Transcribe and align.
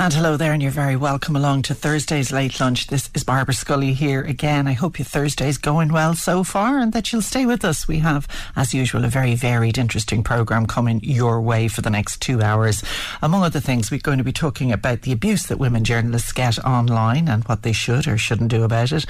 And 0.00 0.14
hello 0.14 0.36
there, 0.36 0.52
and 0.52 0.62
you're 0.62 0.70
very 0.70 0.94
welcome 0.94 1.34
along 1.34 1.62
to 1.62 1.74
Thursday's 1.74 2.30
Late 2.30 2.60
Lunch. 2.60 2.86
This 2.86 3.10
is 3.16 3.24
Barbara 3.24 3.52
Scully 3.52 3.94
here 3.94 4.22
again. 4.22 4.68
I 4.68 4.72
hope 4.72 4.96
your 4.96 5.04
Thursday's 5.04 5.58
going 5.58 5.92
well 5.92 6.14
so 6.14 6.44
far 6.44 6.78
and 6.78 6.92
that 6.92 7.10
you'll 7.12 7.20
stay 7.20 7.44
with 7.46 7.64
us. 7.64 7.88
We 7.88 7.98
have, 7.98 8.28
as 8.54 8.72
usual, 8.72 9.04
a 9.04 9.08
very 9.08 9.34
varied, 9.34 9.76
interesting 9.76 10.22
programme 10.22 10.66
coming 10.66 11.00
your 11.02 11.40
way 11.40 11.66
for 11.66 11.80
the 11.80 11.90
next 11.90 12.22
two 12.22 12.40
hours. 12.40 12.84
Among 13.22 13.42
other 13.42 13.58
things, 13.58 13.90
we're 13.90 13.98
going 13.98 14.18
to 14.18 14.24
be 14.24 14.32
talking 14.32 14.70
about 14.70 15.02
the 15.02 15.10
abuse 15.10 15.46
that 15.46 15.58
women 15.58 15.82
journalists 15.82 16.30
get 16.30 16.64
online 16.64 17.26
and 17.26 17.42
what 17.48 17.64
they 17.64 17.72
should 17.72 18.06
or 18.06 18.16
shouldn't 18.16 18.52
do 18.52 18.62
about 18.62 18.92
it. 18.92 19.04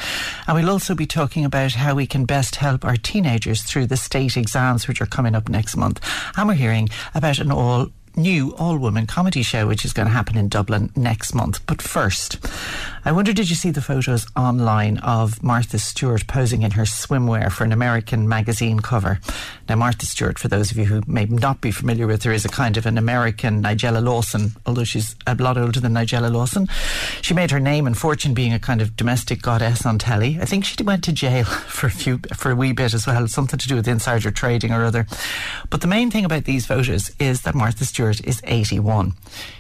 And 0.47 0.57
we'll 0.57 0.71
also 0.71 0.95
be 0.95 1.07
talking 1.07 1.45
about 1.45 1.73
how 1.73 1.97
we 1.97 2.07
can 2.07 2.25
best 2.25 2.57
help 2.57 2.87
our 2.87 2.97
teenagers 2.97 3.63
through 3.63 3.89
the 3.89 3.99
state 3.99 4.39
exams, 4.39 4.89
which 4.89 5.03
are 5.03 5.07
coming 5.07 5.35
up 5.35 5.51
next 5.51 5.77
month. 5.77 6.01
And 6.35 6.49
we're 6.49 6.55
hearing 6.55 6.89
about 7.15 7.41
an 7.41 7.53
all 7.53 7.89
new 8.19 8.55
all 8.57 8.77
woman 8.77 9.07
comedy 9.07 9.43
show, 9.43 9.67
which 9.67 9.85
is 9.85 9.93
going 9.93 10.07
to 10.07 10.13
happen 10.13 10.37
in 10.37 10.49
Dublin 10.49 10.91
next 10.97 11.35
month. 11.35 11.65
But 11.67 11.81
first, 11.81 12.37
I 13.05 13.13
wonder 13.13 13.33
did 13.33 13.49
you 13.49 13.57
see 13.57 13.71
the 13.71 13.81
photos 13.81 14.27
online 14.37 14.99
of 14.99 15.43
Martha 15.43 15.79
Stewart 15.79 16.27
posing 16.27 16.63
in 16.63 16.73
her 16.73 16.83
swimwear 16.83 17.51
for 17.51 17.65
an 17.65 17.73
American 17.73 18.29
magazine 18.29 18.81
cover? 18.81 19.21
Now, 19.69 19.77
Martha 19.77 20.05
Stewart, 20.05 20.39
for 20.39 20.49
those 20.49 20.71
of 20.71 20.77
you 20.77 20.85
who 20.85 21.03
may 21.07 21.27
not 21.27 21.61
be 21.61 21.71
familiar 21.71 22.07
with 22.07 22.25
her, 22.25 22.33
is 22.33 22.45
a 22.45 22.49
kind 22.49 22.77
of 22.77 22.87
an 22.87 22.99
American 22.99 23.63
Nigella 23.63 24.03
Lawson, 24.03 24.53
although 24.67 24.85
she's 24.85 25.15
a 25.27 25.35
lot 25.37 25.57
older 25.57 25.79
than 25.79 25.95
Nigella 25.95 26.33
Lawson. 26.33 26.69
She 27.23 27.35
made 27.35 27.51
her 27.53 27.61
name 27.61 27.87
and 27.87 27.97
fortune 27.97 28.35
being 28.35 28.53
a 28.53 28.59
kind 28.59 28.83
of 28.83 28.97
domestic 28.97 29.43
goddess 29.43 29.87
on 29.87 29.99
telly. 29.99 30.39
I 30.41 30.45
think 30.45 30.65
she 30.65 30.83
went 30.83 31.05
to 31.05 31.13
jail 31.13 31.45
for 31.69 31.87
a 31.87 31.91
few 31.91 32.19
for 32.37 32.51
a 32.51 32.57
wee 32.57 32.73
bit 32.73 32.95
as 32.95 33.07
well, 33.07 33.29
something 33.29 33.59
to 33.59 33.69
do 33.69 33.77
with 33.77 33.87
insider 33.87 34.31
trading 34.31 34.73
or 34.73 34.85
other. 34.85 35.07
But 35.71 35.83
the 35.83 35.87
main 35.87 36.11
thing 36.11 36.25
about 36.25 36.45
these 36.45 36.67
photos 36.67 37.13
is 37.21 37.43
that 37.43 37.55
Martha 37.55 37.85
Stewart 37.85 38.08
is 38.11 38.41
81. 38.45 39.15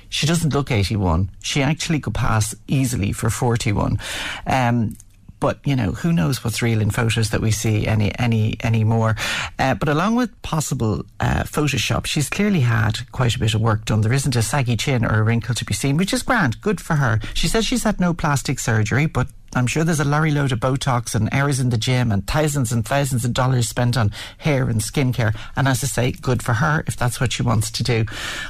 She 0.08 0.26
doesn't 0.26 0.54
look 0.54 0.70
81. 0.70 1.30
She 1.42 1.62
actually 1.62 2.00
could 2.00 2.14
pass 2.14 2.54
easily 2.66 3.12
for 3.12 3.30
41. 3.30 3.98
Um, 4.46 4.96
but 5.40 5.58
you 5.64 5.76
know 5.76 5.92
who 5.92 6.12
knows 6.12 6.44
what's 6.44 6.62
real 6.62 6.80
in 6.80 6.90
photos 6.90 7.30
that 7.30 7.40
we 7.40 7.50
see 7.50 7.86
any 7.86 8.16
any 8.18 8.56
anymore. 8.62 9.16
Uh, 9.58 9.74
but 9.74 9.88
along 9.88 10.16
with 10.16 10.30
possible 10.42 11.04
uh, 11.20 11.44
Photoshop, 11.44 12.06
she's 12.06 12.28
clearly 12.28 12.60
had 12.60 13.10
quite 13.12 13.34
a 13.34 13.38
bit 13.38 13.54
of 13.54 13.60
work 13.60 13.84
done. 13.84 14.00
There 14.00 14.12
isn't 14.12 14.36
a 14.36 14.42
saggy 14.42 14.76
chin 14.76 15.04
or 15.04 15.20
a 15.20 15.22
wrinkle 15.22 15.54
to 15.54 15.64
be 15.64 15.74
seen, 15.74 15.96
which 15.96 16.12
is 16.12 16.22
grand. 16.22 16.60
Good 16.60 16.80
for 16.80 16.96
her. 16.96 17.20
She 17.34 17.48
says 17.48 17.66
she's 17.66 17.84
had 17.84 18.00
no 18.00 18.14
plastic 18.14 18.58
surgery, 18.58 19.06
but 19.06 19.28
I'm 19.54 19.66
sure 19.66 19.82
there's 19.82 20.00
a 20.00 20.04
lorry 20.04 20.30
load 20.30 20.52
of 20.52 20.60
Botox 20.60 21.14
and 21.14 21.28
hours 21.32 21.58
in 21.58 21.70
the 21.70 21.78
gym 21.78 22.12
and 22.12 22.26
thousands 22.26 22.70
and 22.70 22.86
thousands 22.86 23.24
of 23.24 23.32
dollars 23.32 23.68
spent 23.68 23.96
on 23.96 24.12
hair 24.38 24.68
and 24.68 24.80
skincare. 24.80 25.34
And 25.56 25.66
as 25.66 25.82
I 25.82 25.86
say, 25.86 26.12
good 26.12 26.42
for 26.42 26.54
her 26.54 26.84
if 26.86 26.96
that's 26.96 27.20
what 27.20 27.32
she 27.32 27.42
wants 27.42 27.70
to 27.72 27.82
do. 27.82 28.04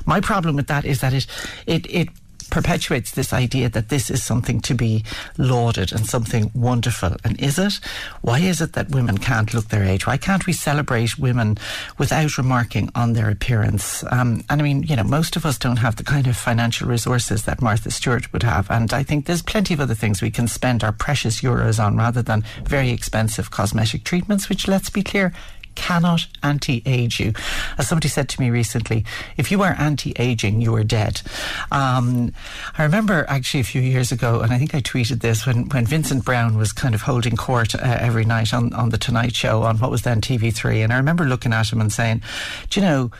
My 0.07 0.21
problem 0.21 0.57
with 0.57 0.67
that 0.67 0.85
is 0.85 1.01
that 1.01 1.15
it 1.15 1.27
it 1.67 1.87
it 1.91 2.09
perpetuates 2.51 3.13
this 3.13 3.33
idea 3.33 3.69
that 3.69 3.89
this 3.89 4.11
is 4.11 4.23
something 4.23 4.61
to 4.61 4.75
be 4.75 5.05
lauded 5.37 5.93
and 5.93 6.07
something 6.07 6.51
wonderful. 6.55 7.17
And 7.25 7.41
is 7.41 7.59
it? 7.59 7.81
Why 8.23 8.41
is 8.41 8.61
it 8.61 8.73
that 8.73 8.91
women 8.91 9.19
can't 9.19 9.53
look 9.55 9.69
their 9.69 9.85
age? 9.85 10.07
Why 10.07 10.17
can't 10.17 10.47
we 10.47 10.53
celebrate 10.53 11.19
women 11.19 11.59
without 11.99 12.39
remarking 12.39 12.91
on 12.95 13.13
their 13.13 13.31
appearance? 13.31 14.05
Um, 14.11 14.45
and 14.49 14.61
I 14.61 14.65
mean, 14.65 14.83
you 14.83 14.97
know, 14.97 15.05
most 15.05 15.37
of 15.37 15.47
us 15.47 15.59
don't 15.59 15.79
have 15.79 15.97
the 15.97 16.05
kind 16.05 16.27
of 16.27 16.37
financial 16.37 16.89
resources 16.89 17.45
that 17.45 17.63
Martha 17.63 17.91
Stewart 17.91 18.33
would 18.33 18.43
have. 18.43 18.71
And 18.71 18.93
I 18.93 19.03
think 19.03 19.27
there's 19.27 19.43
plenty 19.43 19.75
of 19.75 19.81
other 19.81 19.95
things 19.95 20.23
we 20.23 20.31
can 20.31 20.49
spend 20.49 20.85
our 20.85 20.93
precious 20.93 21.41
euros 21.41 21.83
on 21.83 21.97
rather 21.97 22.23
than 22.23 22.45
very 22.65 22.91
expensive 22.91 23.51
cosmetic 23.51 24.05
treatments, 24.05 24.49
which, 24.49 24.69
let's 24.69 24.91
be 24.91 25.03
clear, 25.03 25.33
cannot 25.79 26.27
anti 26.43 26.83
age 26.85 27.21
you. 27.21 27.33
As 27.79 27.89
somebody 27.89 28.09
said 28.09 28.29
to 28.31 28.41
me 28.41 28.51
recently, 28.51 29.05
if 29.37 29.51
you 29.53 29.63
are 29.63 29.77
anti 29.79 30.13
aging, 30.17 30.61
you 30.61 30.75
are 30.75 30.83
dead. 30.83 31.23
Um, 31.71 32.33
I 32.77 32.83
remember 32.83 33.25
actually 33.29 33.61
a 33.61 33.65
few 33.65 33.81
years 33.81 34.11
ago, 34.11 34.41
and 34.41 34.53
I 34.53 34.59
think 34.59 34.75
I 34.75 34.81
tweeted 34.81 35.21
this 35.21 35.47
when, 35.47 35.69
when 35.69 35.87
Vincent 35.87 36.25
Browne 36.25 36.59
was 36.59 36.73
kind 36.73 36.97
of 36.97 37.03
holding 37.03 37.37
court 37.37 37.77
uh, 37.77 37.79
every 38.01 38.25
night 38.25 38.53
on, 38.53 38.73
on 38.75 38.89
The 38.91 38.99
Tonight 38.99 39.37
Show 39.37 39.63
on 39.63 39.79
what 39.79 39.91
was 39.91 40.03
then 40.03 40.21
TV3. 40.21 40.83
And 40.83 40.93
I 40.93 40.97
remember 40.97 41.25
looking 41.25 41.53
at 41.53 41.73
him 41.73 41.81
and 41.81 41.93
saying, 41.93 42.23
Do 42.71 42.81
you 42.81 42.87
know, 42.87 43.11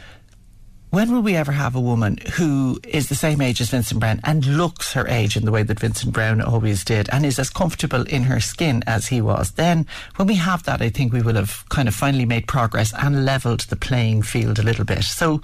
when 0.91 1.13
will 1.13 1.21
we 1.21 1.37
ever 1.37 1.53
have 1.53 1.75
a 1.75 1.81
woman 1.81 2.17
who 2.35 2.81
is 2.85 3.09
the 3.09 3.15
same 3.15 3.41
age 3.41 3.61
as 3.61 3.71
Vincent 3.71 4.01
Browne 4.01 4.21
and 4.25 4.47
looks 4.47 4.93
her 4.95 5.07
age 5.07 5.37
in 5.37 5.45
the 5.45 5.53
way 5.53 5.63
that 5.63 5.81
Vincent 5.81 6.13
Browne 6.13 6.41
always 6.41 6.85
did 6.85 7.09
and 7.13 7.27
is 7.27 7.39
as 7.39 7.51
comfortable 7.51 8.03
in 8.05 8.23
her 8.23 8.41
skin 8.41 8.83
as 8.87 9.09
he 9.09 9.21
was? 9.21 9.53
Then, 9.53 9.87
when 10.17 10.29
we 10.29 10.37
have 10.37 10.63
that, 10.65 10.81
I 10.81 10.89
think 10.89 11.13
we 11.13 11.23
will 11.23 11.35
have 11.35 11.65
kind 11.69 11.89
of 11.89 11.95
finally 11.95 12.25
made 12.25 12.49
progress 12.49 12.95
and 12.97 13.25
levelled 13.25 13.61
the 13.61 13.77
playing 13.77 14.23
field 14.23 14.59
a 14.59 14.63
little 14.63 14.85
bit. 14.85 15.05
So, 15.05 15.43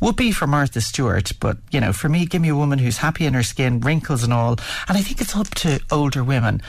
would 0.00 0.16
be 0.16 0.32
for 0.32 0.46
Martha 0.46 0.82
Stewart, 0.82 1.32
but 1.40 1.56
you 1.70 1.80
know, 1.80 1.92
for 1.92 2.10
me, 2.10 2.26
give 2.26 2.42
me 2.42 2.50
a 2.50 2.56
woman 2.56 2.78
who's 2.78 2.98
happy 2.98 3.24
in 3.24 3.32
her 3.32 3.42
skin, 3.42 3.80
wrinkles 3.80 4.22
and 4.22 4.32
all. 4.32 4.58
And 4.88 4.98
I 4.98 5.00
think 5.00 5.20
it's 5.20 5.34
up 5.34 5.48
to 5.56 5.80
older 5.90 6.22
women 6.22 6.60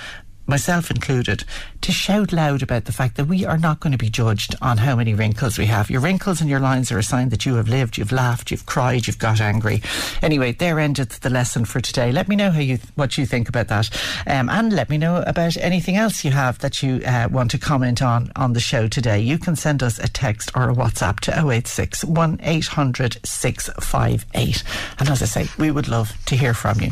myself 0.47 0.91
included, 0.91 1.44
to 1.81 1.91
shout 1.91 2.31
loud 2.31 2.61
about 2.61 2.85
the 2.85 2.91
fact 2.91 3.16
that 3.17 3.28
we 3.28 3.45
are 3.45 3.57
not 3.57 3.79
going 3.79 3.91
to 3.91 3.97
be 3.97 4.09
judged 4.09 4.56
on 4.61 4.78
how 4.78 4.95
many 4.95 5.13
wrinkles 5.13 5.57
we 5.57 5.66
have. 5.66 5.89
Your 5.89 6.01
wrinkles 6.01 6.41
and 6.41 6.50
your 6.50 6.59
lines 6.59 6.91
are 6.91 6.97
a 6.97 7.03
sign 7.03 7.29
that 7.29 7.45
you 7.45 7.56
have 7.56 7.67
lived, 7.67 7.97
you've 7.97 8.11
laughed, 8.11 8.51
you've 8.51 8.66
cried, 8.66 9.07
you've 9.07 9.19
got 9.19 9.41
angry. 9.41 9.81
Anyway, 10.22 10.51
there 10.51 10.79
ended 10.79 11.09
the 11.09 11.29
lesson 11.29 11.66
for 11.66 11.79
today. 11.79 12.11
Let 12.11 12.28
me 12.28 12.35
know 12.35 12.51
how 12.51 12.59
you 12.59 12.79
what 12.95 13.17
you 13.17 13.25
think 13.25 13.50
about 13.50 13.67
that, 13.67 13.89
um, 14.28 14.50
and 14.50 14.73
let 14.73 14.89
me 14.89 14.97
know 14.97 15.23
about 15.25 15.57
anything 15.57 15.95
else 15.95 16.23
you 16.23 16.31
have 16.31 16.59
that 16.59 16.81
you 16.81 17.01
uh, 17.05 17.28
want 17.31 17.51
to 17.51 17.57
comment 17.57 18.01
on 18.01 18.31
on 18.35 18.53
the 18.53 18.59
show 18.59 18.88
today. 18.88 19.19
You 19.19 19.38
can 19.38 19.55
send 19.55 19.84
us 19.84 20.00
a 20.00 20.07
text 20.07 20.51
or 20.55 20.69
a 20.69 20.73
WhatsApp 20.73 21.19
to 21.22 21.50
086 21.50 22.03
1800 22.03 23.17
658. 23.23 24.63
And 25.00 25.09
as 25.09 25.22
I 25.22 25.25
say, 25.25 25.47
we 25.57 25.72
would 25.72 25.88
love 25.88 26.13
to 26.25 26.35
hear 26.35 26.53
from 26.53 26.81
you. 26.81 26.91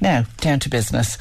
Now, 0.00 0.24
down 0.38 0.60
to 0.60 0.68
business. 0.68 1.18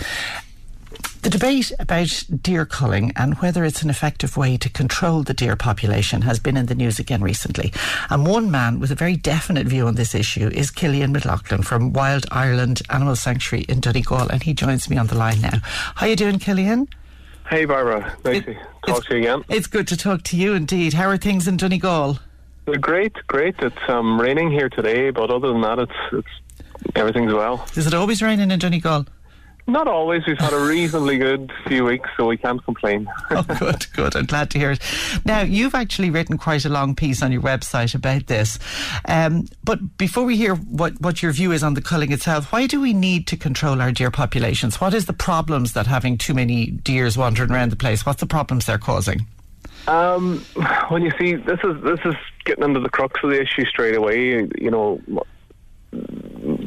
The 1.26 1.32
debate 1.32 1.72
about 1.80 2.24
deer 2.44 2.68
culling 2.68 3.12
and 3.16 3.34
whether 3.40 3.66
it's 3.66 3.82
an 3.82 3.90
effective 3.90 4.38
way 4.38 4.58
to 4.58 4.70
control 4.70 5.24
the 5.24 5.34
deer 5.34 5.56
population 5.56 6.22
has 6.22 6.38
been 6.38 6.56
in 6.56 6.68
the 6.68 6.76
news 6.76 7.00
again 7.00 7.24
recently. 7.24 7.74
And 8.12 8.28
one 8.28 8.52
man 8.52 8.80
with 8.80 8.92
a 8.92 8.96
very 8.96 9.16
definite 9.16 9.66
view 9.66 9.88
on 9.88 9.96
this 9.96 10.14
issue 10.14 10.50
is 10.50 10.70
Killian 10.70 11.14
McLaughlin 11.14 11.64
from 11.64 11.94
Wild 11.94 12.28
Ireland 12.30 12.84
Animal 12.92 13.16
Sanctuary 13.16 13.66
in 13.68 13.80
Donegal, 13.80 14.30
and 14.30 14.44
he 14.44 14.54
joins 14.54 14.88
me 14.88 14.98
on 14.98 15.08
the 15.08 15.18
line 15.18 15.42
now. 15.42 15.58
How 15.96 16.06
are 16.06 16.10
you 16.10 16.16
doing, 16.16 16.38
Killian? 16.38 16.88
Hey, 17.50 17.66
Barbara. 17.66 18.16
Nice 18.24 18.44
it, 18.44 18.46
to 18.46 18.58
talk 18.86 19.06
to 19.06 19.16
you 19.16 19.22
again. 19.22 19.44
It's 19.50 19.66
good 19.66 19.88
to 19.88 19.98
talk 19.98 20.22
to 20.26 20.38
you 20.38 20.54
indeed. 20.54 20.94
How 20.94 21.08
are 21.08 21.18
things 21.18 21.48
in 21.48 21.58
Donegal? 21.58 22.20
Great, 22.80 23.14
great. 23.26 23.56
It's 23.64 23.76
um, 23.88 24.22
raining 24.22 24.52
here 24.52 24.70
today, 24.70 25.10
but 25.10 25.32
other 25.32 25.48
than 25.48 25.62
that, 25.62 25.80
it's 25.80 25.92
it's 26.12 26.96
everything's 26.96 27.34
well. 27.34 27.66
Is 27.76 27.88
it 27.88 27.96
always 27.96 28.22
raining 28.22 28.52
in 28.52 28.60
Donegal? 28.60 29.08
Not 29.68 29.88
always. 29.88 30.24
We've 30.28 30.38
had 30.38 30.54
a 30.54 30.60
reasonably 30.60 31.18
good 31.18 31.52
few 31.66 31.86
weeks, 31.86 32.08
so 32.16 32.28
we 32.28 32.38
can't 32.38 32.64
complain. 32.64 33.08
oh, 33.32 33.42
good, 33.60 33.88
good. 33.94 34.16
I'm 34.16 34.26
glad 34.26 34.52
to 34.52 34.60
hear 34.60 34.72
it. 34.72 34.80
Now, 35.26 35.42
you've 35.42 35.74
actually 35.74 36.12
written 36.12 36.38
quite 36.38 36.66
a 36.66 36.70
long 36.70 36.96
piece 36.96 37.24
on 37.24 37.32
your 37.32 37.42
website 37.42 37.96
about 37.96 38.28
this. 38.28 38.60
Um, 39.08 39.48
but 39.64 39.98
before 39.98 40.24
we 40.24 40.38
hear 40.38 40.54
what, 40.54 41.02
what 41.02 41.24
your 41.24 41.32
view 41.32 41.52
is 41.52 41.64
on 41.64 41.74
the 41.74 41.82
culling 41.82 42.12
itself, 42.12 42.52
why 42.54 42.68
do 42.68 42.80
we 42.80 42.94
need 42.94 43.26
to 43.28 43.38
control 43.38 43.82
our 43.82 43.92
deer 43.92 44.12
populations? 44.12 44.80
What 44.80 44.94
is 44.94 45.08
the 45.08 45.14
problems 45.14 45.74
that 45.74 45.88
having 45.88 46.20
too 46.20 46.36
many 46.36 46.68
deers 46.68 47.18
wandering 47.18 47.52
around 47.52 47.72
the 47.72 47.76
place? 47.76 48.06
What's 48.06 48.20
the 48.20 48.28
problems 48.28 48.68
they're 48.68 48.78
causing? 48.78 49.26
Um, 49.88 50.46
well, 50.92 51.02
you 51.02 51.12
see, 51.20 51.36
this 51.36 51.60
is 51.64 51.82
this 51.84 52.00
is 52.06 52.16
getting 52.44 52.64
into 52.64 52.80
the 52.80 52.90
crux 52.90 53.20
of 53.24 53.30
the 53.30 53.42
issue 53.42 53.66
straight 53.66 53.96
away, 53.96 54.48
you 54.58 54.72
know, 54.72 55.02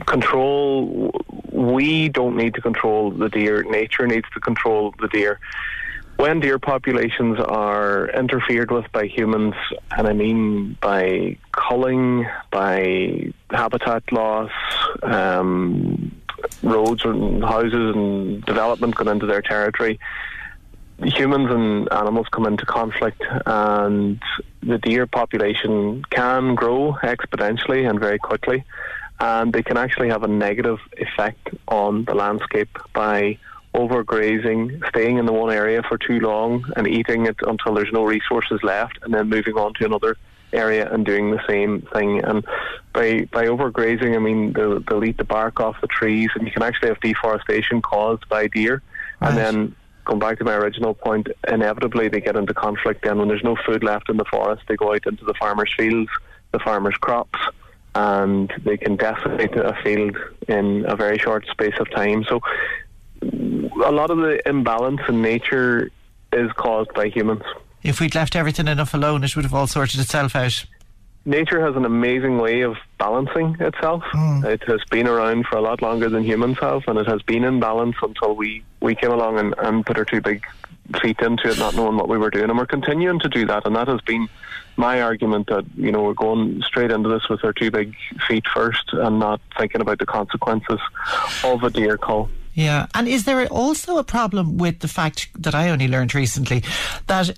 control. 0.06 1.12
We 1.58 2.08
don't 2.08 2.36
need 2.36 2.54
to 2.54 2.60
control 2.60 3.10
the 3.10 3.28
deer. 3.28 3.64
Nature 3.64 4.06
needs 4.06 4.28
to 4.32 4.38
control 4.38 4.94
the 5.00 5.08
deer. 5.08 5.40
When 6.14 6.38
deer 6.38 6.60
populations 6.60 7.40
are 7.40 8.08
interfered 8.10 8.70
with 8.70 8.86
by 8.92 9.06
humans, 9.06 9.54
and 9.90 10.06
I 10.06 10.12
mean 10.12 10.76
by 10.80 11.36
culling, 11.50 12.28
by 12.52 13.32
habitat 13.50 14.04
loss, 14.12 14.52
um, 15.02 16.14
roads 16.62 17.04
and 17.04 17.42
houses 17.42 17.96
and 17.96 18.44
development 18.44 18.94
going 18.94 19.10
into 19.10 19.26
their 19.26 19.42
territory, 19.42 19.98
humans 21.02 21.48
and 21.50 21.92
animals 21.92 22.28
come 22.30 22.46
into 22.46 22.66
conflict, 22.66 23.20
and 23.46 24.22
the 24.62 24.78
deer 24.78 25.08
population 25.08 26.04
can 26.10 26.54
grow 26.54 26.96
exponentially 27.02 27.88
and 27.88 27.98
very 27.98 28.20
quickly 28.20 28.64
and 29.20 29.52
they 29.52 29.62
can 29.62 29.76
actually 29.76 30.08
have 30.08 30.22
a 30.22 30.28
negative 30.28 30.78
effect 30.96 31.48
on 31.66 32.04
the 32.04 32.14
landscape 32.14 32.70
by 32.92 33.38
overgrazing, 33.74 34.86
staying 34.88 35.18
in 35.18 35.26
the 35.26 35.32
one 35.32 35.52
area 35.52 35.82
for 35.82 35.98
too 35.98 36.20
long 36.20 36.64
and 36.76 36.86
eating 36.86 37.26
it 37.26 37.36
until 37.46 37.74
there's 37.74 37.92
no 37.92 38.04
resources 38.04 38.60
left, 38.62 38.98
and 39.02 39.12
then 39.12 39.28
moving 39.28 39.54
on 39.54 39.74
to 39.74 39.84
another 39.84 40.16
area 40.52 40.90
and 40.90 41.04
doing 41.04 41.30
the 41.30 41.42
same 41.48 41.82
thing. 41.92 42.24
And 42.24 42.44
by 42.92 43.28
by 43.32 43.46
overgrazing, 43.46 44.14
I 44.14 44.18
mean 44.18 44.52
they'll, 44.52 44.80
they'll 44.80 45.04
eat 45.04 45.18
the 45.18 45.24
bark 45.24 45.60
off 45.60 45.80
the 45.80 45.88
trees, 45.88 46.30
and 46.34 46.46
you 46.46 46.52
can 46.52 46.62
actually 46.62 46.88
have 46.88 47.00
deforestation 47.00 47.82
caused 47.82 48.28
by 48.28 48.46
deer. 48.46 48.82
Right. 49.20 49.30
And 49.30 49.38
then 49.38 49.76
going 50.04 50.20
back 50.20 50.38
to 50.38 50.44
my 50.44 50.54
original 50.54 50.94
point, 50.94 51.28
inevitably 51.46 52.08
they 52.08 52.20
get 52.20 52.36
into 52.36 52.54
conflict. 52.54 53.04
Then 53.04 53.18
when 53.18 53.28
there's 53.28 53.44
no 53.44 53.56
food 53.66 53.82
left 53.82 54.08
in 54.08 54.16
the 54.16 54.24
forest, 54.24 54.62
they 54.68 54.76
go 54.76 54.94
out 54.94 55.06
into 55.06 55.24
the 55.24 55.34
farmers' 55.34 55.74
fields, 55.76 56.10
the 56.52 56.60
farmers' 56.60 56.96
crops 56.96 57.38
and 57.98 58.52
they 58.64 58.76
can 58.76 58.94
decimate 58.94 59.56
a 59.56 59.76
field 59.82 60.16
in 60.46 60.84
a 60.86 60.94
very 60.94 61.18
short 61.18 61.44
space 61.48 61.74
of 61.80 61.90
time. 61.90 62.22
So 62.28 62.40
a 63.22 63.90
lot 63.90 64.10
of 64.10 64.18
the 64.18 64.40
imbalance 64.48 65.00
in 65.08 65.20
nature 65.20 65.90
is 66.32 66.52
caused 66.52 66.94
by 66.94 67.08
humans. 67.08 67.42
If 67.82 67.98
we'd 67.98 68.14
left 68.14 68.36
everything 68.36 68.68
enough 68.68 68.94
alone, 68.94 69.24
it 69.24 69.34
would 69.34 69.44
have 69.44 69.54
all 69.54 69.66
sorted 69.66 69.98
itself 69.98 70.36
out. 70.36 70.64
Nature 71.24 71.60
has 71.60 71.74
an 71.74 71.84
amazing 71.84 72.38
way 72.38 72.60
of 72.60 72.76
balancing 72.98 73.56
itself. 73.58 74.04
Mm. 74.12 74.44
It 74.44 74.62
has 74.68 74.80
been 74.90 75.08
around 75.08 75.46
for 75.46 75.56
a 75.56 75.60
lot 75.60 75.82
longer 75.82 76.08
than 76.08 76.22
humans 76.22 76.58
have, 76.60 76.82
and 76.86 76.98
it 77.00 77.06
has 77.08 77.20
been 77.22 77.42
in 77.42 77.58
balance 77.58 77.96
until 78.00 78.36
we, 78.36 78.62
we 78.80 78.94
came 78.94 79.10
along 79.10 79.38
and, 79.38 79.54
and 79.58 79.84
put 79.84 79.98
our 79.98 80.04
two 80.04 80.20
big 80.20 80.46
feet 81.02 81.18
into 81.20 81.48
it, 81.48 81.58
not 81.58 81.74
knowing 81.74 81.96
what 81.96 82.08
we 82.08 82.16
were 82.16 82.30
doing. 82.30 82.48
And 82.48 82.56
we're 82.56 82.66
continuing 82.66 83.18
to 83.20 83.28
do 83.28 83.44
that, 83.46 83.66
and 83.66 83.74
that 83.74 83.88
has 83.88 84.00
been 84.02 84.28
my 84.78 85.02
argument 85.02 85.48
that 85.48 85.64
you 85.76 85.90
know 85.90 86.02
we're 86.02 86.14
going 86.14 86.62
straight 86.62 86.90
into 86.90 87.08
this 87.08 87.28
with 87.28 87.44
our 87.44 87.52
two 87.52 87.70
big 87.70 87.94
feet 88.26 88.44
first 88.54 88.92
and 88.92 89.18
not 89.18 89.40
thinking 89.58 89.80
about 89.80 89.98
the 89.98 90.06
consequences 90.06 90.80
of 91.44 91.62
a 91.64 91.70
deer 91.70 91.98
cull. 91.98 92.30
Yeah, 92.54 92.86
and 92.94 93.06
is 93.06 93.24
there 93.24 93.46
also 93.48 93.98
a 93.98 94.04
problem 94.04 94.56
with 94.56 94.80
the 94.80 94.88
fact 94.88 95.28
that 95.40 95.54
I 95.54 95.70
only 95.70 95.88
learned 95.88 96.14
recently 96.14 96.64
that 97.06 97.30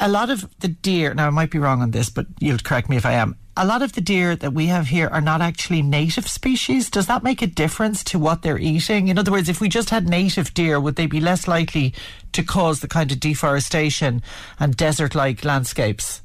a 0.00 0.08
lot 0.08 0.30
of 0.30 0.48
the 0.60 0.68
deer, 0.68 1.14
now 1.14 1.26
I 1.26 1.30
might 1.30 1.50
be 1.50 1.58
wrong 1.58 1.82
on 1.82 1.90
this, 1.92 2.10
but 2.10 2.26
you'll 2.38 2.58
correct 2.58 2.88
me 2.88 2.96
if 2.96 3.06
I 3.06 3.12
am. 3.12 3.36
A 3.56 3.66
lot 3.66 3.82
of 3.82 3.94
the 3.94 4.00
deer 4.00 4.36
that 4.36 4.52
we 4.52 4.66
have 4.66 4.86
here 4.86 5.08
are 5.08 5.20
not 5.20 5.40
actually 5.40 5.82
native 5.82 6.28
species. 6.28 6.88
Does 6.90 7.08
that 7.08 7.24
make 7.24 7.42
a 7.42 7.46
difference 7.48 8.04
to 8.04 8.18
what 8.18 8.42
they're 8.42 8.58
eating? 8.58 9.08
In 9.08 9.18
other 9.18 9.32
words, 9.32 9.48
if 9.48 9.60
we 9.60 9.68
just 9.68 9.90
had 9.90 10.08
native 10.08 10.54
deer, 10.54 10.78
would 10.78 10.94
they 10.94 11.06
be 11.06 11.20
less 11.20 11.48
likely 11.48 11.92
to 12.32 12.44
cause 12.44 12.78
the 12.80 12.86
kind 12.86 13.10
of 13.10 13.18
deforestation 13.18 14.22
and 14.60 14.76
desert 14.76 15.16
like 15.16 15.44
landscapes? 15.44 16.22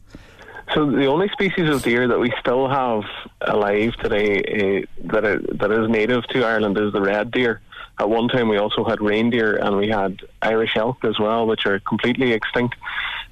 So 0.74 0.90
the 0.90 1.06
only 1.06 1.30
species 1.30 1.70
of 1.70 1.84
deer 1.84 2.08
that 2.08 2.20
we 2.20 2.34
still 2.40 2.68
have 2.68 3.04
alive 3.42 3.94
today 3.96 4.86
uh, 4.88 5.12
that 5.12 5.26
are, 5.26 5.40
that 5.40 5.72
is 5.72 5.90
native 5.90 6.26
to 6.28 6.46
Ireland 6.46 6.78
is 6.78 6.94
the 6.94 7.02
red 7.02 7.32
deer. 7.32 7.62
At 8.00 8.10
one 8.10 8.28
time, 8.28 8.48
we 8.48 8.58
also 8.58 8.84
had 8.84 9.02
reindeer 9.02 9.56
and 9.58 9.78
we 9.78 9.88
had 9.90 10.22
Irish 10.42 10.76
elk 10.76 11.04
as 11.06 11.20
well, 11.20 11.46
which 11.46 11.66
are 11.66 11.80
completely 11.80 12.32
extinct. 12.32 12.76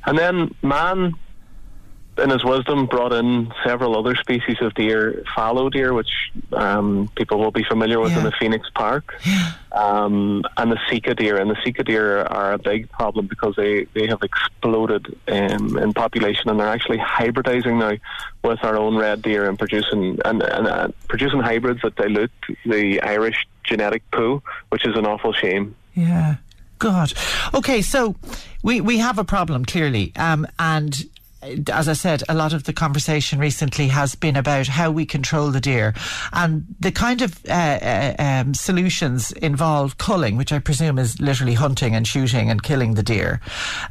And 0.06 0.18
then 0.18 0.54
man 0.62 1.14
in 2.22 2.30
his 2.30 2.44
wisdom, 2.44 2.86
brought 2.86 3.14
in 3.14 3.52
several 3.66 3.98
other 3.98 4.16
species 4.16 4.58
of 4.62 4.74
deer, 4.74 5.24
fallow 5.36 5.70
deer, 5.70 5.94
which 5.94 6.12
um, 6.54 7.10
people 7.16 7.40
will 7.40 7.52
be 7.52 7.64
familiar 7.64 8.00
with 8.00 8.12
yeah. 8.12 8.20
in 8.20 8.24
the 8.24 8.32
Phoenix 8.40 8.70
Park, 8.74 9.20
yeah. 9.26 9.54
um, 9.72 10.44
and 10.58 10.72
the 10.72 10.80
sika 10.90 11.16
deer. 11.16 11.38
And 11.38 11.50
the 11.50 11.58
sika 11.64 11.84
deer 11.84 12.22
are 12.24 12.54
a 12.54 12.58
big 12.58 12.90
problem 12.92 13.28
because 13.28 13.56
they, 13.56 13.86
they 13.94 14.08
have 14.08 14.22
exploded 14.22 15.18
um, 15.28 15.78
in 15.78 15.94
population, 15.94 16.50
and 16.50 16.60
they're 16.60 16.68
actually 16.68 17.00
hybridizing 17.00 17.80
now 17.80 17.98
with 18.44 18.64
our 18.64 18.78
own 18.78 18.96
red 18.96 19.22
deer 19.22 19.48
and 19.48 19.58
producing 19.58 20.20
and, 20.26 20.42
and 20.42 20.68
uh, 20.68 20.88
producing 21.08 21.40
hybrids 21.40 21.82
that 21.82 21.96
dilute 21.96 22.32
the 22.66 23.02
Irish 23.02 23.48
genetic 23.64 24.10
pool, 24.12 24.44
which 24.70 24.86
is 24.86 24.96
an 24.98 25.06
awful 25.06 25.34
shame. 25.34 25.76
Yeah. 25.94 26.36
God. 26.80 27.14
Okay, 27.54 27.84
so 27.84 28.16
we, 28.64 28.82
we 28.82 28.98
have 28.98 29.20
a 29.20 29.24
problem 29.24 29.66
clearly, 29.66 30.12
um, 30.16 30.48
and 30.58 31.06
as 31.72 31.88
I 31.88 31.94
said, 31.94 32.24
a 32.30 32.34
lot 32.34 32.54
of 32.54 32.64
the 32.64 32.74
conversation 32.74 33.40
recently 33.40 33.88
has 33.88 34.16
been 34.16 34.36
about 34.36 34.68
how 34.68 34.92
we 34.92 35.06
control 35.06 35.52
the 35.52 35.62
deer, 35.62 35.94
and 36.34 36.66
the 36.80 36.92
kind 36.92 37.22
of 37.22 37.40
uh, 37.48 37.52
uh, 37.52 38.16
um, 38.20 38.54
solutions 38.54 39.32
involve 39.34 39.98
culling, 39.98 40.38
which 40.38 40.54
I 40.54 40.60
presume 40.60 41.00
is 41.00 41.20
literally 41.20 41.54
hunting 41.54 41.96
and 41.96 42.08
shooting 42.08 42.50
and 42.50 42.62
killing 42.62 42.94
the 42.94 43.04
deer, 43.04 43.42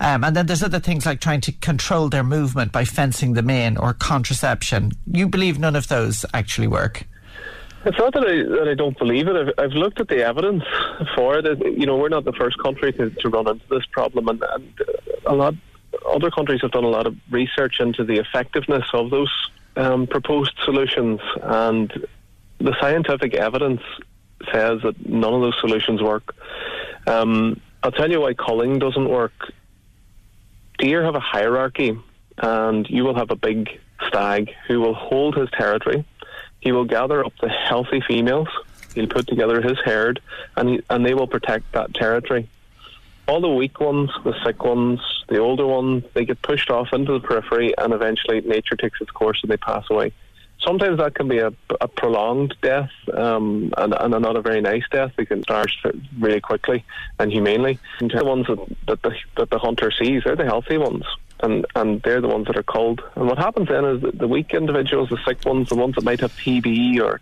um, 0.01 0.25
and 0.25 0.37
then 0.37 0.47
there's 0.47 0.63
other 0.63 0.81
things 0.81 1.07
like 1.07 1.21
trying 1.21 1.41
to 1.43 1.53
control 1.53 2.09
their 2.09 2.25
movement 2.25 2.73
by 2.73 2.85
fencing 2.85 3.35
them 3.35 3.51
in 3.51 3.77
or 3.77 3.95
contraception. 3.95 4.93
You 5.11 5.29
believe 5.29 5.59
none 5.59 5.77
of 5.77 5.89
those 5.89 6.25
actually 6.33 6.69
work? 6.69 7.07
It's 7.85 7.97
not 7.97 8.13
that 8.13 8.25
I, 8.25 8.43
that 8.59 8.69
I 8.69 8.75
don't 8.75 8.99
believe 8.99 9.27
it. 9.27 9.37
I've, 9.37 9.55
I've 9.57 9.73
looked 9.73 10.01
at 10.01 10.09
the 10.09 10.23
evidence 10.23 10.65
for 11.15 11.39
it. 11.39 11.59
You 11.79 11.87
know, 11.87 11.97
we're 11.97 12.11
not 12.11 12.25
the 12.25 12.33
first 12.33 12.59
country 12.59 12.93
to, 12.93 13.09
to 13.09 13.29
run 13.31 13.49
into 13.49 13.65
this 13.71 13.87
problem, 13.91 14.29
and, 14.29 14.43
and 14.43 14.75
a 15.25 15.35
lot 15.35 15.55
other 16.07 16.31
countries 16.31 16.61
have 16.63 16.73
done 16.73 16.85
a 16.85 16.89
lot 16.89 17.07
of 17.07 17.17
research 17.31 17.81
into 17.81 18.05
the 18.05 18.19
effectiveness 18.19 18.85
of 18.93 19.11
those 19.11 19.31
um, 19.77 20.07
proposed 20.07 20.53
solutions, 20.65 21.21
and 21.43 22.07
the 22.59 22.75
scientific 22.81 23.35
evidence 23.35 23.83
says 24.53 24.81
that 24.83 25.09
none 25.09 25.35
of 25.35 25.41
those 25.41 25.57
solutions 25.61 26.03
work. 26.03 26.35
Um, 27.07 27.61
I'll 27.83 27.93
tell 27.93 28.11
you 28.11 28.21
why 28.21 28.35
culling 28.35 28.79
doesn't 28.79 29.09
work. 29.09 29.53
Deer 30.79 31.05
have 31.05 31.15
a 31.15 31.21
hierarchy, 31.21 31.99
and 32.39 32.89
you 32.89 33.05
will 33.05 33.15
have 33.15 33.31
a 33.31 33.37
big 33.37 33.81
stag 34.09 34.51
who 34.67 34.81
will 34.81 34.95
hold 34.95 35.37
his 35.37 35.51
territory. 35.51 36.05
He 36.61 36.73
will 36.73 36.85
gather 36.85 37.25
up 37.25 37.33
the 37.41 37.49
healthy 37.49 38.03
females. 38.07 38.49
He'll 38.95 39.07
put 39.07 39.27
together 39.27 39.63
his 39.63 39.79
herd, 39.79 40.21
and 40.57 40.69
he, 40.69 40.83
and 40.91 41.07
they 41.07 41.15
will 41.15 41.29
protect 41.29 41.73
that 41.73 41.95
territory 41.95 42.49
all 43.31 43.41
the 43.41 43.49
weak 43.49 43.79
ones, 43.79 44.11
the 44.25 44.35
sick 44.45 44.65
ones, 44.65 44.99
the 45.29 45.39
older 45.39 45.65
ones, 45.65 46.03
they 46.15 46.25
get 46.25 46.43
pushed 46.43 46.69
off 46.69 46.89
into 46.93 47.13
the 47.13 47.21
periphery 47.21 47.73
and 47.79 47.93
eventually 47.93 48.41
nature 48.41 48.75
takes 48.75 49.01
its 49.01 49.13
course 49.13 49.39
and 49.43 49.53
they 49.53 49.57
pass 49.57 49.85
away. 49.89 50.13
Sometimes 50.67 50.99
that 50.99 51.15
can 51.15 51.29
be 51.29 51.39
a, 51.39 51.53
a 51.81 51.87
prolonged 51.87 52.57
death 52.61 52.91
um, 53.15 53.73
and, 53.79 53.95
and 53.95 54.11
not 54.11 54.37
a 54.37 54.43
very 54.43 54.61
nice 54.61 54.83
death. 54.91 55.13
They 55.17 55.27
can 55.27 55.45
start 55.45 55.71
really 56.19 56.41
quickly 56.41 56.85
and 57.21 57.33
humanely. 57.33 57.79
And 58.01 58.11
the 58.11 58.25
ones 58.25 58.49
that, 58.49 58.59
that, 58.89 59.03
the, 59.03 59.15
that 59.37 59.51
the 59.51 59.59
hunter 59.59 59.93
sees, 59.93 60.25
they're 60.25 60.35
the 60.35 60.45
healthy 60.45 60.77
ones 60.77 61.05
and 61.43 61.65
and 61.75 62.03
they're 62.03 62.21
the 62.21 62.29
ones 62.29 62.49
that 62.49 62.57
are 62.59 62.65
culled. 62.65 63.01
And 63.15 63.27
what 63.27 63.39
happens 63.39 63.69
then 63.69 63.85
is 63.85 64.03
that 64.03 64.19
the 64.19 64.29
weak 64.29 64.53
individuals, 64.53 65.09
the 65.09 65.19
sick 65.25 65.45
ones, 65.47 65.69
the 65.69 65.77
ones 65.77 65.95
that 65.95 66.05
might 66.05 66.21
have 66.21 66.33
TB 66.33 67.01
or 67.01 67.21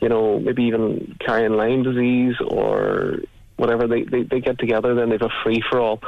you 0.00 0.08
know 0.08 0.38
maybe 0.38 0.62
even 0.64 1.16
carrying 1.20 1.54
Lyme 1.54 1.82
disease 1.82 2.36
or 2.46 3.18
whatever 3.58 3.86
they, 3.86 4.02
they, 4.02 4.22
they 4.22 4.40
get 4.40 4.58
together, 4.58 4.94
then 4.94 5.10
they 5.10 5.16
have 5.16 5.30
a 5.30 5.42
free 5.42 5.62
for 5.68 5.80
all, 5.80 6.00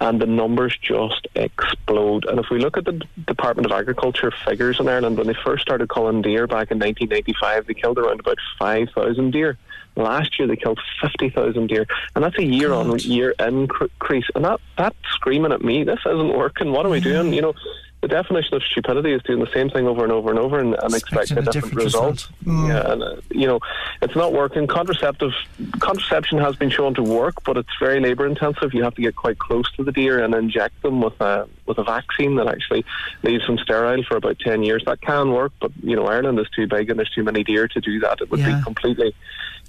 and 0.00 0.20
the 0.20 0.26
numbers 0.26 0.76
just 0.80 1.26
explode. 1.34 2.26
And 2.26 2.38
if 2.38 2.46
we 2.50 2.58
look 2.58 2.76
at 2.76 2.84
the 2.84 3.00
Department 3.26 3.66
of 3.66 3.72
Agriculture 3.72 4.32
figures 4.46 4.78
in 4.80 4.88
Ireland, 4.88 5.16
when 5.16 5.26
they 5.26 5.36
first 5.44 5.62
started 5.62 5.88
culling 5.88 6.22
deer 6.22 6.46
back 6.46 6.70
in 6.70 6.78
1995, 6.78 7.66
they 7.66 7.74
killed 7.74 7.98
around 7.98 8.20
about 8.20 8.38
5,000 8.58 9.30
deer. 9.30 9.56
Last 9.94 10.38
year 10.38 10.46
they 10.46 10.56
killed 10.56 10.78
50,000 11.00 11.68
deer, 11.68 11.86
and 12.14 12.22
that's 12.22 12.36
a 12.38 12.44
year 12.44 12.74
on 12.74 12.98
year 12.98 13.34
increase. 13.38 14.26
And 14.34 14.44
that 14.44 14.60
that's 14.76 14.96
screaming 15.12 15.52
at 15.52 15.62
me, 15.62 15.84
this 15.84 16.00
isn't 16.04 16.36
working. 16.36 16.70
What 16.72 16.84
are 16.84 16.90
we 16.90 17.00
doing? 17.00 17.32
You 17.32 17.40
know, 17.40 17.54
the 18.02 18.08
definition 18.08 18.54
of 18.54 18.62
stupidity 18.62 19.12
is 19.12 19.22
doing 19.22 19.40
the 19.40 19.50
same 19.52 19.70
thing 19.70 19.86
over 19.86 20.04
and 20.04 20.12
over 20.12 20.30
and 20.30 20.38
over 20.38 20.58
and, 20.58 20.74
and 20.74 20.94
expecting 20.94 21.38
a 21.38 21.42
different, 21.42 21.52
different 21.52 21.84
result. 21.84 22.12
result. 22.12 22.30
Mm. 22.44 22.68
Yeah, 22.68 22.92
and 22.92 23.02
uh, 23.02 23.16
you 23.30 23.46
know, 23.46 23.60
it's 24.02 24.14
not 24.14 24.32
working. 24.32 24.66
Contraceptive 24.66 25.32
contraception 25.80 26.38
has 26.38 26.56
been 26.56 26.70
shown 26.70 26.94
to 26.94 27.02
work, 27.02 27.42
but 27.44 27.56
it's 27.56 27.70
very 27.80 27.98
labour 28.00 28.26
intensive. 28.26 28.74
You 28.74 28.84
have 28.84 28.94
to 28.96 29.02
get 29.02 29.16
quite 29.16 29.38
close 29.38 29.70
to 29.72 29.84
the 29.84 29.92
deer 29.92 30.22
and 30.22 30.34
inject 30.34 30.82
them 30.82 31.00
with 31.00 31.18
a 31.20 31.48
with 31.66 31.78
a 31.78 31.84
vaccine 31.84 32.36
that 32.36 32.48
actually 32.48 32.84
leaves 33.22 33.46
them 33.46 33.58
sterile 33.58 34.02
for 34.04 34.16
about 34.16 34.38
ten 34.38 34.62
years. 34.62 34.84
That 34.84 35.00
can 35.00 35.32
work, 35.32 35.52
but 35.60 35.72
you 35.82 35.96
know, 35.96 36.06
Ireland 36.06 36.38
is 36.38 36.48
too 36.50 36.66
big 36.66 36.90
and 36.90 36.98
there's 36.98 37.10
too 37.10 37.24
many 37.24 37.44
deer 37.44 37.66
to 37.66 37.80
do 37.80 37.98
that. 38.00 38.20
It 38.20 38.30
would 38.30 38.40
yeah. 38.40 38.58
be 38.58 38.62
completely 38.62 39.14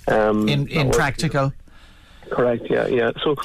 um, 0.08 0.50
in, 0.50 0.68
impractical. 0.68 1.54
Correct. 2.30 2.70
Yeah. 2.70 2.88
Yeah. 2.88 3.12
So, 3.24 3.36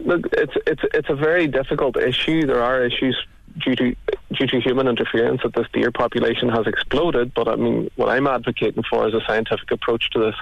look, 0.00 0.26
it's 0.32 0.52
it's 0.66 0.82
it's 0.92 1.08
a 1.08 1.14
very 1.14 1.46
difficult 1.46 1.96
issue. 1.96 2.46
There 2.46 2.62
are 2.62 2.84
issues 2.84 3.16
due 3.58 3.76
to 3.76 3.96
due 4.36 4.46
to 4.46 4.60
human 4.60 4.88
interference 4.88 5.42
that 5.42 5.54
this 5.54 5.66
deer 5.72 5.90
population 5.90 6.48
has 6.48 6.66
exploded. 6.66 7.32
But 7.34 7.48
I 7.48 7.56
mean, 7.56 7.90
what 7.96 8.08
I'm 8.08 8.26
advocating 8.26 8.82
for 8.88 9.06
is 9.08 9.14
a 9.14 9.20
scientific 9.26 9.70
approach 9.70 10.10
to 10.10 10.18
this. 10.18 10.34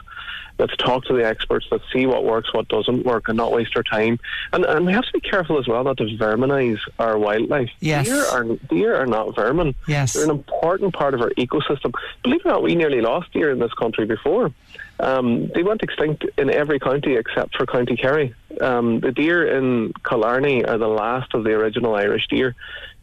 Let's 0.58 0.76
talk 0.76 1.04
to 1.06 1.14
the 1.14 1.26
experts. 1.26 1.66
Let's 1.72 1.84
see 1.92 2.06
what 2.06 2.24
works, 2.24 2.54
what 2.54 2.68
doesn't 2.68 3.04
work, 3.04 3.28
and 3.28 3.36
not 3.36 3.50
waste 3.50 3.76
our 3.76 3.82
time. 3.82 4.20
And 4.52 4.64
and 4.64 4.86
we 4.86 4.92
have 4.92 5.04
to 5.04 5.12
be 5.12 5.20
careful 5.20 5.58
as 5.58 5.66
well 5.66 5.82
not 5.82 5.96
to 5.96 6.04
verminize 6.04 6.78
our 6.98 7.18
wildlife. 7.18 7.70
Yes. 7.80 8.06
Deer 8.06 8.24
are 8.26 8.44
deer 8.68 8.94
are 8.94 9.06
not 9.06 9.34
vermin. 9.34 9.74
Yes. 9.88 10.12
They're 10.12 10.24
an 10.24 10.30
important 10.30 10.94
part 10.94 11.14
of 11.14 11.20
our 11.22 11.30
ecosystem. 11.30 11.92
Believe 12.22 12.40
it 12.40 12.46
or 12.46 12.52
not, 12.52 12.62
we 12.62 12.76
nearly 12.76 13.00
lost 13.00 13.32
deer 13.32 13.50
in 13.50 13.58
this 13.58 13.72
country 13.74 14.06
before. 14.06 14.52
Um, 15.00 15.48
they 15.54 15.64
went 15.64 15.82
extinct 15.82 16.24
in 16.38 16.50
every 16.50 16.78
county 16.78 17.16
except 17.16 17.56
for 17.56 17.66
County 17.66 17.96
Kerry. 17.96 18.32
Um, 18.60 19.00
the 19.00 19.10
deer 19.10 19.44
in 19.44 19.92
Killarney 20.08 20.64
are 20.64 20.78
the 20.78 20.86
last 20.88 21.34
of 21.34 21.42
the 21.42 21.50
original 21.50 21.96
Irish 21.96 22.28
deer. 22.28 22.54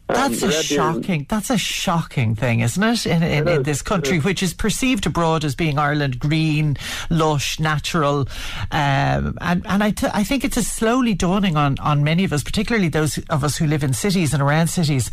Um, 0.08 0.16
That's 0.16 0.40
the 0.40 0.48
a 0.48 0.52
shocking. 0.52 1.26
That's 1.28 1.48
a 1.50 1.56
shocking 1.56 2.34
thing, 2.34 2.60
isn't 2.60 2.82
it? 2.82 3.06
In, 3.06 3.22
in, 3.22 3.48
It 3.48 3.56
in 3.56 3.62
this 3.62 3.82
country, 3.82 4.18
which 4.18 4.42
is 4.42 4.52
perceived 4.52 5.06
abroad 5.06 5.44
as 5.44 5.54
being 5.54 5.78
Ireland 5.78 6.18
green, 6.18 6.76
lush, 7.08 7.58
natural, 7.60 8.28
um, 8.70 9.38
and 9.40 9.64
and 9.66 9.82
I, 9.82 9.90
t- 9.90 10.08
I 10.12 10.24
think 10.24 10.44
it's 10.44 10.56
a 10.56 10.62
slowly 10.62 11.14
dawning 11.14 11.56
on 11.56 11.78
on 11.78 12.04
many 12.04 12.24
of 12.24 12.32
us, 12.32 12.42
particularly 12.42 12.88
those 12.88 13.18
of 13.30 13.44
us 13.44 13.56
who 13.56 13.66
live 13.66 13.82
in 13.82 13.94
cities 13.94 14.34
and 14.34 14.42
around 14.42 14.68
cities, 14.68 15.10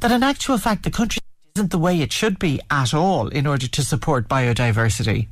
that 0.00 0.10
in 0.10 0.22
actual 0.22 0.58
fact 0.58 0.82
the 0.82 0.90
country 0.90 1.22
isn't 1.56 1.70
the 1.70 1.78
way 1.78 2.00
it 2.00 2.12
should 2.12 2.38
be 2.38 2.60
at 2.70 2.92
all 2.92 3.28
in 3.28 3.46
order 3.46 3.68
to 3.68 3.82
support 3.84 4.28
biodiversity. 4.28 5.28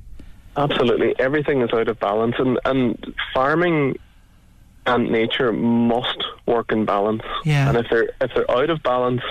Absolutely, 0.57 1.15
everything 1.19 1.63
is 1.63 1.71
out 1.73 1.89
of 1.89 1.99
balance, 2.01 2.37
and 2.39 2.59
and 2.65 3.15
farming 3.35 3.99
and 4.87 5.11
nature 5.11 5.53
must 5.53 6.25
work 6.47 6.73
in 6.73 6.85
balance. 6.85 7.23
Yeah. 7.45 7.69
And 7.69 7.77
if 7.77 7.87
they're 7.91 8.11
if 8.21 8.31
they're 8.35 8.51
out 8.51 8.71
of 8.71 8.83
balance, 8.83 9.23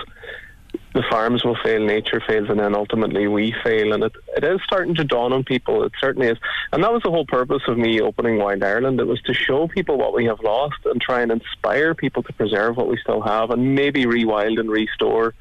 the 0.94 1.04
farms 1.10 1.44
will 1.44 1.58
fail, 1.64 1.86
nature 1.86 2.22
fails, 2.26 2.50
and 2.50 2.60
then 2.60 2.76
ultimately 2.76 3.28
we 3.28 3.54
fail. 3.64 3.94
And 3.94 4.04
it, 4.04 4.14
it 4.36 4.44
is 4.44 4.60
starting 4.64 4.96
to 4.96 5.04
dawn 5.04 5.34
on 5.34 5.44
people. 5.44 5.84
It 5.84 5.94
certainly 6.00 6.28
is. 6.28 6.38
And 6.72 6.84
that 6.84 6.92
was 6.92 7.04
the 7.04 7.12
whole 7.12 7.26
purpose 7.26 7.62
of 7.68 7.78
me 7.78 8.02
opening 8.02 8.38
Wild 8.38 8.64
Ireland. 8.64 9.00
It 9.00 9.08
was 9.08 9.22
to 9.24 9.34
show 9.34 9.68
people 9.68 9.98
what 9.98 10.14
we 10.14 10.26
have 10.26 10.40
lost 10.42 10.78
and 10.86 11.00
try 11.02 11.22
and 11.22 11.32
inspire 11.32 11.94
people 11.94 12.24
to 12.24 12.34
preserve 12.34 12.78
what 12.78 12.88
we 12.88 12.98
still 12.98 13.22
have 13.22 13.52
and 13.52 13.76
maybe 13.76 14.06
rewild 14.06 14.60
and 14.60 14.70
restore. 14.70 15.34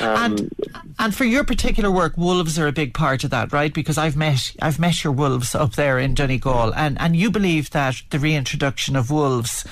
Um, 0.00 0.16
And 0.16 0.50
and 0.98 1.14
for 1.14 1.24
your 1.24 1.44
particular 1.44 1.90
work, 1.90 2.16
wolves 2.16 2.58
are 2.58 2.66
a 2.66 2.72
big 2.72 2.94
part 2.94 3.24
of 3.24 3.30
that, 3.30 3.52
right? 3.52 3.72
Because 3.72 3.98
I've 3.98 4.16
met 4.16 4.52
I've 4.60 4.78
met 4.78 5.02
your 5.04 5.12
wolves 5.12 5.54
up 5.54 5.74
there 5.74 5.98
in 5.98 6.14
Donegal, 6.14 6.74
and 6.74 7.00
and 7.00 7.16
you 7.16 7.30
believe 7.30 7.70
that 7.70 8.02
the 8.10 8.18
reintroduction 8.18 8.96
of 8.96 9.10
wolves 9.10 9.64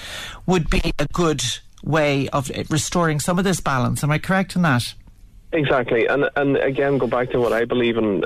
would 0.47 0.71
be 0.71 0.93
a 0.99 1.07
good 1.13 1.43
way 1.83 2.29
of 2.31 2.51
restoring 2.71 3.21
some 3.21 3.39
of 3.39 3.45
this 3.45 3.61
balance. 3.61 4.03
Am 4.03 4.11
I 4.11 4.19
correct 4.19 4.57
in 4.57 4.63
that? 4.63 4.95
Exactly, 5.53 6.07
and 6.07 6.29
and 6.37 6.57
again, 6.59 6.99
go 6.99 7.07
back 7.07 7.31
to 7.31 7.41
what 7.41 7.53
I 7.53 7.65
believe 7.65 7.97
in, 7.97 8.23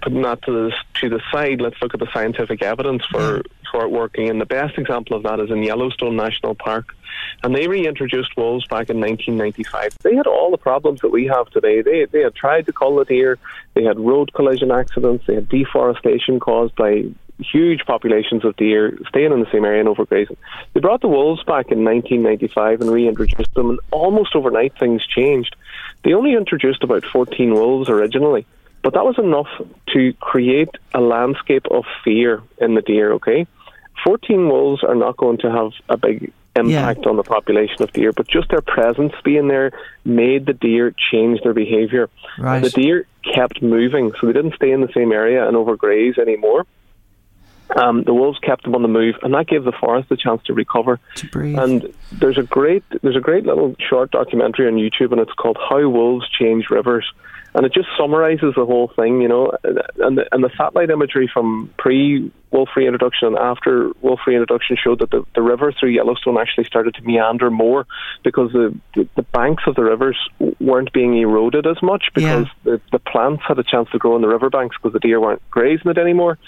putting 0.00 0.22
that 0.22 0.42
to 0.42 0.52
the 0.52 0.72
to 1.00 1.08
the 1.08 1.20
side. 1.32 1.60
Let's 1.60 1.80
look 1.82 1.94
at 1.94 2.00
the 2.00 2.08
scientific 2.12 2.62
evidence 2.62 3.04
for 3.10 3.42
for 3.72 3.82
it 3.82 3.90
working. 3.90 4.28
And 4.28 4.40
the 4.40 4.46
best 4.46 4.78
example 4.78 5.16
of 5.16 5.24
that 5.24 5.40
is 5.40 5.50
in 5.50 5.64
Yellowstone 5.64 6.14
National 6.14 6.54
Park, 6.54 6.94
and 7.42 7.54
they 7.54 7.66
reintroduced 7.66 8.36
wolves 8.36 8.66
back 8.66 8.90
in 8.90 9.00
1995. 9.00 9.98
They 10.02 10.14
had 10.14 10.28
all 10.28 10.52
the 10.52 10.58
problems 10.58 11.00
that 11.00 11.10
we 11.10 11.26
have 11.26 11.50
today. 11.50 11.82
They 11.82 12.04
they 12.04 12.20
had 12.20 12.36
tried 12.36 12.66
to 12.66 12.72
cull 12.72 12.96
the 12.96 13.04
deer. 13.04 13.38
They 13.74 13.82
had 13.82 13.98
road 13.98 14.32
collision 14.34 14.70
accidents. 14.70 15.26
They 15.26 15.34
had 15.34 15.48
deforestation 15.48 16.38
caused 16.38 16.76
by 16.76 17.06
huge 17.38 17.84
populations 17.86 18.44
of 18.44 18.56
deer 18.56 18.96
staying 19.08 19.32
in 19.32 19.40
the 19.40 19.50
same 19.50 19.64
area 19.64 19.80
and 19.80 19.88
overgrazing. 19.88 20.36
They 20.72 20.80
brought 20.80 21.00
the 21.00 21.08
wolves 21.08 21.42
back 21.42 21.72
in 21.72 21.84
1995 21.84 22.82
and 22.82 22.90
reintroduced 22.90 23.54
them, 23.54 23.70
and 23.70 23.80
almost 23.90 24.36
overnight 24.36 24.78
things 24.78 25.04
changed. 25.04 25.56
They 26.04 26.14
only 26.14 26.34
introduced 26.34 26.84
about 26.84 27.04
14 27.04 27.52
wolves 27.54 27.88
originally, 27.88 28.46
but 28.82 28.94
that 28.94 29.04
was 29.04 29.18
enough 29.18 29.48
to 29.92 30.12
create 30.14 30.70
a 30.94 31.00
landscape 31.00 31.66
of 31.70 31.84
fear 32.04 32.42
in 32.58 32.74
the 32.74 32.82
deer, 32.82 33.12
okay? 33.14 33.46
14 34.04 34.48
wolves 34.48 34.82
are 34.82 34.94
not 34.94 35.16
going 35.16 35.38
to 35.38 35.50
have 35.50 35.72
a 35.88 35.96
big 35.96 36.32
impact 36.56 37.06
on 37.06 37.16
the 37.16 37.22
population 37.22 37.82
of 37.82 37.92
deer, 37.92 38.12
but 38.12 38.28
just 38.28 38.48
their 38.50 38.60
presence 38.60 39.12
being 39.24 39.48
there 39.48 39.72
made 40.04 40.46
the 40.46 40.52
deer 40.52 40.94
change 41.10 41.40
their 41.42 41.54
behavior. 41.54 42.10
Right. 42.38 42.62
The 42.62 42.70
deer 42.70 43.06
kept 43.34 43.62
moving, 43.62 44.12
so 44.20 44.26
they 44.26 44.32
didn't 44.32 44.54
stay 44.54 44.70
in 44.70 44.80
the 44.80 44.92
same 44.94 45.12
area 45.12 45.46
and 45.46 45.56
overgraze 45.56 46.18
anymore. 46.18 46.66
Um, 47.76 48.02
the 48.02 48.12
wolves 48.12 48.38
kept 48.40 48.64
them 48.64 48.74
on 48.74 48.82
the 48.82 48.88
move, 48.88 49.14
and 49.22 49.32
that 49.32 49.46
gave 49.46 49.64
the 49.64 49.72
forest 49.72 50.10
a 50.10 50.16
chance 50.16 50.42
to 50.44 50.52
recover. 50.52 51.00
To 51.16 51.26
breathe. 51.28 51.58
And 51.58 51.94
there's 52.12 52.36
a 52.36 52.42
great 52.42 52.84
there's 53.02 53.16
a 53.16 53.20
great 53.20 53.46
little 53.46 53.74
short 53.88 54.10
documentary 54.10 54.66
on 54.66 54.74
YouTube, 54.74 55.12
and 55.12 55.20
it's 55.20 55.32
called 55.32 55.56
"How 55.56 55.88
Wolves 55.88 56.28
Change 56.38 56.68
Rivers," 56.68 57.10
and 57.54 57.66
it 57.66 57.74
just 57.74 57.88
summarizes 57.98 58.54
the 58.56 58.64
whole 58.64 58.90
thing, 58.96 59.20
you 59.20 59.28
know. 59.28 59.52
And 59.98 60.18
the, 60.18 60.24
and 60.32 60.42
the 60.42 60.50
satellite 60.56 60.90
imagery 60.90 61.30
from 61.32 61.72
pre 61.78 62.32
wolf 62.50 62.68
reintroduction 62.76 63.28
and 63.28 63.38
after 63.38 63.92
wolf 64.00 64.20
reintroduction 64.26 64.76
showed 64.82 65.00
that 65.00 65.10
the, 65.10 65.24
the 65.34 65.42
river 65.42 65.72
through 65.78 65.90
Yellowstone 65.90 66.38
actually 66.38 66.64
started 66.64 66.94
to 66.94 67.02
meander 67.02 67.50
more 67.50 67.86
because 68.24 68.52
the 68.52 68.74
the, 68.94 69.08
the 69.16 69.22
banks 69.22 69.64
of 69.66 69.74
the 69.74 69.82
rivers 69.82 70.16
weren't 70.60 70.92
being 70.92 71.16
eroded 71.18 71.66
as 71.66 71.82
much 71.82 72.04
because 72.14 72.46
the, 72.64 72.80
the 72.90 72.98
plants 72.98 73.42
had 73.46 73.58
a 73.58 73.64
chance 73.64 73.88
to 73.90 73.98
grow 73.98 74.16
in 74.16 74.22
the 74.22 74.28
riverbanks 74.28 74.76
because 74.76 74.92
the 74.92 75.00
deer 75.00 75.20
weren't 75.20 75.42
grazing 75.50 75.90
it 75.90 75.98
anymore. 75.98 76.38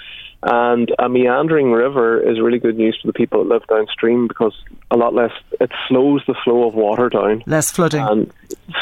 And 0.43 0.91
a 0.99 1.09
meandering 1.09 1.73
river 1.73 2.21
is 2.21 2.41
really 2.41 2.59
good 2.59 2.77
news 2.77 2.99
for 3.01 3.07
the 3.07 3.15
people 3.15 3.43
that 3.43 3.49
live 3.49 3.67
downstream 3.67 4.29
because 4.29 4.55
a 4.91 4.97
lot 4.97 5.15
less, 5.15 5.33
it 5.61 5.71
slows 5.89 6.23
the 6.27 6.35
flow 6.45 6.69
of 6.69 6.75
water 6.75 7.09
down 7.09 7.43
Less 7.47 7.71
flooding. 7.71 8.03
and 8.03 8.33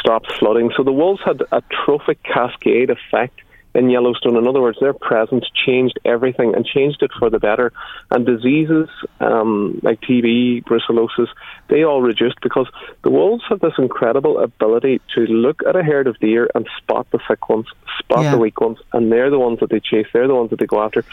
stops 0.01 0.33
flooding. 0.39 0.73
So 0.77 0.83
the 0.83 0.93
wolves 0.93 1.21
had 1.25 1.43
a 1.53 1.63
trophic 1.85 2.23
cascade 2.25 2.91
effect 2.91 3.41
in 3.75 3.89
Yellowstone. 3.89 4.37
In 4.37 4.47
other 4.47 4.61
words, 4.61 4.79
their 4.81 4.93
presence 4.93 5.45
changed 5.67 5.99
everything 6.05 6.55
and 6.55 6.67
changed 6.67 7.03
it 7.03 7.11
for 7.19 7.31
the 7.31 7.39
better. 7.39 7.73
And 8.11 8.27
diseases 8.27 8.89
um, 9.21 9.81
like 9.83 10.01
TB, 10.03 10.65
brucellosis, 10.65 11.29
they 11.69 11.83
all 11.85 12.03
reduced 12.03 12.39
because 12.43 12.67
the 13.03 13.11
wolves 13.11 13.45
have 13.49 13.61
this 13.61 13.73
incredible 13.79 14.39
ability 14.41 15.01
to 15.15 15.21
look 15.23 15.63
at 15.67 15.77
a 15.77 15.83
herd 15.83 16.07
of 16.07 16.19
deer 16.19 16.51
and 16.55 16.69
spot 16.79 17.07
the 17.13 17.21
sick 17.29 17.49
ones, 17.49 17.67
spot 17.99 18.23
Yeah. 18.25 18.33
the 18.33 18.39
weak 18.39 18.61
ones, 18.61 18.79
and 18.93 19.11
they're 19.13 19.31
the 19.31 19.39
ones 19.39 19.61
that 19.61 19.71
they 19.71 19.81
chase. 19.81 20.07
They're 20.13 20.29
the 20.29 20.35
ones 20.35 20.51
that 20.51 20.59
they 20.59 20.67
go 20.67 20.83
after. 20.83 21.05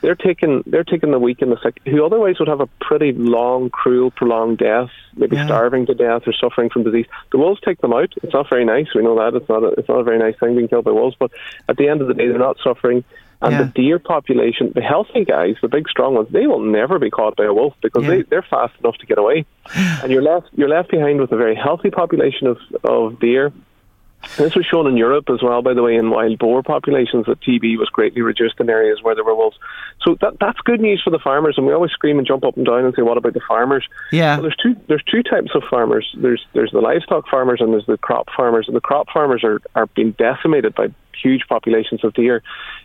They're 0.00 0.14
taking 0.14 0.62
they're 0.66 0.84
taking 0.84 1.10
the 1.10 1.18
weak 1.18 1.42
and 1.42 1.50
the 1.50 1.58
sick, 1.62 1.80
who 1.86 2.04
otherwise 2.04 2.38
would 2.38 2.48
have 2.48 2.60
a 2.60 2.68
pretty 2.80 3.12
long, 3.12 3.70
cruel, 3.70 4.10
prolonged 4.10 4.58
death, 4.58 4.90
maybe 5.16 5.36
Yeah. 5.36 5.46
starving 5.46 5.86
to 5.86 5.94
death 5.94 6.22
or 6.26 6.32
suffering 6.32 6.70
from 6.70 6.84
disease. 6.84 7.06
The 7.32 7.38
wolves 7.38 7.60
take 7.64 7.80
them 7.80 7.92
out. 7.92 8.12
It's 8.22 8.32
not 8.32 8.48
very 8.48 8.64
nice. 8.64 8.94
We 8.94 9.02
know 9.02 9.16
that 9.16 9.34
it's 9.36 9.48
not 9.48 9.62
a, 9.64 9.68
it's 9.78 9.88
not 9.88 9.98
a 10.00 10.04
very 10.04 10.18
nice 10.18 10.36
thing 10.38 10.54
being 10.54 10.68
killed 10.68 10.84
by 10.84 10.92
wolves. 10.92 11.16
But 11.18 11.32
at 11.68 11.76
the 11.76 11.88
end 11.88 12.00
of 12.00 12.08
the 12.08 12.14
day, 12.14 12.28
they're 12.28 12.38
not 12.38 12.58
suffering. 12.62 13.02
And 13.40 13.52
Yeah. 13.52 13.62
the 13.62 13.68
deer 13.70 13.98
population, 14.00 14.72
the 14.74 14.80
healthy 14.80 15.24
guys, 15.24 15.54
the 15.62 15.68
big 15.68 15.88
strong 15.88 16.14
ones, 16.14 16.28
they 16.30 16.48
will 16.48 16.58
never 16.60 16.98
be 16.98 17.08
caught 17.08 17.36
by 17.36 17.44
a 17.44 17.54
wolf 17.54 17.74
because 17.80 18.02
Yeah. 18.04 18.10
they, 18.10 18.22
they're 18.22 18.42
fast 18.42 18.74
enough 18.80 18.96
to 18.98 19.06
get 19.06 19.16
away. 19.18 19.44
and 20.02 20.10
you're 20.12 20.22
left 20.22 20.48
you're 20.56 20.68
left 20.68 20.90
behind 20.90 21.20
with 21.20 21.30
a 21.32 21.36
very 21.36 21.54
healthy 21.54 21.90
population 21.90 22.46
of, 22.48 22.58
of 22.84 23.18
deer. 23.20 23.52
This 24.36 24.54
was 24.54 24.66
shown 24.66 24.86
in 24.86 24.96
Europe 24.96 25.30
as 25.30 25.42
well, 25.42 25.62
by 25.62 25.74
the 25.74 25.82
way, 25.82 25.94
in 25.94 26.10
wild 26.10 26.38
boar 26.38 26.62
populations 26.62 27.26
that 27.26 27.40
TB 27.40 27.78
was 27.78 27.88
greatly 27.88 28.20
reduced 28.20 28.58
in 28.58 28.68
areas 28.68 28.98
where 29.02 29.14
there 29.14 29.24
were 29.24 29.34
wolves. 29.34 29.58
So 30.04 30.16
that 30.20 30.38
that's 30.40 30.58
good 30.60 30.80
news 30.80 31.00
for 31.02 31.10
the 31.10 31.18
farmers, 31.18 31.54
and 31.56 31.66
we 31.66 31.72
always 31.72 31.92
scream 31.92 32.18
and 32.18 32.26
jump 32.26 32.44
up 32.44 32.56
and 32.56 32.66
down 32.66 32.84
and 32.84 32.94
say, 32.94 33.02
"What 33.02 33.16
about 33.16 33.34
the 33.34 33.40
farmers?" 33.46 33.86
Yeah. 34.10 34.36
Well, 34.36 34.42
there's 34.42 34.56
two 34.56 34.76
there's 34.88 35.04
two 35.04 35.22
types 35.22 35.52
of 35.54 35.62
farmers. 35.70 36.14
There's 36.16 36.44
there's 36.52 36.72
the 36.72 36.80
livestock 36.80 37.28
farmers 37.28 37.60
and 37.60 37.72
there's 37.72 37.86
the 37.86 37.98
crop 37.98 38.28
farmers. 38.36 38.66
And 38.66 38.76
the 38.76 38.80
crop 38.80 39.08
farmers 39.12 39.44
are 39.44 39.60
are 39.74 39.86
being 39.86 40.12
decimated 40.12 40.74
by 40.74 40.88
huge 41.22 41.42
populations 41.48 42.04
of 42.04 42.14
deer. 42.14 42.42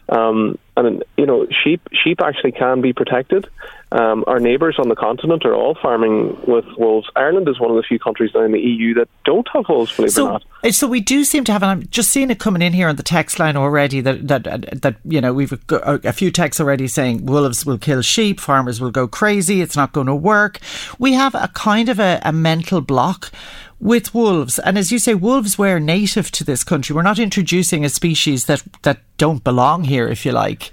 Um, 0.10 0.58
and 0.76 1.04
you 1.18 1.26
know, 1.26 1.48
sheep 1.64 1.82
sheep 2.04 2.20
actually 2.22 2.52
can 2.52 2.82
be 2.82 2.94
protected. 2.94 3.48
Um, 3.92 4.24
our 4.26 4.40
neighbours 4.40 4.78
on 4.80 4.90
the 4.90 4.96
continent 4.96 5.46
are 5.46 5.54
all 5.54 5.76
farming 5.80 6.36
with 6.48 6.66
wolves. 6.80 7.08
Ireland 7.16 7.48
is 7.48 7.60
one 7.60 7.70
of 7.70 7.78
the 7.78 7.84
few 7.84 8.00
countries 8.00 8.32
now 8.34 8.42
in 8.42 8.52
the 8.52 8.60
EU 8.60 8.96
that 8.96 9.08
don't 9.24 9.48
have 9.54 9.66
wolves. 9.70 9.96
Believe 9.96 10.08
it 10.10 10.14
or 10.14 10.16
So, 10.16 10.28
not. 10.30 10.44
uh, 10.64 10.72
so 10.72 10.88
we 10.88 11.00
do 11.00 11.24
seem 11.24 11.44
to 11.44 11.52
have, 11.52 11.62
and 11.62 11.70
I'm 11.72 11.88
just 11.90 12.10
seeing 12.10 12.32
it 12.32 12.40
coming 12.40 12.64
in 12.64 12.74
here 12.74 12.88
on 12.90 12.96
the 12.96 13.04
text 13.04 13.38
line 13.38 13.56
already. 13.56 14.02
That 14.02 14.28
that 14.28 14.82
that 14.82 14.96
you 15.06 15.22
know 15.22 15.32
we've 15.32 15.68
got 15.68 15.84
a, 15.84 16.10
a 16.10 16.12
few 16.12 16.32
texts 16.32 16.60
already 16.60 16.88
saying 16.88 17.28
wolves 17.28 17.68
will 17.68 17.78
kill 17.78 18.02
sheep, 18.02 18.40
farmers 18.40 18.82
will 18.82 18.92
go 18.92 19.08
crazy, 19.08 19.62
it's 19.62 19.76
not 19.76 19.92
going 19.94 20.08
to 20.08 20.16
work. 20.16 20.60
We 20.98 21.14
have 21.14 21.36
a 21.36 21.50
kind 21.54 21.88
of 21.88 22.00
a, 22.00 22.20
a 22.24 22.34
mental 22.34 22.82
block 22.82 23.32
with 23.80 24.14
wolves, 24.14 24.60
and 24.60 24.78
as 24.78 24.92
you 24.92 25.00
say, 25.00 25.14
wolves 25.14 25.58
were 25.58 25.80
native 25.80 26.32
to 26.32 26.44
this 26.44 26.64
country. 26.64 26.96
We're 26.96 27.02
not 27.02 27.20
introducing 27.20 27.84
a 27.86 27.90
species 27.90 28.46
that 28.46 28.64
that 28.84 29.00
don't 29.18 29.44
belong 29.44 29.86
here, 29.86 30.08
if 30.08 30.26
you 30.26 30.32
like. 30.32 30.72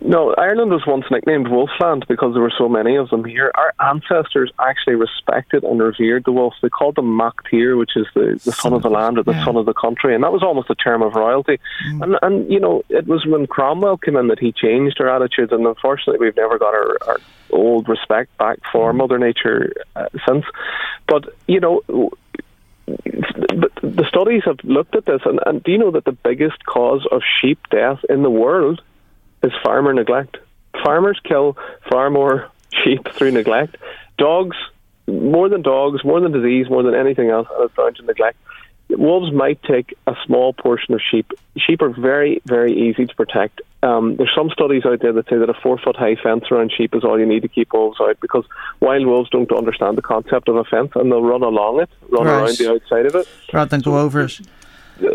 No, 0.00 0.34
Ireland 0.34 0.72
was 0.72 0.84
once 0.84 1.04
nicknamed 1.12 1.46
Wolfland 1.46 2.08
because 2.08 2.34
there 2.34 2.42
were 2.42 2.52
so 2.58 2.68
many 2.68 2.96
of 2.96 3.08
them 3.10 3.24
here. 3.24 3.52
Our 3.54 3.72
ancestors 3.78 4.50
actually 4.58 4.96
respected 4.96 5.62
and 5.62 5.80
revered 5.80 6.24
the 6.24 6.32
wolf. 6.32 6.54
They 6.60 6.68
called 6.68 6.96
them 6.96 7.16
mac 7.16 7.34
tíre, 7.44 7.78
which 7.78 7.92
is 7.94 8.06
the, 8.12 8.40
the 8.44 8.50
son 8.50 8.72
of 8.72 8.82
the 8.82 8.90
land 8.90 9.16
or 9.16 9.22
the 9.22 9.32
yeah. 9.32 9.44
son 9.44 9.54
of 9.54 9.64
the 9.64 9.74
country, 9.74 10.12
and 10.12 10.24
that 10.24 10.32
was 10.32 10.42
almost 10.42 10.70
a 10.70 10.74
term 10.74 11.02
of 11.02 11.14
royalty. 11.14 11.60
Mm. 11.88 12.02
And, 12.02 12.16
and, 12.22 12.52
you 12.52 12.58
know, 12.58 12.82
it 12.88 13.06
was 13.06 13.24
when 13.26 13.46
Cromwell 13.46 13.98
came 13.98 14.16
in 14.16 14.26
that 14.26 14.40
he 14.40 14.50
changed 14.50 15.00
our 15.00 15.08
attitudes, 15.08 15.52
and 15.52 15.64
unfortunately, 15.64 16.18
we've 16.18 16.36
never 16.36 16.58
got 16.58 16.74
our, 16.74 16.96
our 17.06 17.18
old 17.50 17.88
respect 17.88 18.36
back 18.38 18.58
for 18.72 18.92
Mother 18.92 19.18
Nature 19.18 19.72
uh, 19.94 20.06
since. 20.26 20.44
But, 21.06 21.34
you 21.46 21.60
know, 21.60 21.82
the 22.86 24.04
studies 24.08 24.42
have 24.44 24.58
looked 24.64 24.94
at 24.94 25.06
this, 25.06 25.20
and, 25.24 25.40
and 25.46 25.62
do 25.62 25.72
you 25.72 25.78
know 25.78 25.90
that 25.92 26.04
the 26.04 26.12
biggest 26.12 26.64
cause 26.64 27.06
of 27.10 27.22
sheep 27.40 27.58
death 27.70 28.00
in 28.08 28.22
the 28.22 28.30
world 28.30 28.80
is 29.42 29.52
farmer 29.64 29.92
neglect? 29.92 30.36
Farmers 30.84 31.20
kill 31.24 31.56
far 31.90 32.10
more 32.10 32.50
sheep 32.84 33.08
through 33.14 33.32
neglect. 33.32 33.76
Dogs, 34.18 34.56
more 35.06 35.48
than 35.48 35.62
dogs, 35.62 36.04
more 36.04 36.20
than 36.20 36.32
disease, 36.32 36.68
more 36.68 36.82
than 36.82 36.94
anything 36.94 37.30
else, 37.30 37.48
and 37.50 37.64
it's 37.64 37.76
down 37.76 37.94
to 37.94 38.02
neglect. 38.02 38.38
Wolves 38.88 39.32
might 39.32 39.62
take 39.62 39.96
a 40.06 40.14
small 40.24 40.52
portion 40.52 40.94
of 40.94 41.00
sheep. 41.00 41.32
Sheep 41.56 41.82
are 41.82 41.88
very, 41.88 42.40
very 42.44 42.72
easy 42.72 43.06
to 43.06 43.14
protect. 43.14 43.60
Um, 43.82 44.16
there's 44.16 44.32
some 44.34 44.50
studies 44.50 44.84
out 44.84 45.00
there 45.00 45.12
that 45.12 45.28
say 45.28 45.36
that 45.36 45.50
a 45.50 45.54
four 45.54 45.78
foot 45.78 45.96
high 45.96 46.16
fence 46.16 46.44
around 46.50 46.72
sheep 46.72 46.94
is 46.94 47.04
all 47.04 47.18
you 47.18 47.26
need 47.26 47.42
to 47.42 47.48
keep 47.48 47.72
wolves 47.72 48.00
out 48.00 48.18
because 48.20 48.44
wild 48.80 49.06
wolves 49.06 49.30
don't 49.30 49.50
understand 49.52 49.98
the 49.98 50.02
concept 50.02 50.48
of 50.48 50.56
a 50.56 50.64
fence 50.64 50.92
and 50.94 51.10
they'll 51.10 51.22
run 51.22 51.42
along 51.42 51.80
it, 51.80 51.90
run 52.08 52.26
right. 52.26 52.42
around 52.42 52.56
the 52.58 52.70
outside 52.70 53.06
of 53.06 53.14
it. 53.14 53.28
Rather 53.52 53.68
than 53.68 53.80
go 53.80 53.98
over 53.98 54.22
it. 54.22 54.40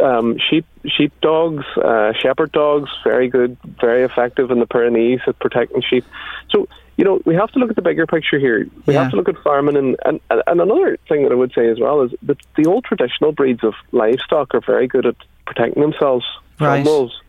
Um, 0.02 0.38
sheep, 0.38 0.66
sheep 0.86 1.12
dogs, 1.22 1.66
uh, 1.78 2.14
shepherd 2.14 2.52
dogs, 2.52 2.90
very 3.04 3.30
good, 3.30 3.58
very 3.80 4.04
effective 4.04 4.52
in 4.52 4.60
the 4.60 4.68
Pyrenees 4.68 5.22
at 5.28 5.40
protecting 5.40 5.82
sheep. 5.82 6.06
So 6.50 6.68
you 6.98 7.06
know, 7.06 7.20
we 7.26 7.34
have 7.34 7.50
to 7.54 7.60
look 7.60 7.72
at 7.72 7.76
the 7.76 7.82
bigger 7.82 8.06
picture 8.06 8.38
here. 8.38 8.68
We 8.86 8.94
yeah. 8.94 9.02
have 9.02 9.12
to 9.12 9.18
look 9.18 9.28
at 9.28 9.36
farming, 9.40 9.76
and, 9.76 9.96
and 10.06 10.20
and 10.30 10.62
another 10.62 10.98
thing 11.10 11.24
that 11.24 11.32
I 11.32 11.36
would 11.36 11.52
say 11.54 11.68
as 11.68 11.80
well 11.80 12.04
is 12.04 12.12
that 12.22 12.38
the 12.58 12.68
old 12.68 12.84
traditional 12.84 13.32
breeds 13.32 13.64
of 13.64 13.74
livestock 13.92 14.54
are 14.54 14.62
very 14.62 14.88
good 14.88 15.08
at 15.08 15.16
protecting 15.48 15.82
themselves 15.82 16.26
right. 16.60 16.84
from 16.84 16.86
wolves. 16.86 17.20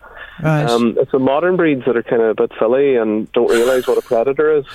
Right. 0.43 0.69
Um, 0.69 0.97
it's 0.99 1.13
the 1.13 1.19
modern 1.19 1.57
breeds 1.57 1.87
that 1.87 1.97
are 1.97 2.03
kind 2.03 2.21
of 2.21 2.29
a 2.29 2.35
bit 2.35 2.53
silly 2.59 2.97
and 2.97 3.31
don't 3.33 3.51
realise 3.51 3.87
what 3.87 3.97
a 3.97 4.03
predator 4.03 4.57
is. 4.57 4.67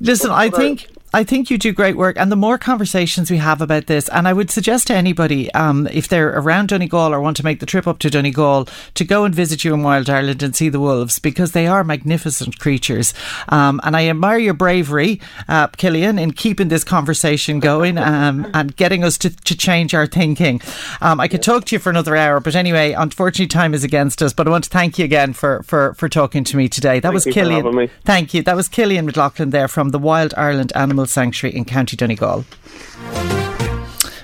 Listen, 0.00 0.30
I 0.30 0.50
think 0.50 0.88
I 1.16 1.24
think 1.24 1.50
you 1.50 1.56
do 1.56 1.72
great 1.72 1.96
work, 1.96 2.18
and 2.18 2.30
the 2.30 2.36
more 2.36 2.58
conversations 2.58 3.30
we 3.30 3.38
have 3.38 3.62
about 3.62 3.86
this, 3.86 4.06
and 4.10 4.28
I 4.28 4.34
would 4.34 4.50
suggest 4.50 4.88
to 4.88 4.94
anybody, 4.94 5.50
um, 5.54 5.88
if 5.90 6.08
they're 6.08 6.38
around 6.38 6.68
Donegal 6.68 7.14
or 7.14 7.22
want 7.22 7.38
to 7.38 7.42
make 7.42 7.58
the 7.58 7.64
trip 7.64 7.86
up 7.86 7.98
to 8.00 8.10
Donegal, 8.10 8.68
to 8.92 9.02
go 9.02 9.24
and 9.24 9.34
visit 9.34 9.64
you 9.64 9.72
in 9.72 9.82
Wild 9.82 10.10
Ireland 10.10 10.42
and 10.42 10.54
see 10.54 10.68
the 10.68 10.78
wolves 10.78 11.18
because 11.18 11.52
they 11.52 11.66
are 11.66 11.82
magnificent 11.84 12.58
creatures. 12.58 13.14
Um, 13.48 13.80
and 13.82 13.96
I 13.96 14.08
admire 14.08 14.36
your 14.36 14.52
bravery, 14.52 15.18
uh, 15.48 15.68
Killian, 15.68 16.18
in 16.18 16.32
keeping 16.34 16.68
this 16.68 16.84
conversation 16.84 17.60
going 17.60 17.96
um, 17.96 18.50
and 18.54 18.76
getting 18.76 19.02
us 19.02 19.16
to, 19.16 19.30
to 19.30 19.56
change 19.56 19.94
our 19.94 20.06
thinking. 20.06 20.60
Um, 21.00 21.18
I 21.18 21.28
could 21.28 21.42
talk 21.42 21.64
to 21.64 21.76
you 21.76 21.78
for 21.78 21.88
another 21.88 22.14
hour, 22.14 22.40
but 22.40 22.54
anyway, 22.54 22.92
unfortunately, 22.92 23.46
time 23.46 23.72
is 23.72 23.84
against 23.84 24.20
us. 24.20 24.34
But 24.34 24.48
I 24.48 24.50
want 24.50 24.64
to 24.64 24.70
thank 24.70 24.98
you 24.98 25.06
again 25.06 25.32
for 25.32 25.62
for, 25.62 25.94
for 25.94 26.10
talking 26.10 26.44
to 26.44 26.58
me 26.58 26.68
today. 26.68 27.00
That 27.00 27.14
thank 27.14 27.14
was 27.14 27.24
Killian. 27.24 27.88
Thank 28.04 28.34
you. 28.34 28.42
That 28.42 28.54
was 28.54 28.68
Killian 28.68 29.06
McLaughlin 29.06 29.48
there 29.48 29.66
from 29.66 29.92
the 29.92 29.98
Wild 29.98 30.34
Ireland 30.36 30.74
Animal 30.74 31.05
Sanctuary 31.08 31.56
in 31.56 31.64
County 31.64 31.96
Donegal. 31.96 32.44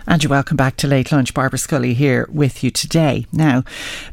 And 0.04 0.22
you're 0.22 0.30
welcome 0.30 0.56
back 0.56 0.76
to 0.78 0.88
Late 0.88 1.12
Lunch. 1.12 1.32
Barbara 1.32 1.60
Scully 1.60 1.94
here 1.94 2.28
with 2.28 2.64
you 2.64 2.72
today. 2.72 3.24
Now, 3.32 3.62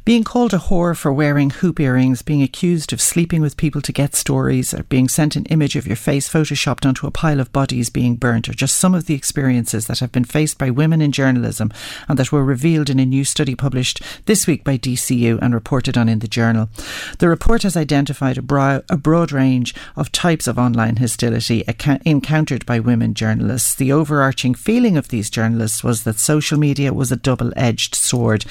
being 0.05 0.23
called 0.23 0.53
a 0.53 0.59
whore 0.59 0.95
for 0.95 1.11
wearing 1.11 1.49
hoop 1.49 1.79
earrings, 1.79 2.21
being 2.21 2.43
accused 2.43 2.93
of 2.93 3.01
sleeping 3.01 3.41
with 3.41 3.57
people 3.57 3.81
to 3.81 3.91
get 3.91 4.13
stories, 4.13 4.71
or 4.71 4.83
being 4.83 5.07
sent 5.07 5.35
an 5.35 5.45
image 5.45 5.75
of 5.75 5.87
your 5.87 5.95
face 5.95 6.29
photoshopped 6.29 6.85
onto 6.85 7.07
a 7.07 7.11
pile 7.11 7.39
of 7.39 7.51
bodies 7.51 7.89
being 7.89 8.15
burnt 8.15 8.47
are 8.47 8.53
just 8.53 8.77
some 8.77 8.93
of 8.93 9.07
the 9.07 9.15
experiences 9.15 9.87
that 9.87 9.97
have 9.97 10.11
been 10.11 10.23
faced 10.23 10.59
by 10.59 10.69
women 10.69 11.01
in 11.01 11.11
journalism 11.11 11.71
and 12.07 12.19
that 12.19 12.31
were 12.31 12.45
revealed 12.45 12.91
in 12.91 12.99
a 12.99 13.05
new 13.05 13.25
study 13.25 13.55
published 13.55 13.99
this 14.25 14.45
week 14.45 14.63
by 14.63 14.77
DCU 14.77 15.39
and 15.41 15.55
reported 15.55 15.97
on 15.97 16.07
in 16.07 16.19
the 16.19 16.27
journal. 16.27 16.69
The 17.17 17.29
report 17.29 17.63
has 17.63 17.75
identified 17.75 18.37
a, 18.37 18.43
bro- 18.43 18.83
a 18.89 18.97
broad 18.97 19.31
range 19.31 19.73
of 19.95 20.11
types 20.11 20.45
of 20.45 20.59
online 20.59 20.97
hostility 20.97 21.63
encountered 22.05 22.65
by 22.67 22.79
women 22.79 23.15
journalists. 23.15 23.73
The 23.73 23.91
overarching 23.91 24.53
feeling 24.53 24.95
of 24.95 25.07
these 25.07 25.31
journalists 25.31 25.79
was 25.89 26.03
that 26.03 26.19
social 26.19 26.59
media 26.59 26.93
was 26.93 27.11
a 27.11 27.15
double 27.15 27.51
edged 27.55 27.95
sword. 27.95 28.45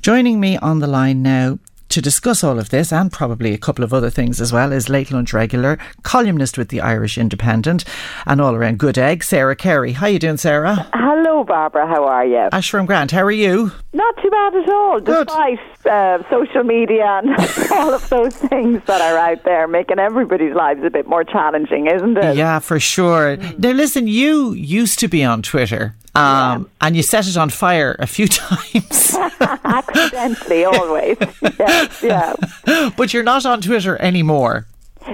Joining 0.00 0.40
me 0.40 0.56
on 0.56 0.80
the 0.80 0.88
line 0.88 1.22
now 1.22 1.60
to 1.90 2.02
discuss 2.02 2.42
all 2.42 2.58
of 2.58 2.70
this 2.70 2.92
and 2.92 3.12
probably 3.12 3.52
a 3.52 3.58
couple 3.58 3.84
of 3.84 3.94
other 3.94 4.10
things 4.10 4.40
as 4.40 4.52
well 4.52 4.72
is 4.72 4.88
late 4.88 5.12
lunch 5.12 5.32
regular 5.32 5.78
columnist 6.02 6.58
with 6.58 6.70
the 6.70 6.80
Irish 6.80 7.16
Independent 7.18 7.84
and 8.26 8.40
all 8.40 8.56
around 8.56 8.80
good 8.80 8.98
egg 8.98 9.22
Sarah 9.22 9.54
Carey. 9.54 9.92
How 9.92 10.08
you 10.08 10.18
doing, 10.18 10.38
Sarah? 10.38 10.88
Hello, 10.92 11.44
Barbara. 11.44 11.86
How 11.86 12.04
are 12.04 12.26
you? 12.26 12.48
Ashram 12.50 12.86
Grant. 12.86 13.12
How 13.12 13.22
are 13.22 13.30
you? 13.30 13.70
Not 13.92 14.16
too 14.20 14.30
bad 14.30 14.56
at 14.56 14.68
all, 14.70 15.00
good. 15.00 15.26
despite 15.28 15.60
uh, 15.86 16.28
social 16.30 16.64
media 16.64 17.20
and 17.22 17.36
all 17.72 17.94
of 17.94 18.08
those 18.08 18.34
things 18.34 18.82
that 18.86 19.00
are 19.02 19.18
out 19.18 19.44
there, 19.44 19.68
making 19.68 20.00
everybody's 20.00 20.54
lives 20.54 20.82
a 20.82 20.90
bit 20.90 21.06
more 21.06 21.22
challenging, 21.22 21.86
isn't 21.86 22.16
it? 22.16 22.36
Yeah, 22.36 22.58
for 22.58 22.80
sure. 22.80 23.36
Now, 23.36 23.70
listen, 23.70 24.08
you 24.08 24.52
used 24.52 24.98
to 25.00 25.08
be 25.08 25.22
on 25.22 25.42
Twitter. 25.42 25.94
Um, 26.14 26.22
yeah. 26.22 26.86
And 26.86 26.96
you 26.96 27.02
set 27.02 27.26
it 27.26 27.36
on 27.36 27.50
fire 27.50 27.96
a 27.98 28.06
few 28.06 28.28
times. 28.44 29.16
Accidentally, 29.64 30.64
always. 30.64 31.16
yes, 31.58 32.02
yeah. 32.02 32.34
But 32.96 33.14
you're 33.14 33.22
not 33.22 33.46
on 33.46 33.60
Twitter 33.60 34.00
anymore. 34.00 34.66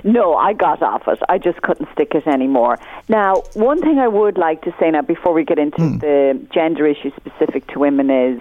No, 0.04 0.34
I 0.34 0.52
got 0.52 0.82
off 0.82 1.08
it. 1.08 1.18
I 1.28 1.38
just 1.38 1.62
couldn't 1.62 1.88
stick 1.92 2.14
it 2.14 2.26
anymore. 2.26 2.78
Now, 3.08 3.42
one 3.54 3.80
thing 3.80 3.98
I 3.98 4.08
would 4.08 4.36
like 4.36 4.62
to 4.62 4.74
say 4.78 4.90
now 4.90 5.02
before 5.02 5.32
we 5.32 5.44
get 5.44 5.58
into 5.58 5.78
mm. 5.78 6.00
the 6.00 6.38
gender 6.52 6.86
issue 6.86 7.10
specific 7.16 7.66
to 7.68 7.78
women 7.78 8.10
is 8.10 8.40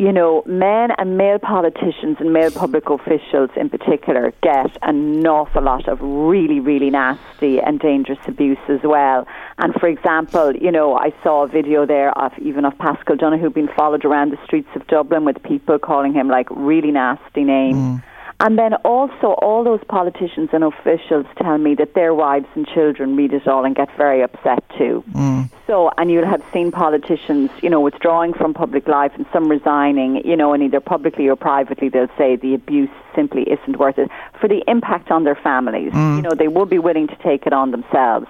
you 0.00 0.12
know, 0.12 0.42
men 0.46 0.92
and 0.96 1.18
male 1.18 1.38
politicians 1.38 2.16
and 2.20 2.32
male 2.32 2.50
public 2.50 2.88
officials 2.88 3.50
in 3.54 3.68
particular 3.68 4.32
get 4.42 4.74
an 4.80 5.26
awful 5.26 5.62
lot 5.62 5.86
of 5.88 6.00
really, 6.00 6.58
really 6.58 6.88
nasty 6.88 7.60
and 7.60 7.78
dangerous 7.78 8.18
abuse 8.26 8.56
as 8.70 8.80
well. 8.82 9.26
And 9.58 9.74
for 9.74 9.88
example, 9.88 10.56
you 10.56 10.72
know, 10.72 10.96
I 10.96 11.12
saw 11.22 11.42
a 11.42 11.48
video 11.48 11.84
there 11.84 12.16
of 12.16 12.32
even 12.38 12.64
of 12.64 12.78
Paschal 12.78 13.16
Donohoe 13.16 13.50
being 13.50 13.68
followed 13.76 14.06
around 14.06 14.32
the 14.32 14.38
streets 14.42 14.70
of 14.74 14.86
Dublin 14.86 15.26
with 15.26 15.42
people 15.42 15.78
calling 15.78 16.14
him 16.14 16.28
like 16.28 16.48
really 16.50 16.92
nasty 16.92 17.44
names. 17.44 17.76
Mm. 17.76 18.02
And 18.40 18.58
then 18.58 18.72
also, 18.86 19.34
all 19.42 19.62
those 19.64 19.84
politicians 19.86 20.48
and 20.54 20.64
officials 20.64 21.26
tell 21.36 21.58
me 21.58 21.74
that 21.74 21.92
their 21.92 22.14
wives 22.14 22.46
and 22.54 22.66
children 22.66 23.14
read 23.14 23.34
it 23.34 23.46
all 23.46 23.66
and 23.66 23.76
get 23.76 23.94
very 23.98 24.22
upset 24.22 24.64
too. 24.78 25.04
Mm. 25.12 25.50
So, 25.66 25.90
and 25.98 26.10
you'll 26.10 26.26
have 26.26 26.42
seen 26.50 26.72
politicians, 26.72 27.50
you 27.62 27.68
know, 27.68 27.80
withdrawing 27.80 28.32
from 28.32 28.54
public 28.54 28.88
life 28.88 29.12
and 29.14 29.26
some 29.30 29.50
resigning, 29.50 30.26
you 30.26 30.36
know, 30.36 30.54
and 30.54 30.62
either 30.62 30.80
publicly 30.80 31.28
or 31.28 31.36
privately 31.36 31.90
they'll 31.90 32.08
say 32.16 32.36
the 32.36 32.54
abuse 32.54 32.88
simply 33.14 33.42
isn't 33.42 33.76
worth 33.78 33.98
it 33.98 34.10
for 34.40 34.48
the 34.48 34.64
impact 34.66 35.10
on 35.10 35.24
their 35.24 35.36
families. 35.36 35.92
Mm. 35.92 36.16
You 36.16 36.22
know, 36.22 36.34
they 36.34 36.48
would 36.48 36.70
be 36.70 36.78
willing 36.78 37.08
to 37.08 37.16
take 37.16 37.46
it 37.46 37.52
on 37.52 37.72
themselves. 37.72 38.26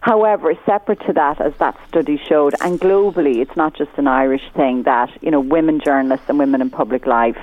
However, 0.00 0.54
separate 0.64 1.00
to 1.06 1.12
that, 1.12 1.38
as 1.38 1.52
that 1.58 1.76
study 1.86 2.16
showed, 2.16 2.54
and 2.62 2.80
globally, 2.80 3.36
it's 3.36 3.56
not 3.56 3.74
just 3.74 3.90
an 3.98 4.06
Irish 4.06 4.50
thing 4.54 4.84
that, 4.84 5.10
you 5.22 5.30
know, 5.30 5.40
women 5.40 5.80
journalists 5.80 6.30
and 6.30 6.38
women 6.38 6.62
in 6.62 6.70
public 6.70 7.06
life 7.06 7.38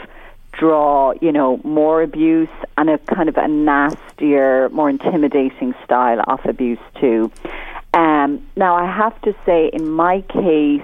draw, 0.57 1.13
you 1.21 1.31
know, 1.31 1.59
more 1.63 2.01
abuse 2.01 2.49
and 2.77 2.89
a 2.89 2.97
kind 2.97 3.29
of 3.29 3.37
a 3.37 3.47
nastier, 3.47 4.69
more 4.69 4.89
intimidating 4.89 5.73
style 5.83 6.21
of 6.27 6.39
abuse 6.45 6.79
too. 6.99 7.31
Um, 7.93 8.45
now, 8.55 8.75
I 8.75 8.85
have 8.85 9.19
to 9.21 9.33
say, 9.45 9.69
in 9.71 9.89
my 9.89 10.21
case, 10.21 10.81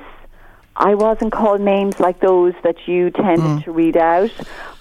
I 0.75 0.95
wasn't 0.95 1.31
called 1.31 1.61
names 1.61 1.99
like 1.99 2.19
those 2.19 2.53
that 2.63 2.87
you 2.87 3.11
tended 3.11 3.39
mm. 3.39 3.63
to 3.65 3.71
read 3.71 3.97
out, 3.97 4.31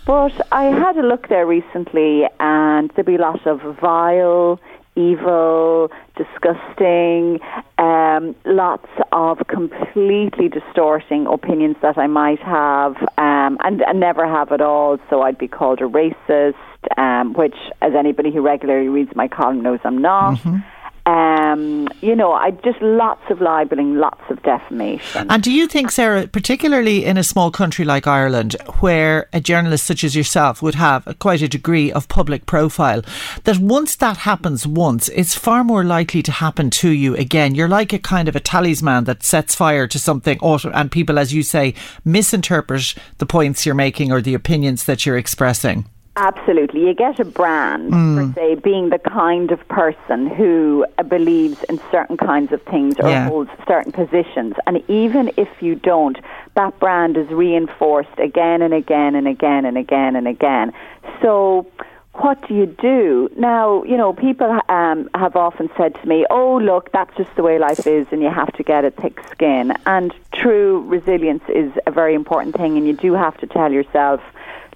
but 0.07 0.33
I 0.51 0.65
had 0.65 0.97
a 0.97 1.03
look 1.03 1.29
there 1.29 1.47
recently, 1.47 2.25
and 2.41 2.91
there'd 2.91 3.07
be 3.07 3.17
a 3.17 3.21
lot 3.21 3.47
of 3.47 3.61
vile, 3.79 4.59
evil, 4.97 5.91
disgusting, 6.17 7.41
um, 7.79 8.35
lots 8.45 8.89
of 9.13 9.39
completely 9.49 10.49
distorting 10.49 11.27
opinions 11.27 11.77
that 11.83 11.97
I 11.97 12.07
might 12.07 12.41
have 12.41 12.97
um, 13.17 13.59
and, 13.65 13.83
and 13.83 14.01
never 14.01 14.27
have 14.27 14.53
at 14.53 14.61
all. 14.61 14.99
So 15.09 15.23
I'd 15.23 15.39
be 15.39 15.49
called 15.49 15.81
a 15.81 15.85
racist, 15.85 16.55
um, 16.99 17.33
which, 17.35 17.57
as 17.81 17.95
anybody 17.95 18.31
who 18.31 18.43
regularly 18.43 18.89
reads 18.89 19.15
my 19.15 19.29
column 19.29 19.63
knows, 19.63 19.81
I'm 19.85 19.99
not. 19.99 20.39
Mm-hmm. 20.39 20.59
Um, 21.05 21.89
you 22.01 22.15
know, 22.15 22.33
I 22.33 22.53
just 22.53 22.81
lots 22.81 23.23
of 23.29 23.41
libeling, 23.41 23.97
lots 23.97 24.23
of 24.31 24.43
defamation. 24.43 25.27
And 25.29 25.43
do 25.43 25.51
you 25.51 25.67
think, 25.67 25.91
Sarah, 25.91 26.29
particularly 26.29 27.05
in 27.05 27.17
a 27.17 27.25
small 27.25 27.51
country 27.51 27.85
like 27.85 28.07
Ireland, 28.07 28.55
where 28.81 29.29
a 29.33 29.41
journalist 29.41 29.85
such 29.85 30.05
as 30.05 30.15
yourself 30.15 30.63
would 30.63 30.77
have 30.77 31.07
a, 31.07 31.15
quite 31.15 31.43
a 31.43 31.49
degree 31.49 31.91
of 31.91 32.09
public 32.09 32.47
profile, 32.47 33.03
that 33.45 33.59
once 33.59 33.97
that 33.97 34.19
happens 34.19 34.65
once, 34.65 35.09
it's 35.09 35.35
far 35.35 35.65
more 35.65 35.83
likely 35.83 36.23
to 36.23 36.33
happen 36.33 36.71
to 36.71 36.91
you 36.91 37.17
again? 37.17 37.57
You're 37.57 37.69
like 37.69 37.93
a 37.93 37.99
kind 37.99 38.29
of 38.29 38.37
a 38.37 38.41
talisman 38.41 39.05
that 39.05 39.25
sets 39.25 39.55
fire 39.55 39.89
to 39.89 39.99
something, 39.99 40.39
and 40.41 40.91
people, 40.91 41.19
as 41.19 41.35
you 41.35 41.43
say, 41.43 41.75
misinterpret 42.05 42.95
the 43.19 43.27
points 43.27 43.67
you're 43.67 43.75
making 43.75 44.13
or 44.13 44.21
the 44.21 44.35
opinions 44.35 44.85
that 44.85 45.05
you're 45.05 45.19
expressing. 45.19 45.87
Absolutely. 46.17 46.87
You 46.87 46.93
get 46.95 47.19
a 47.21 47.25
brand, 47.25 47.91
mm. 47.91 48.17
per 48.17 48.33
se, 48.35 48.55
being 48.57 48.91
the 48.91 48.99
kind 48.99 49.51
of 49.51 49.67
person 49.69 50.27
who 50.27 50.85
believes 51.09 51.63
in 51.71 51.81
certain 51.91 52.19
kinds 52.19 52.53
of 52.53 52.61
things 52.63 52.97
or 53.01 53.09
yeah. 53.09 53.29
holds 53.29 53.51
certain 53.67 53.93
positions. 53.93 54.55
And 54.67 54.83
even 54.89 55.33
if 55.39 55.49
you 55.61 55.75
don't, 55.75 56.19
that 56.55 56.79
brand 56.79 57.17
is 57.17 57.29
reinforced 57.29 58.19
again 58.19 58.61
and 58.61 58.75
again 58.75 59.15
and 59.15 59.27
again 59.27 59.65
and 59.65 59.79
again 59.79 60.15
and 60.15 60.29
again. 60.29 60.75
So 61.23 61.67
what 62.15 62.47
do 62.47 62.55
you 62.55 62.67
do? 62.67 63.31
Now, 63.39 63.83
you 63.85 63.97
know, 63.97 64.13
people 64.13 64.61
um, 64.69 65.09
have 65.15 65.35
often 65.35 65.71
said 65.79 65.95
to 65.95 66.07
me, 66.07 66.27
oh, 66.29 66.59
look, 66.59 66.93
that's 66.93 67.17
just 67.17 67.35
the 67.37 67.43
way 67.43 67.59
life 67.59 67.87
is 67.87 68.07
and 68.11 68.21
you 68.21 68.29
have 68.29 68.53
to 68.55 68.63
get 68.63 68.85
a 68.85 68.91
thick 68.91 69.19
skin. 69.31 69.73
And 69.87 70.13
true 70.35 70.83
resilience 70.87 71.45
is 71.49 71.73
a 71.87 71.91
very 71.91 72.15
important 72.15 72.55
thing, 72.55 72.77
and 72.77 72.87
you 72.87 72.93
do 72.93 73.15
have 73.15 73.39
to 73.39 73.47
tell 73.47 73.73
yourself, 73.73 74.21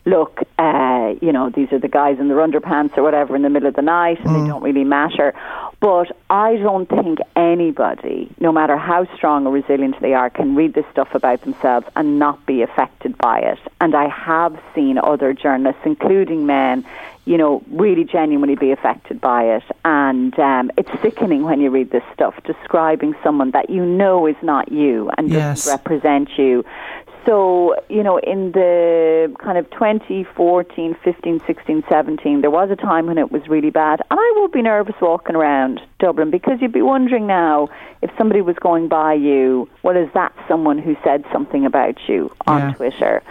look, 0.07 0.40
uh, 0.59 1.14
you 1.21 1.33
know, 1.33 1.51
these 1.51 1.71
are 1.73 1.81
the 1.81 1.88
guys 1.88 2.19
in 2.19 2.29
their 2.29 2.38
underpants 2.38 2.97
or 2.97 3.03
whatever 3.03 3.35
in 3.35 3.42
the 3.42 3.51
middle 3.51 3.69
of 3.69 3.75
the 3.75 3.83
night 3.83 4.19
and 4.21 4.29
mm. 4.29 4.42
they 4.42 4.49
don't 4.49 4.62
really 4.62 4.85
matter. 4.85 5.35
But 5.81 6.16
I 6.31 6.57
don't 6.57 6.88
think 6.88 7.19
anybody, 7.35 8.31
no 8.38 8.53
matter 8.53 8.77
how 8.77 9.07
strong 9.16 9.47
or 9.47 9.53
resilient 9.53 10.01
they 10.01 10.14
are, 10.14 10.31
can 10.31 10.55
read 10.55 10.75
this 10.75 10.87
stuff 10.92 11.14
about 11.14 11.42
themselves 11.42 11.87
and 11.97 12.19
not 12.19 12.47
be 12.47 12.62
affected 12.62 13.19
by 13.19 13.40
it. 13.40 13.59
And 13.81 13.95
I 13.95 14.09
have 14.09 14.59
seen 14.75 14.97
other 14.97 15.35
journalists, 15.35 15.83
including 15.85 16.47
men, 16.47 16.87
you 17.27 17.37
know, 17.37 17.62
really 17.71 18.05
genuinely 18.05 18.55
be 18.55 18.71
affected 18.71 19.21
by 19.21 19.57
it. 19.57 19.64
And 19.85 20.38
um, 20.38 20.71
it's 20.79 20.90
sickening 21.03 21.42
when 21.42 21.61
you 21.61 21.71
read 21.71 21.90
this 21.90 22.05
stuff 22.14 22.40
describing 22.45 23.14
someone 23.23 23.51
that 23.51 23.69
you 23.69 23.85
know 23.85 24.27
is 24.27 24.37
not 24.42 24.71
you 24.71 25.11
and 25.19 25.29
yes. 25.29 25.64
doesn't 25.64 25.79
represent 25.79 26.38
you. 26.38 26.64
So, 27.27 27.75
you 27.89 28.05
know, 28.05 28.19
in 28.19 28.53
the 28.53 29.35
kind 29.43 29.59
of 29.59 29.69
2014, 29.71 30.97
15, 31.03 31.41
16, 31.45 31.85
17, 31.89 32.41
there 32.41 32.51
was 32.51 32.71
a 32.71 32.77
time 32.77 33.07
when 33.07 33.19
it 33.19 33.33
was 33.33 33.43
really 33.49 33.71
bad. 33.71 34.01
And 34.11 34.21
I 34.21 34.33
would 34.37 34.53
be 34.53 34.62
nervous 34.62 34.95
walking 35.01 35.35
around 35.35 35.81
Dublin 35.99 36.31
because 36.31 36.59
you'd 36.61 36.73
be 36.73 36.83
wondering 36.83 37.27
now 37.27 37.69
if 38.01 38.11
somebody 38.17 38.43
was 38.43 38.55
going 38.57 38.87
by 38.87 39.15
you, 39.15 39.69
well, 39.83 39.97
is 39.97 40.09
that 40.15 40.33
someone 40.47 40.79
who 40.79 40.97
said 41.03 41.25
something 41.33 41.67
about 41.67 41.97
you 42.07 42.31
on 42.47 42.61
yeah. 42.61 42.75
Twitter? 42.75 43.23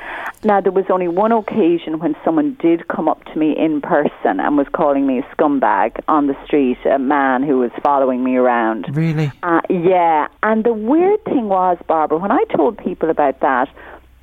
Now, 0.44 0.60
there 0.60 0.74
was 0.74 0.86
only 0.90 1.08
one 1.08 1.32
occasion 1.32 2.00
when 2.00 2.16
someone 2.26 2.58
did 2.60 2.88
come 2.90 3.08
up 3.08 3.24
to 3.26 3.40
me 3.40 3.56
in 3.58 3.80
person 3.80 4.40
and 4.40 4.58
was 4.58 4.68
calling 4.74 5.08
me 5.08 5.20
a 5.20 5.36
scumbag 5.36 6.00
on 6.10 6.28
the 6.28 6.36
street, 6.46 6.78
a 6.86 7.00
man 7.00 7.44
who 7.44 7.60
was 7.60 7.72
following 7.82 8.24
me 8.24 8.36
around. 8.36 8.96
Really? 8.96 9.32
Uh, 9.42 9.62
yeah. 9.70 10.28
And 10.44 10.64
the 10.66 10.74
weird 10.74 11.24
thing 11.24 11.48
was, 11.48 11.78
Barbara, 11.88 12.18
when 12.18 12.32
I 12.32 12.44
told 12.56 12.78
people 12.78 13.10
about 13.10 13.40
that, 13.40 13.70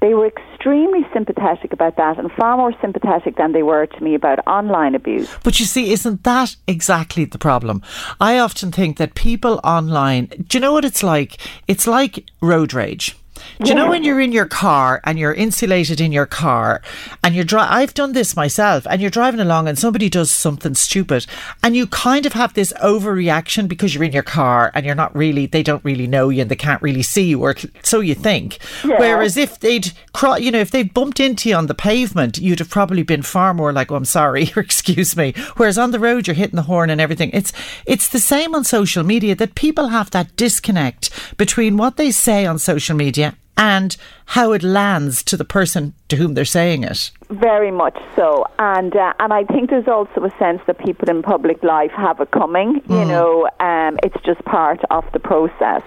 they 0.03 0.15
were 0.15 0.27
extremely 0.27 1.07
sympathetic 1.15 1.73
about 1.73 1.97
that 1.97 2.19
and 2.19 2.31
far 2.33 2.57
more 2.57 2.75
sympathetic 2.83 3.37
than 3.37 3.53
they 3.53 3.62
were 3.62 3.87
to 3.87 4.05
me 4.05 4.15
about 4.17 4.45
online 4.47 4.97
abuse. 4.97 5.33
But 5.45 5.61
you 5.61 5.65
see, 5.65 5.93
isn't 5.93 6.25
that 6.25 6.57
exactly 6.67 7.25
the 7.25 7.38
problem? 7.38 7.83
I 8.21 8.38
often 8.38 8.73
think 8.73 8.99
that 8.99 9.15
people 9.15 9.61
online, 9.62 10.27
do 10.49 10.59
you 10.59 10.61
know 10.61 10.73
what 10.73 10.85
it's 10.85 11.05
like? 11.05 11.38
It's 11.69 11.87
like 11.87 12.27
road 12.41 12.75
rage. 12.75 13.17
Do 13.61 13.68
you 13.68 13.75
know 13.75 13.88
when 13.88 14.03
you're 14.03 14.21
in 14.21 14.33
your 14.33 14.47
car 14.47 15.01
and 15.05 15.18
you're 15.18 15.33
insulated 15.33 16.01
in 16.01 16.12
your 16.12 16.27
car 16.27 16.83
and 17.23 17.35
you're 17.35 17.45
dri- 17.45 17.61
I've 17.61 17.95
done 17.95 18.12
this 18.12 18.37
myself 18.37 18.87
and 18.88 19.01
you're 19.01 19.11
driving 19.11 19.40
along 19.40 19.68
and 19.68 19.79
somebody 19.79 20.09
does 20.09 20.31
something 20.31 20.75
stupid 20.75 21.27
and 21.62 21.77
you 21.77 21.87
kind 21.87 22.27
of 22.27 22.33
have 22.33 22.55
this 22.55 22.73
overreaction 22.83 23.68
because 23.68 23.95
you're 23.95 24.05
in 24.05 24.12
your 24.12 24.23
car 24.23 24.71
and 24.75 24.85
you're 24.85 24.95
not 24.95 25.14
really 25.14 25.47
they 25.47 25.62
don't 25.62 25.85
really 25.85 26.07
know 26.07 26.29
you 26.29 26.42
and 26.42 26.51
they 26.51 26.57
can't 26.57 26.83
really 26.83 27.03
see 27.03 27.25
you 27.25 27.40
or 27.40 27.55
so 27.83 28.01
you 28.01 28.14
think. 28.14 28.59
Yeah. 28.85 28.99
Whereas 28.99 29.37
if 29.37 29.61
they'd 29.61 29.92
cro- 30.12 30.37
you 30.37 30.51
know 30.51 30.61
if 30.61 30.71
they'd 30.71 30.92
bumped 30.92 31.21
into 31.21 31.49
you 31.49 31.55
on 31.55 31.66
the 31.66 31.75
pavement 31.75 32.38
you'd 32.38 32.59
have 32.59 32.71
probably 32.71 33.03
been 33.03 33.23
far 33.23 33.55
more 33.55 33.73
like 33.73 33.92
oh 33.92 33.97
I'm 33.97 34.05
sorry 34.05 34.51
or 34.57 34.61
excuse 34.62 35.16
me. 35.16 35.35
Whereas 35.57 35.79
on 35.79 35.92
the 35.92 36.01
road 36.01 36.27
you're 36.27 36.35
hitting 36.35 36.57
the 36.57 36.62
horn 36.62 36.90
and 36.90 37.01
everything. 37.01 37.31
It's 37.33 37.53
it's 37.87 38.09
the 38.09 38.18
same 38.18 38.55
on 38.55 38.64
social 38.64 39.05
media 39.05 39.35
that 39.37 39.55
people 39.55 39.88
have 39.88 40.11
that 40.11 40.35
disconnect 40.37 41.11
between 41.37 41.77
what 41.77 41.97
they 41.97 42.11
say 42.11 42.45
on 42.45 42.59
social 42.59 42.97
media 42.97 43.22
and 43.62 43.96
how 44.27 44.51
it 44.51 44.64
lands 44.64 45.22
to 45.22 45.37
the 45.37 45.44
person 45.44 45.94
to 46.09 46.16
whom 46.16 46.35
they're 46.35 46.44
saying 46.44 46.83
it. 46.83 47.12
Very 47.31 47.70
much 47.70 47.96
so, 48.16 48.44
and 48.59 48.94
uh, 48.96 49.12
and 49.20 49.33
I 49.33 49.44
think 49.44 49.70
there's 49.70 49.87
also 49.87 50.25
a 50.25 50.37
sense 50.37 50.61
that 50.66 50.79
people 50.79 51.09
in 51.09 51.22
public 51.22 51.62
life 51.62 51.92
have 51.92 52.18
it 52.18 52.33
coming. 52.33 52.81
Mm. 52.81 52.98
You 52.98 53.05
know, 53.05 53.48
um, 53.61 54.01
it's 54.03 54.20
just 54.25 54.44
part 54.44 54.81
of 54.90 55.05
the 55.12 55.20
process. 55.20 55.83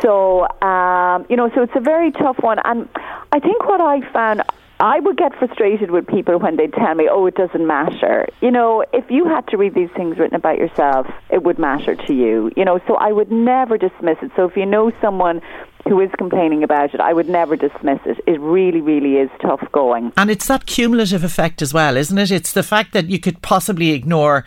So 0.00 0.46
um, 0.62 1.26
you 1.28 1.36
know, 1.36 1.50
so 1.54 1.62
it's 1.62 1.74
a 1.74 1.80
very 1.80 2.12
tough 2.12 2.38
one, 2.38 2.60
and 2.64 2.88
I 3.32 3.40
think 3.40 3.64
what 3.66 3.80
I 3.80 4.00
found. 4.12 4.42
I 4.80 4.98
would 4.98 5.16
get 5.16 5.32
frustrated 5.38 5.92
with 5.92 6.08
people 6.08 6.40
when 6.40 6.56
they 6.56 6.66
tell 6.66 6.94
me, 6.96 7.08
"Oh, 7.08 7.26
it 7.26 7.36
doesn't 7.36 7.64
matter." 7.64 8.26
You 8.40 8.50
know, 8.50 8.84
if 8.92 9.08
you 9.10 9.26
had 9.26 9.46
to 9.48 9.56
read 9.56 9.74
these 9.74 9.90
things 9.94 10.18
written 10.18 10.34
about 10.34 10.58
yourself, 10.58 11.06
it 11.30 11.44
would 11.44 11.56
matter 11.56 11.94
to 11.94 12.12
you. 12.12 12.50
You 12.56 12.64
know, 12.64 12.80
so 12.88 12.96
I 12.96 13.12
would 13.12 13.30
never 13.30 13.78
dismiss 13.78 14.18
it. 14.22 14.32
So 14.34 14.44
if 14.48 14.56
you 14.56 14.66
know 14.66 14.90
someone 15.00 15.40
who 15.88 16.00
is 16.00 16.10
complaining 16.18 16.62
about 16.62 16.94
it, 16.94 17.00
I 17.00 17.12
would 17.12 17.28
never 17.28 17.56
dismiss 17.56 18.00
it. 18.06 18.18
It 18.26 18.40
really, 18.40 18.80
really 18.80 19.16
is 19.16 19.30
tough 19.40 19.64
going. 19.72 20.12
And 20.16 20.30
it's 20.30 20.46
that 20.46 20.66
cumulative 20.66 21.24
effect 21.24 21.62
as 21.62 21.74
well, 21.74 21.96
isn't 21.96 22.18
it? 22.18 22.30
It's 22.30 22.52
the 22.52 22.62
fact 22.62 22.92
that 22.92 23.06
you 23.06 23.18
could 23.18 23.42
possibly 23.42 23.90
ignore 23.90 24.44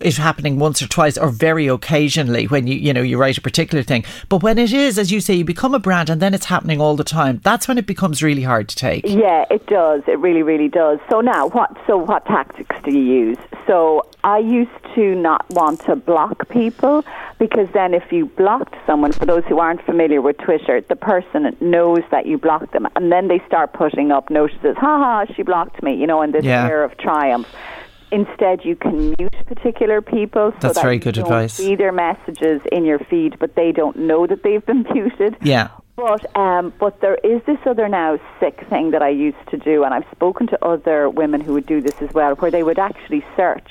it 0.00 0.16
happening 0.16 0.58
once 0.58 0.80
or 0.80 0.88
twice 0.88 1.18
or 1.18 1.30
very 1.30 1.66
occasionally 1.66 2.46
when 2.46 2.66
you 2.66 2.74
you 2.74 2.92
know 2.92 3.02
you 3.02 3.18
write 3.18 3.38
a 3.38 3.40
particular 3.40 3.82
thing. 3.82 4.04
But 4.28 4.42
when 4.42 4.58
it 4.58 4.72
is 4.72 4.98
as 4.98 5.10
you 5.10 5.20
say 5.20 5.34
you 5.34 5.44
become 5.44 5.74
a 5.74 5.78
brand 5.78 6.10
and 6.10 6.20
then 6.22 6.34
it's 6.34 6.46
happening 6.46 6.80
all 6.80 6.96
the 6.96 7.04
time 7.04 7.40
that's 7.42 7.66
when 7.66 7.78
it 7.78 7.86
becomes 7.86 8.22
really 8.22 8.42
hard 8.42 8.68
to 8.68 8.76
take. 8.76 9.04
Yeah 9.06 9.44
it 9.50 9.66
does. 9.66 10.02
It 10.06 10.18
really 10.18 10.42
really 10.42 10.68
does. 10.68 10.98
So 11.10 11.20
now 11.20 11.48
what 11.48 11.76
so 11.86 11.96
what 11.96 12.24
tactics 12.26 12.76
do 12.84 12.96
you 12.96 13.04
use? 13.04 13.38
So 13.66 14.06
i 14.24 14.38
used 14.38 14.70
to 14.94 15.14
not 15.14 15.48
want 15.50 15.80
to 15.80 15.96
block 15.96 16.48
people 16.48 17.04
because 17.38 17.68
then 17.72 17.94
if 17.94 18.12
you 18.12 18.26
blocked 18.26 18.74
someone 18.86 19.12
for 19.12 19.24
those 19.24 19.44
who 19.44 19.58
aren't 19.58 19.82
familiar 19.84 20.20
with 20.20 20.36
twitter 20.38 20.80
the 20.82 20.96
person 20.96 21.56
knows 21.60 22.00
that 22.10 22.26
you 22.26 22.36
blocked 22.36 22.72
them 22.72 22.86
and 22.96 23.10
then 23.10 23.28
they 23.28 23.40
start 23.46 23.72
putting 23.72 24.10
up 24.10 24.30
notices 24.30 24.76
ha 24.76 24.98
ha 24.98 25.32
she 25.34 25.42
blocked 25.42 25.82
me 25.82 25.94
you 25.94 26.06
know 26.06 26.20
in 26.22 26.32
this 26.32 26.44
yeah. 26.44 26.66
air 26.66 26.84
of 26.84 26.96
triumph 26.98 27.46
Instead, 28.12 28.64
you 28.64 28.76
can 28.76 29.14
mute 29.18 29.32
particular 29.46 30.00
people. 30.00 30.52
So 30.52 30.58
That's 30.60 30.74
that 30.76 30.82
very 30.82 30.98
good 30.98 31.16
you 31.16 31.22
advice. 31.22 31.54
See 31.54 31.76
their 31.76 31.92
messages 31.92 32.60
in 32.72 32.84
your 32.84 32.98
feed, 32.98 33.38
but 33.38 33.54
they 33.54 33.72
don't 33.72 33.96
know 33.96 34.26
that 34.26 34.42
they've 34.42 34.64
been 34.64 34.84
muted. 34.92 35.36
Yeah. 35.42 35.68
But 35.96 36.34
um, 36.36 36.72
but 36.78 37.00
there 37.00 37.16
is 37.16 37.42
this 37.46 37.58
other 37.66 37.88
now 37.88 38.18
sick 38.38 38.64
thing 38.70 38.92
that 38.92 39.02
I 39.02 39.10
used 39.10 39.44
to 39.50 39.58
do, 39.58 39.84
and 39.84 39.92
I've 39.92 40.06
spoken 40.12 40.46
to 40.48 40.64
other 40.64 41.10
women 41.10 41.40
who 41.40 41.52
would 41.52 41.66
do 41.66 41.80
this 41.80 42.00
as 42.00 42.12
well, 42.14 42.34
where 42.36 42.50
they 42.50 42.62
would 42.62 42.78
actually 42.78 43.24
search. 43.36 43.70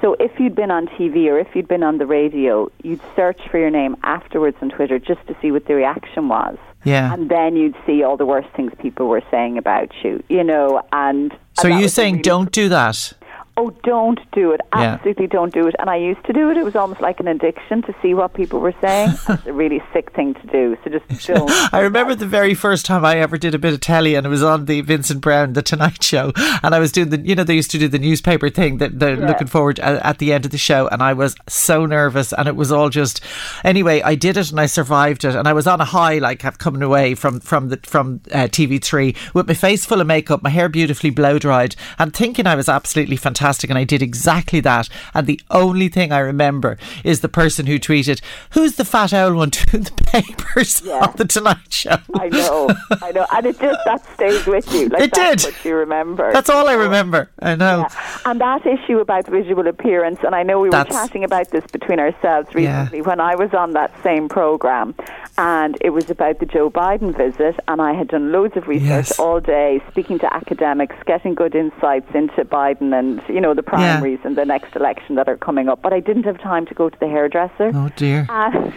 So 0.00 0.16
if 0.18 0.40
you'd 0.40 0.56
been 0.56 0.72
on 0.72 0.88
TV 0.88 1.28
or 1.30 1.38
if 1.38 1.54
you'd 1.54 1.68
been 1.68 1.84
on 1.84 1.98
the 1.98 2.06
radio, 2.06 2.68
you'd 2.82 3.00
search 3.14 3.40
for 3.48 3.58
your 3.58 3.70
name 3.70 3.96
afterwards 4.02 4.56
on 4.60 4.70
Twitter 4.70 4.98
just 4.98 5.24
to 5.28 5.36
see 5.40 5.52
what 5.52 5.66
the 5.66 5.76
reaction 5.76 6.28
was. 6.28 6.58
Yeah. 6.82 7.14
And 7.14 7.30
then 7.30 7.54
you'd 7.54 7.76
see 7.86 8.02
all 8.02 8.16
the 8.16 8.26
worst 8.26 8.48
things 8.56 8.72
people 8.80 9.06
were 9.06 9.22
saying 9.30 9.58
about 9.58 9.92
you, 10.02 10.20
you 10.28 10.42
know, 10.42 10.82
and 10.92 11.30
So 11.54 11.68
and 11.68 11.74
are 11.74 11.80
you 11.80 11.88
saying 11.88 12.14
really 12.14 12.22
don't 12.22 12.50
do 12.50 12.68
that? 12.70 13.12
Oh, 13.62 13.70
don't 13.84 14.18
do 14.32 14.50
it. 14.50 14.60
Absolutely 14.72 15.26
yeah. 15.26 15.30
don't 15.30 15.54
do 15.54 15.68
it. 15.68 15.76
And 15.78 15.88
I 15.88 15.94
used 15.94 16.24
to 16.24 16.32
do 16.32 16.50
it. 16.50 16.56
It 16.56 16.64
was 16.64 16.74
almost 16.74 17.00
like 17.00 17.20
an 17.20 17.28
addiction 17.28 17.80
to 17.82 17.94
see 18.02 18.12
what 18.12 18.34
people 18.34 18.58
were 18.58 18.74
saying. 18.80 19.10
it's 19.28 19.46
a 19.46 19.52
really 19.52 19.80
sick 19.92 20.12
thing 20.14 20.34
to 20.34 20.46
do. 20.48 20.76
So 20.82 20.90
just 20.90 21.26
don't. 21.28 21.48
I 21.72 21.78
remember 21.78 22.16
the 22.16 22.26
very 22.26 22.54
first 22.54 22.84
time 22.84 23.04
I 23.04 23.18
ever 23.18 23.38
did 23.38 23.54
a 23.54 23.60
bit 23.60 23.72
of 23.72 23.78
telly 23.78 24.16
and 24.16 24.26
it 24.26 24.30
was 24.30 24.42
on 24.42 24.64
the 24.64 24.80
Vincent 24.80 25.20
Browne, 25.20 25.52
The 25.52 25.62
Tonight 25.62 26.02
Show. 26.02 26.32
And 26.64 26.74
I 26.74 26.80
was 26.80 26.90
doing 26.90 27.10
the, 27.10 27.20
you 27.20 27.36
know, 27.36 27.44
they 27.44 27.54
used 27.54 27.70
to 27.70 27.78
do 27.78 27.86
the 27.86 28.00
newspaper 28.00 28.50
thing 28.50 28.78
that 28.78 28.98
they're 28.98 29.14
yeah. 29.16 29.28
looking 29.28 29.46
forward 29.46 29.78
at, 29.78 30.02
at 30.04 30.18
the 30.18 30.32
end 30.32 30.44
of 30.44 30.50
the 30.50 30.58
show. 30.58 30.88
And 30.88 31.00
I 31.00 31.12
was 31.12 31.36
so 31.48 31.86
nervous 31.86 32.32
and 32.32 32.48
it 32.48 32.56
was 32.56 32.72
all 32.72 32.90
just, 32.90 33.20
anyway, 33.62 34.02
I 34.02 34.16
did 34.16 34.36
it 34.36 34.50
and 34.50 34.58
I 34.58 34.66
survived 34.66 35.24
it. 35.24 35.36
And 35.36 35.46
I 35.46 35.52
was 35.52 35.68
on 35.68 35.80
a 35.80 35.84
high, 35.84 36.18
like 36.18 36.40
coming 36.58 36.82
away 36.82 37.14
from, 37.14 37.38
from 37.38 37.68
the, 37.68 37.76
from 37.84 38.22
uh, 38.32 38.48
TV3 38.48 39.16
with 39.34 39.46
my 39.46 39.54
face 39.54 39.84
full 39.84 40.00
of 40.00 40.08
makeup, 40.08 40.42
my 40.42 40.50
hair 40.50 40.68
beautifully 40.68 41.10
blow 41.10 41.38
dried 41.38 41.76
and 42.00 42.12
thinking 42.12 42.48
I 42.48 42.56
was 42.56 42.68
absolutely 42.68 43.16
fantastic 43.16 43.51
fantastic. 43.52 43.70
And 43.70 43.78
I 43.78 43.84
did 43.84 44.02
exactly 44.02 44.60
that. 44.60 44.88
And 45.14 45.26
the 45.26 45.40
only 45.50 45.88
thing 45.88 46.12
I 46.12 46.18
remember 46.18 46.78
is 47.04 47.20
the 47.20 47.28
person 47.28 47.66
who 47.66 47.78
tweeted, 47.78 48.22
Who's 48.50 48.76
the 48.76 48.84
fat 48.84 49.12
owl 49.12 49.34
one 49.34 49.50
doing 49.50 49.84
the 49.84 50.04
papers 50.04 50.82
yeah. 50.84 51.06
on 51.06 51.14
the 51.16 51.24
Tonight 51.24 51.72
Show? 51.72 51.96
I 52.14 52.28
know, 52.28 52.70
I 53.02 53.12
know. 53.12 53.26
And 53.32 53.46
it 53.46 53.58
just, 53.60 53.80
that 53.84 54.04
stays 54.14 54.46
with 54.46 54.72
you. 54.72 54.88
Like 54.88 55.02
it 55.02 55.12
did. 55.12 55.42
what 55.42 55.64
you 55.64 55.74
remember. 55.74 56.32
That's 56.32 56.50
all 56.50 56.68
I 56.68 56.74
remember. 56.74 57.30
I 57.40 57.54
know. 57.54 57.86
Yeah. 57.88 58.18
And 58.26 58.40
that 58.40 58.66
issue 58.66 58.98
about 58.98 59.26
visual 59.26 59.66
appearance, 59.66 60.20
and 60.22 60.34
I 60.34 60.42
know 60.42 60.60
we 60.60 60.70
were 60.70 60.84
chatting 60.84 61.24
about 61.24 61.50
this 61.50 61.64
between 61.70 61.98
ourselves 61.98 62.54
recently 62.54 62.98
yeah. 62.98 63.04
when 63.04 63.20
I 63.20 63.34
was 63.34 63.52
on 63.54 63.72
that 63.72 63.92
same 64.02 64.28
programme. 64.28 64.94
And 65.38 65.76
it 65.80 65.90
was 65.90 66.10
about 66.10 66.40
the 66.40 66.46
Joe 66.46 66.70
Biden 66.70 67.16
visit. 67.16 67.58
And 67.68 67.80
I 67.80 67.94
had 67.94 68.08
done 68.08 68.32
loads 68.32 68.56
of 68.56 68.68
research 68.68 69.10
yes. 69.10 69.18
all 69.18 69.40
day, 69.40 69.82
speaking 69.90 70.18
to 70.20 70.34
academics, 70.34 70.96
getting 71.06 71.34
good 71.34 71.54
insights 71.54 72.14
into 72.14 72.44
Biden 72.44 72.96
and 72.98 73.22
you 73.32 73.40
know, 73.40 73.54
the 73.54 73.62
primaries 73.62 74.18
yeah. 74.20 74.28
and 74.28 74.36
the 74.36 74.44
next 74.44 74.76
election 74.76 75.16
that 75.16 75.28
are 75.28 75.36
coming 75.36 75.68
up. 75.68 75.82
But 75.82 75.92
I 75.92 76.00
didn't 76.00 76.24
have 76.24 76.40
time 76.40 76.66
to 76.66 76.74
go 76.74 76.88
to 76.88 76.98
the 76.98 77.08
hairdresser. 77.08 77.72
Oh 77.74 77.90
dear. 77.96 78.26
Uh, 78.28 78.70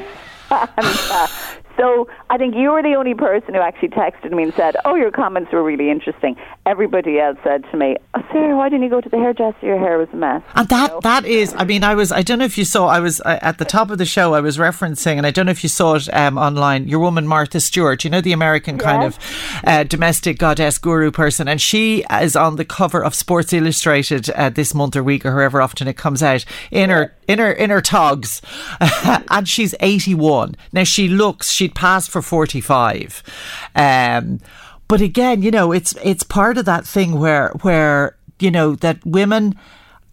and, 0.77 0.99
uh, 1.11 1.27
So 1.77 2.07
I 2.29 2.37
think 2.37 2.55
you 2.55 2.71
were 2.71 2.81
the 2.81 2.95
only 2.95 3.13
person 3.13 3.53
who 3.53 3.59
actually 3.61 3.89
texted 3.89 4.31
me 4.31 4.43
and 4.43 4.53
said, 4.53 4.75
"Oh, 4.85 4.95
your 4.95 5.11
comments 5.11 5.51
were 5.51 5.63
really 5.63 5.89
interesting." 5.89 6.35
Everybody 6.65 7.19
else 7.19 7.37
said 7.43 7.63
to 7.71 7.77
me, 7.77 7.97
oh, 8.13 8.23
"Sarah, 8.31 8.55
why 8.55 8.69
didn't 8.69 8.83
you 8.83 8.89
go 8.89 9.01
to 9.01 9.09
the 9.09 9.17
hairdresser? 9.17 9.65
Your 9.65 9.77
hair 9.77 9.97
was 9.97 10.07
a 10.13 10.15
mess." 10.15 10.41
And 10.55 10.67
that 10.69 11.01
that 11.01 11.25
is, 11.25 11.53
I 11.57 11.65
mean, 11.65 11.83
I 11.83 11.95
was, 11.95 12.11
I 12.11 12.21
don't 12.21 12.39
know 12.39 12.45
if 12.45 12.57
you 12.57 12.65
saw, 12.65 12.87
I 12.87 12.99
was 12.99 13.21
uh, 13.21 13.39
at 13.41 13.57
the 13.57 13.65
top 13.65 13.91
of 13.91 13.97
the 13.97 14.05
show, 14.05 14.33
I 14.33 14.41
was 14.41 14.57
referencing, 14.57 15.17
and 15.17 15.25
I 15.25 15.31
don't 15.31 15.45
know 15.45 15.51
if 15.51 15.63
you 15.63 15.69
saw 15.69 15.95
it 15.95 16.13
um, 16.13 16.37
online. 16.37 16.87
Your 16.87 16.99
woman 16.99 17.27
Martha 17.27 17.59
Stewart, 17.59 18.03
you 18.03 18.09
know, 18.09 18.21
the 18.21 18.33
American 18.33 18.77
kind 18.77 19.03
of 19.03 19.19
uh, 19.63 19.83
domestic 19.83 20.37
goddess 20.37 20.77
guru 20.77 21.11
person, 21.11 21.47
and 21.47 21.61
she 21.61 22.03
is 22.09 22.35
on 22.35 22.55
the 22.55 22.65
cover 22.65 23.03
of 23.03 23.13
Sports 23.13 23.53
Illustrated 23.53 24.29
uh, 24.31 24.49
this 24.49 24.73
month 24.73 24.95
or 24.95 25.03
week 25.03 25.25
or 25.25 25.31
however 25.31 25.61
often 25.61 25.87
it 25.87 25.97
comes 25.97 26.23
out 26.23 26.45
in 26.71 26.89
her 26.89 27.13
in 27.27 27.39
her 27.39 27.51
in 27.51 27.69
her 27.69 27.81
togs, 27.81 28.41
and 29.29 29.47
she's 29.47 29.75
eighty 29.79 30.13
one. 30.13 30.55
Now 30.71 30.83
she 30.83 31.07
looks, 31.07 31.51
she'd 31.65 31.75
passed 31.75 32.11
for 32.11 32.21
forty 32.21 32.61
five. 32.61 33.23
Um, 33.75 34.39
but 34.87 35.01
again, 35.01 35.41
you 35.41 35.51
know, 35.51 35.71
it's 35.71 35.95
it's 36.03 36.23
part 36.23 36.57
of 36.57 36.65
that 36.65 36.85
thing 36.85 37.19
where 37.19 37.49
where 37.61 38.17
you 38.39 38.51
know 38.51 38.75
that 38.75 39.03
women 39.05 39.55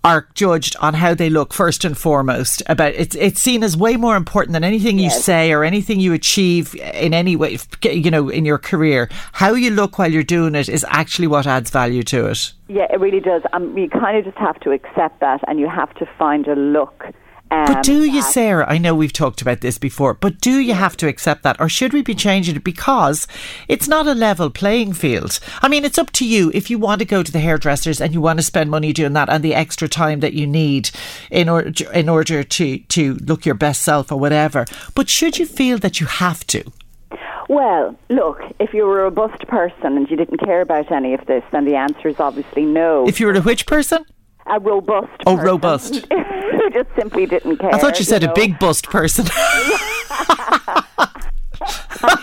are 0.04 0.26
judged 0.34 0.74
on 0.80 0.94
how 0.94 1.14
they 1.14 1.30
look 1.30 1.52
first 1.52 1.84
and 1.84 1.96
foremost 1.96 2.60
about 2.66 2.92
it's 2.94 3.14
it's 3.14 3.40
seen 3.40 3.62
as 3.62 3.76
way 3.76 3.96
more 3.96 4.16
important 4.16 4.52
than 4.52 4.64
anything 4.64 4.98
you 4.98 5.08
say 5.10 5.52
or 5.52 5.62
anything 5.62 6.00
you 6.00 6.12
achieve 6.12 6.74
in 6.74 7.14
any 7.14 7.36
way 7.36 7.56
you 7.84 8.10
know 8.10 8.28
in 8.28 8.44
your 8.44 8.58
career 8.58 9.08
how 9.30 9.54
you 9.54 9.70
look 9.70 9.98
while 9.98 10.10
you're 10.10 10.24
doing 10.24 10.56
it 10.56 10.68
is 10.68 10.84
actually 10.88 11.28
what 11.28 11.46
adds 11.46 11.70
value 11.70 12.02
to 12.02 12.26
it 12.26 12.52
Yeah, 12.72 12.86
it 12.90 13.00
really 13.00 13.20
does. 13.20 13.42
Um, 13.52 13.76
you 13.76 13.86
kind 13.90 14.16
of 14.16 14.24
just 14.24 14.38
have 14.38 14.58
to 14.60 14.70
accept 14.70 15.20
that, 15.20 15.40
and 15.46 15.60
you 15.60 15.68
have 15.68 15.92
to 15.96 16.06
find 16.18 16.48
a 16.48 16.54
look. 16.54 17.04
Um, 17.52 17.66
but 17.66 17.82
do 17.82 18.04
you, 18.04 18.22
Sarah? 18.22 18.64
I 18.66 18.78
know 18.78 18.94
we've 18.94 19.12
talked 19.12 19.42
about 19.42 19.60
this 19.60 19.76
before, 19.76 20.14
but 20.14 20.40
do 20.40 20.58
you 20.58 20.72
have 20.72 20.96
to 20.96 21.06
accept 21.06 21.42
that, 21.42 21.60
or 21.60 21.68
should 21.68 21.92
we 21.92 22.00
be 22.00 22.14
changing 22.14 22.56
it 22.56 22.64
because 22.64 23.26
it's 23.68 23.86
not 23.86 24.06
a 24.06 24.14
level 24.14 24.48
playing 24.48 24.94
field? 24.94 25.38
I 25.60 25.68
mean, 25.68 25.84
it's 25.84 25.98
up 25.98 26.12
to 26.12 26.26
you 26.26 26.50
if 26.54 26.70
you 26.70 26.78
want 26.78 27.00
to 27.00 27.04
go 27.04 27.22
to 27.22 27.30
the 27.30 27.40
hairdressers 27.40 28.00
and 28.00 28.14
you 28.14 28.22
want 28.22 28.38
to 28.38 28.42
spend 28.42 28.70
money 28.70 28.94
doing 28.94 29.12
that 29.12 29.28
and 29.28 29.44
the 29.44 29.54
extra 29.54 29.86
time 29.86 30.20
that 30.20 30.32
you 30.32 30.46
need 30.46 30.90
in 31.30 31.50
order 31.50 31.92
in 31.92 32.08
order 32.08 32.42
to 32.42 32.78
to 32.78 33.14
look 33.16 33.44
your 33.44 33.54
best 33.54 33.82
self 33.82 34.10
or 34.10 34.18
whatever. 34.18 34.64
But 34.94 35.10
should 35.10 35.38
you 35.38 35.44
feel 35.44 35.76
that 35.78 36.00
you 36.00 36.06
have 36.06 36.46
to? 36.46 36.64
Well, 37.50 37.94
look, 38.08 38.40
if 38.60 38.72
you 38.72 38.86
were 38.86 39.00
a 39.00 39.04
robust 39.04 39.46
person 39.46 39.98
and 39.98 40.08
you 40.08 40.16
didn't 40.16 40.38
care 40.38 40.62
about 40.62 40.90
any 40.90 41.12
of 41.12 41.26
this, 41.26 41.44
then 41.52 41.66
the 41.66 41.74
answer 41.74 42.08
is 42.08 42.18
obviously 42.18 42.64
no. 42.64 43.06
If 43.06 43.20
you 43.20 43.26
were 43.26 43.34
a 43.34 43.42
which 43.42 43.66
person? 43.66 44.06
A 44.46 44.58
robust 44.60 45.10
Oh, 45.26 45.36
person 45.36 45.46
robust. 45.46 46.06
who 46.12 46.70
just 46.70 46.88
simply 46.96 47.26
didn't 47.26 47.56
care. 47.58 47.74
I 47.74 47.78
thought 47.78 47.98
you 47.98 48.04
said 48.04 48.22
know. 48.22 48.30
a 48.30 48.34
big 48.34 48.58
bust 48.58 48.88
person. 48.90 49.26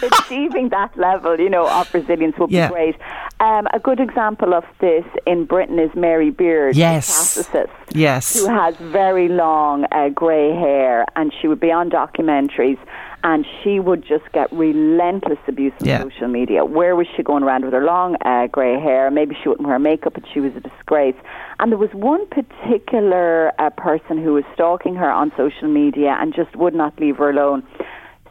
achieving 0.02 0.70
that 0.70 0.92
level, 0.98 1.40
you 1.40 1.50
know, 1.50 1.68
of 1.70 1.94
resilience 1.94 2.36
would 2.38 2.52
Yeah. 2.52 2.68
be 2.68 2.74
great. 2.74 2.96
Um, 3.40 3.68
a 3.74 3.80
good 3.80 4.00
example 4.00 4.54
of 4.54 4.66
this 4.80 5.06
in 5.26 5.46
Britain 5.46 5.80
is 5.80 5.90
Mary 5.96 6.30
Beard, 6.30 6.76
the 6.76 6.80
Yes. 6.80 7.10
classicist, 7.10 7.70
yes. 7.94 8.38
who 8.40 8.48
has 8.48 8.76
very 8.78 9.30
long 9.30 9.86
uh, 9.92 10.10
grey 10.10 10.54
hair, 10.54 11.06
and 11.16 11.34
she 11.40 11.48
would 11.48 11.60
be 11.60 11.72
on 11.72 11.90
documentaries. 11.90 12.78
And 13.24 13.46
she 13.62 13.80
would 13.80 14.06
just 14.06 14.24
get 14.32 14.52
relentless 14.52 15.40
abuse 15.48 15.74
on 15.82 15.88
Yeah. 15.88 16.04
social 16.04 16.30
media. 16.30 16.64
Where 16.64 16.96
was 16.96 17.08
she 17.16 17.24
going 17.24 17.44
around 17.44 17.66
with 17.66 17.74
her 17.74 17.84
long 17.84 18.16
uh, 18.24 18.48
grey 18.48 18.80
hair? 18.80 19.12
Maybe 19.12 19.36
she 19.42 19.50
wouldn't 19.50 19.68
wear 19.68 19.78
makeup, 19.78 20.14
but 20.14 20.24
she 20.34 20.40
was 20.40 20.56
a 20.56 20.62
disgrace. 20.62 21.16
And 21.60 21.72
there 21.72 21.78
was 21.78 21.94
one 21.94 22.26
particular 22.28 23.52
uh, 23.60 23.72
person 23.72 24.24
who 24.24 24.34
was 24.34 24.46
stalking 24.54 24.96
her 24.96 25.10
on 25.12 25.32
social 25.36 25.68
media 25.68 26.18
and 26.20 26.34
just 26.34 26.56
would 26.56 26.74
not 26.74 26.98
leave 27.00 27.18
her 27.18 27.30
alone. 27.30 27.64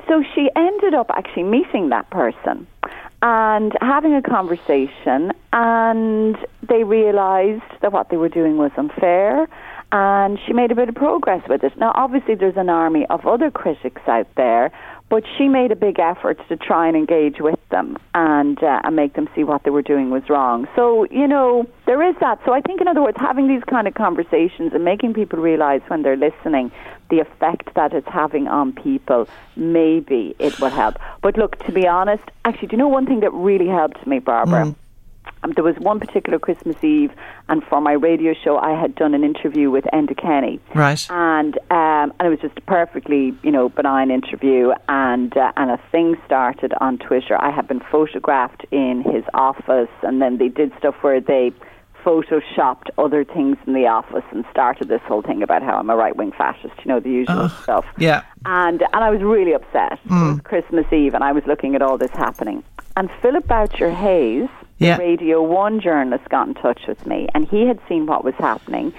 So 0.08 0.24
she 0.34 0.48
ended 0.56 0.94
up 0.94 1.10
actually 1.10 1.42
meeting 1.42 1.90
that 1.90 2.08
person 2.08 2.66
and 3.20 3.72
having 3.80 4.14
a 4.14 4.22
conversation, 4.22 5.32
and 5.52 6.36
they 6.66 6.84
realized 6.84 7.62
that 7.82 7.92
what 7.92 8.08
they 8.10 8.16
were 8.16 8.28
doing 8.28 8.56
was 8.56 8.70
unfair. 8.76 9.48
And 9.90 10.38
she 10.46 10.52
made 10.52 10.70
a 10.70 10.74
bit 10.74 10.90
of 10.90 10.94
progress 10.94 11.42
with 11.48 11.64
it. 11.64 11.74
Now, 11.78 11.92
obviously, 11.94 12.34
there's 12.34 12.58
an 12.58 12.68
army 12.68 13.06
of 13.08 13.26
other 13.26 13.50
critics 13.50 14.02
out 14.06 14.28
there, 14.36 14.70
but 15.08 15.24
she 15.36 15.48
made 15.48 15.72
a 15.72 15.76
big 15.76 15.98
effort 15.98 16.38
to 16.48 16.56
try 16.56 16.86
and 16.86 16.96
engage 16.96 17.40
with 17.40 17.58
them 17.70 17.96
and 18.14 18.62
uh, 18.62 18.80
and 18.84 18.94
make 18.94 19.14
them 19.14 19.28
see 19.34 19.44
what 19.44 19.62
they 19.64 19.70
were 19.70 19.82
doing 19.82 20.10
was 20.10 20.28
wrong. 20.28 20.68
So 20.76 21.06
you 21.10 21.26
know 21.26 21.66
there 21.86 22.02
is 22.06 22.14
that. 22.20 22.38
So 22.44 22.52
I 22.52 22.60
think, 22.60 22.82
in 22.82 22.88
other 22.88 23.02
words, 23.02 23.16
having 23.18 23.48
these 23.48 23.64
kind 23.64 23.88
of 23.88 23.94
conversations 23.94 24.72
and 24.74 24.84
making 24.84 25.14
people 25.14 25.38
realize 25.38 25.80
when 25.88 26.02
they're 26.02 26.16
listening 26.16 26.70
the 27.08 27.20
effect 27.20 27.74
that 27.74 27.94
it's 27.94 28.08
having 28.08 28.48
on 28.48 28.72
people, 28.72 29.26
maybe 29.56 30.36
it 30.38 30.60
will 30.60 30.68
help. 30.68 30.98
But 31.22 31.38
look, 31.38 31.58
to 31.64 31.72
be 31.72 31.86
honest, 31.86 32.24
actually, 32.44 32.68
do 32.68 32.76
you 32.76 32.78
know 32.78 32.88
one 32.88 33.06
thing 33.06 33.20
that 33.20 33.32
really 33.32 33.68
helped 33.68 34.06
me, 34.06 34.18
Barbara? 34.18 34.66
Um, 35.48 35.52
there 35.54 35.64
was 35.64 35.76
one 35.78 35.98
particular 36.00 36.38
Christmas 36.38 36.76
Eve, 36.82 37.12
and 37.48 37.62
for 37.64 37.80
my 37.80 37.92
radio 37.92 38.34
show, 38.34 38.58
I 38.58 38.78
had 38.80 38.94
done 38.94 39.14
an 39.14 39.24
interview 39.24 39.70
with 39.70 39.84
Enda 39.92 40.16
Kenny 40.16 40.60
Right. 40.74 41.06
and 41.10 41.56
um, 41.70 42.12
and 42.18 42.26
it 42.26 42.28
was 42.28 42.40
just 42.40 42.56
a 42.58 42.60
perfectly 42.62 43.34
you 43.42 43.50
know 43.50 43.68
benign 43.68 44.10
interview 44.10 44.72
and 44.88 45.36
uh, 45.36 45.52
and 45.56 45.70
a 45.70 45.80
thing 45.90 46.16
started 46.26 46.72
on 46.80 46.98
Twitter. 46.98 47.40
I 47.40 47.50
had 47.50 47.66
been 47.68 47.80
photographed 47.90 48.64
in 48.70 49.02
his 49.02 49.24
office, 49.34 49.90
and 50.02 50.20
then 50.20 50.38
they 50.38 50.48
did 50.48 50.72
stuff 50.78 50.94
where 51.02 51.20
they 51.20 51.52
photoshopped 52.04 52.88
other 52.96 53.24
things 53.24 53.56
in 53.66 53.72
the 53.74 53.86
office 53.86 54.22
and 54.30 54.44
started 54.50 54.88
this 54.88 55.00
whole 55.02 55.20
thing 55.22 55.42
about 55.42 55.62
how 55.62 55.76
I'm 55.78 55.90
a 55.90 55.96
right 55.96 56.16
wing 56.16 56.32
fascist. 56.32 56.74
You 56.84 56.88
know 56.92 57.00
the 57.00 57.10
usual 57.10 57.48
stuff. 57.48 57.84
yeah. 57.98 58.22
And 58.44 58.82
and 58.92 59.04
I 59.04 59.10
was 59.10 59.20
really 59.22 59.52
upset. 59.52 59.98
It 60.04 60.10
was 60.10 60.40
Christmas 60.44 60.86
Eve, 60.92 61.14
and 61.14 61.24
I 61.24 61.32
was 61.32 61.44
looking 61.46 61.74
at 61.74 61.82
all 61.82 61.98
this 61.98 62.10
happening. 62.12 62.62
And 62.96 63.10
Philip 63.22 63.46
Boucher 63.46 63.90
Hayes, 63.92 64.48
Yeah. 64.78 64.96
Radio 64.98 65.42
One 65.42 65.80
journalist, 65.80 66.28
got 66.28 66.48
in 66.48 66.54
touch 66.54 66.82
with 66.86 67.04
me, 67.06 67.28
and 67.34 67.48
he 67.48 67.66
had 67.66 67.80
seen 67.88 68.06
what 68.06 68.24
was 68.24 68.34
happening, 68.34 68.92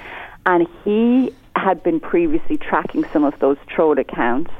and 0.45 0.67
he 0.83 1.33
had 1.55 1.81
been 1.83 1.99
previously 1.99 2.57
tracking 2.57 3.05
some 3.11 3.23
of 3.23 3.37
those 3.39 3.57
troll 3.67 3.97
accounts. 3.97 4.51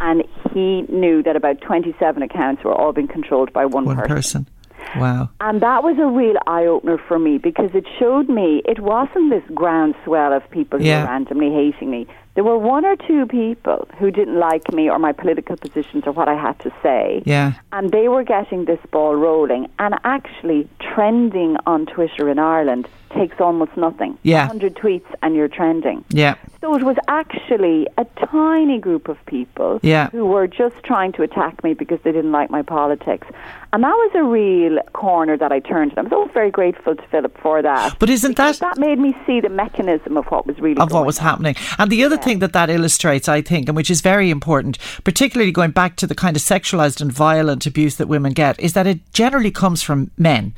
And 0.00 0.24
he 0.52 0.82
knew 0.88 1.22
that 1.22 1.36
about 1.36 1.60
27 1.60 2.22
accounts 2.22 2.64
were 2.64 2.74
all 2.74 2.92
being 2.92 3.06
controlled 3.08 3.52
by 3.52 3.66
one, 3.66 3.84
One 3.84 3.96
person. 3.96 4.48
Wow. 4.96 5.30
and 5.40 5.62
that 5.62 5.84
was 5.84 5.96
a 5.98 6.06
real 6.06 6.34
eye 6.46 6.66
opener 6.66 6.98
for 6.98 7.18
me 7.18 7.38
because 7.38 7.70
it 7.72 7.86
showed 8.00 8.28
me 8.28 8.62
it 8.64 8.80
wasn't 8.80 9.30
this 9.30 9.44
groundswell 9.54 10.32
of 10.32 10.42
people 10.50 10.80
who 10.80 10.84
were 10.86 10.90
randomly 11.04 11.50
hating 11.52 11.88
me. 11.90 12.06
There 12.34 12.44
were 12.44 12.56
one 12.56 12.86
or 12.86 12.96
two 12.96 13.26
people 13.26 13.86
who 13.98 14.10
didn't 14.10 14.38
like 14.38 14.72
me 14.72 14.88
or 14.88 14.98
my 14.98 15.12
political 15.12 15.56
positions 15.56 16.04
or 16.06 16.12
what 16.12 16.28
I 16.28 16.34
had 16.34 16.58
to 16.60 16.72
say. 16.82 17.22
Yeah. 17.26 17.52
And 17.72 17.90
they 17.90 18.08
were 18.08 18.24
getting 18.24 18.64
this 18.64 18.80
ball 18.90 19.14
rolling. 19.14 19.68
And 19.78 19.94
actually, 20.04 20.68
trending 20.80 21.56
on 21.66 21.86
Twitter 21.86 22.30
in 22.30 22.38
Ireland 22.38 22.88
takes 23.14 23.40
almost 23.40 23.76
nothing. 23.76 24.18
Yeah. 24.22 24.46
100 24.46 24.74
tweets 24.74 25.06
and 25.22 25.34
you're 25.34 25.48
trending. 25.48 26.04
Yeah. 26.10 26.34
So 26.60 26.74
it 26.76 26.82
was 26.84 26.96
actually 27.08 27.88
a 27.98 28.04
tiny 28.26 28.78
group 28.78 29.08
of 29.08 29.16
people 29.26 29.80
Yeah. 29.82 30.10
who 30.10 30.24
were 30.26 30.46
just 30.46 30.76
trying 30.84 31.12
to 31.12 31.22
attack 31.22 31.62
me 31.64 31.74
because 31.74 31.98
they 32.04 32.12
didn't 32.12 32.32
like 32.32 32.50
my 32.50 32.62
politics. 32.62 33.26
And 33.72 33.82
that 33.82 33.90
was 33.94 34.10
a 34.14 34.22
real 34.22 34.78
corner 34.92 35.36
that 35.36 35.50
I 35.50 35.58
turned. 35.60 35.92
And 35.92 35.98
I'm 36.00 36.10
so 36.10 36.26
very 36.32 36.50
grateful 36.50 36.94
to 36.94 37.02
Philip 37.10 37.36
for 37.40 37.62
that. 37.62 37.98
But 37.98 38.10
isn't 38.10 38.36
that 38.36 38.58
that 38.60 38.78
made 38.78 38.98
me 38.98 39.16
see 39.26 39.40
the 39.40 39.48
mechanism 39.48 40.16
of 40.16 40.26
what 40.26 40.46
was 40.46 40.58
really 40.60 40.78
of 40.80 40.92
what 40.92 41.06
was 41.06 41.18
on. 41.18 41.24
happening. 41.24 41.56
And 41.78 41.90
the 41.90 42.04
other 42.04 42.16
thing 42.18 42.38
that 42.40 42.52
that 42.52 42.68
illustrates, 42.70 43.28
I 43.28 43.40
think, 43.40 43.68
and 43.68 43.76
which 43.76 43.90
is 43.90 44.00
very 44.02 44.30
important, 44.30 44.78
particularly 45.04 45.52
going 45.52 45.70
back 45.70 45.96
to 45.96 46.06
the 46.06 46.14
kind 46.14 46.36
of 46.36 46.42
sexualized 46.42 47.00
and 47.00 47.10
violent 47.10 47.66
abuse 47.66 47.96
that 47.96 48.08
women 48.08 48.32
get, 48.34 48.60
is 48.60 48.74
that 48.74 48.86
it 48.86 49.00
generally 49.12 49.50
comes 49.50 49.82
from 49.82 50.10
men. 50.18 50.54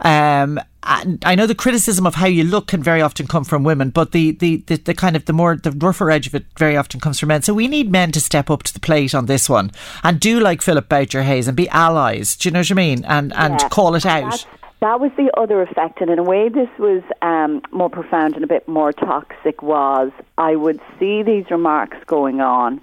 Um, 0.00 0.60
I 0.84 1.34
know 1.34 1.46
the 1.46 1.54
criticism 1.54 2.06
of 2.06 2.16
how 2.16 2.26
you 2.26 2.44
look 2.44 2.66
can 2.68 2.82
very 2.82 3.00
often 3.00 3.26
come 3.26 3.44
from 3.44 3.62
women, 3.64 3.90
but 3.90 4.12
the, 4.12 4.32
the, 4.32 4.56
the, 4.66 4.76
the 4.76 4.94
kind 4.94 5.14
of 5.16 5.24
the 5.26 5.32
more 5.32 5.56
the 5.56 5.70
rougher 5.72 6.10
edge 6.10 6.26
of 6.26 6.34
it 6.34 6.44
very 6.58 6.76
often 6.76 6.98
comes 7.00 7.20
from 7.20 7.28
men. 7.28 7.42
So 7.42 7.54
we 7.54 7.68
need 7.68 7.90
men 7.90 8.10
to 8.12 8.20
step 8.20 8.50
up 8.50 8.62
to 8.64 8.74
the 8.74 8.80
plate 8.80 9.14
on 9.14 9.26
this 9.26 9.48
one 9.48 9.70
and 10.02 10.18
do 10.18 10.40
like 10.40 10.60
Philip 10.62 10.88
Boucher 10.88 11.22
Hayes 11.22 11.46
and 11.48 11.56
be 11.56 11.68
allies. 11.68 12.36
Do 12.36 12.48
you 12.48 12.52
know 12.52 12.60
what 12.60 12.70
I 12.70 12.74
mean? 12.74 13.04
And 13.04 13.32
and 13.34 13.60
Yeah. 13.60 13.68
call 13.68 13.94
it 13.94 14.04
out. 14.06 14.22
that's- 14.22 14.46
That 14.80 14.98
was 14.98 15.12
the 15.16 15.30
other 15.38 15.62
effect, 15.62 16.00
and 16.00 16.10
in 16.10 16.18
a 16.18 16.24
way, 16.24 16.48
this 16.48 16.68
was 16.76 17.02
um, 17.22 17.62
more 17.70 17.88
profound 17.88 18.34
and 18.34 18.42
a 18.42 18.48
bit 18.48 18.66
more 18.66 18.92
toxic. 18.92 19.62
Was 19.62 20.10
I 20.38 20.56
would 20.56 20.80
see 20.98 21.22
these 21.22 21.44
remarks 21.52 21.98
going 22.06 22.40
on, 22.40 22.80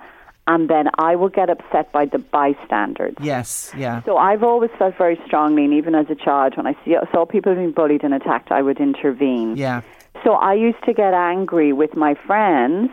and 0.49 0.67
then 0.67 0.89
I 0.97 1.15
would 1.15 1.33
get 1.33 1.49
upset 1.49 1.91
by 1.91 2.05
the 2.05 2.17
bystanders. 2.17 3.13
Yes, 3.21 3.71
yeah. 3.77 4.01
So 4.03 4.17
I've 4.17 4.43
always 4.43 4.71
felt 4.79 4.97
very 4.97 5.17
strongly, 5.27 5.63
and 5.63 5.73
even 5.75 5.93
as 5.93 6.07
a 6.09 6.15
child, 6.15 6.57
when 6.57 6.65
I 6.65 6.75
see, 6.83 6.95
saw 7.13 7.25
people 7.25 7.53
being 7.53 7.71
bullied 7.71 8.03
and 8.03 8.13
attacked, 8.15 8.51
I 8.51 8.63
would 8.63 8.79
intervene. 8.79 9.55
Yeah. 9.55 9.81
So 10.23 10.33
I 10.33 10.55
used 10.55 10.83
to 10.85 10.93
get 10.93 11.13
angry 11.13 11.71
with 11.71 11.95
my 11.95 12.15
friends 12.27 12.89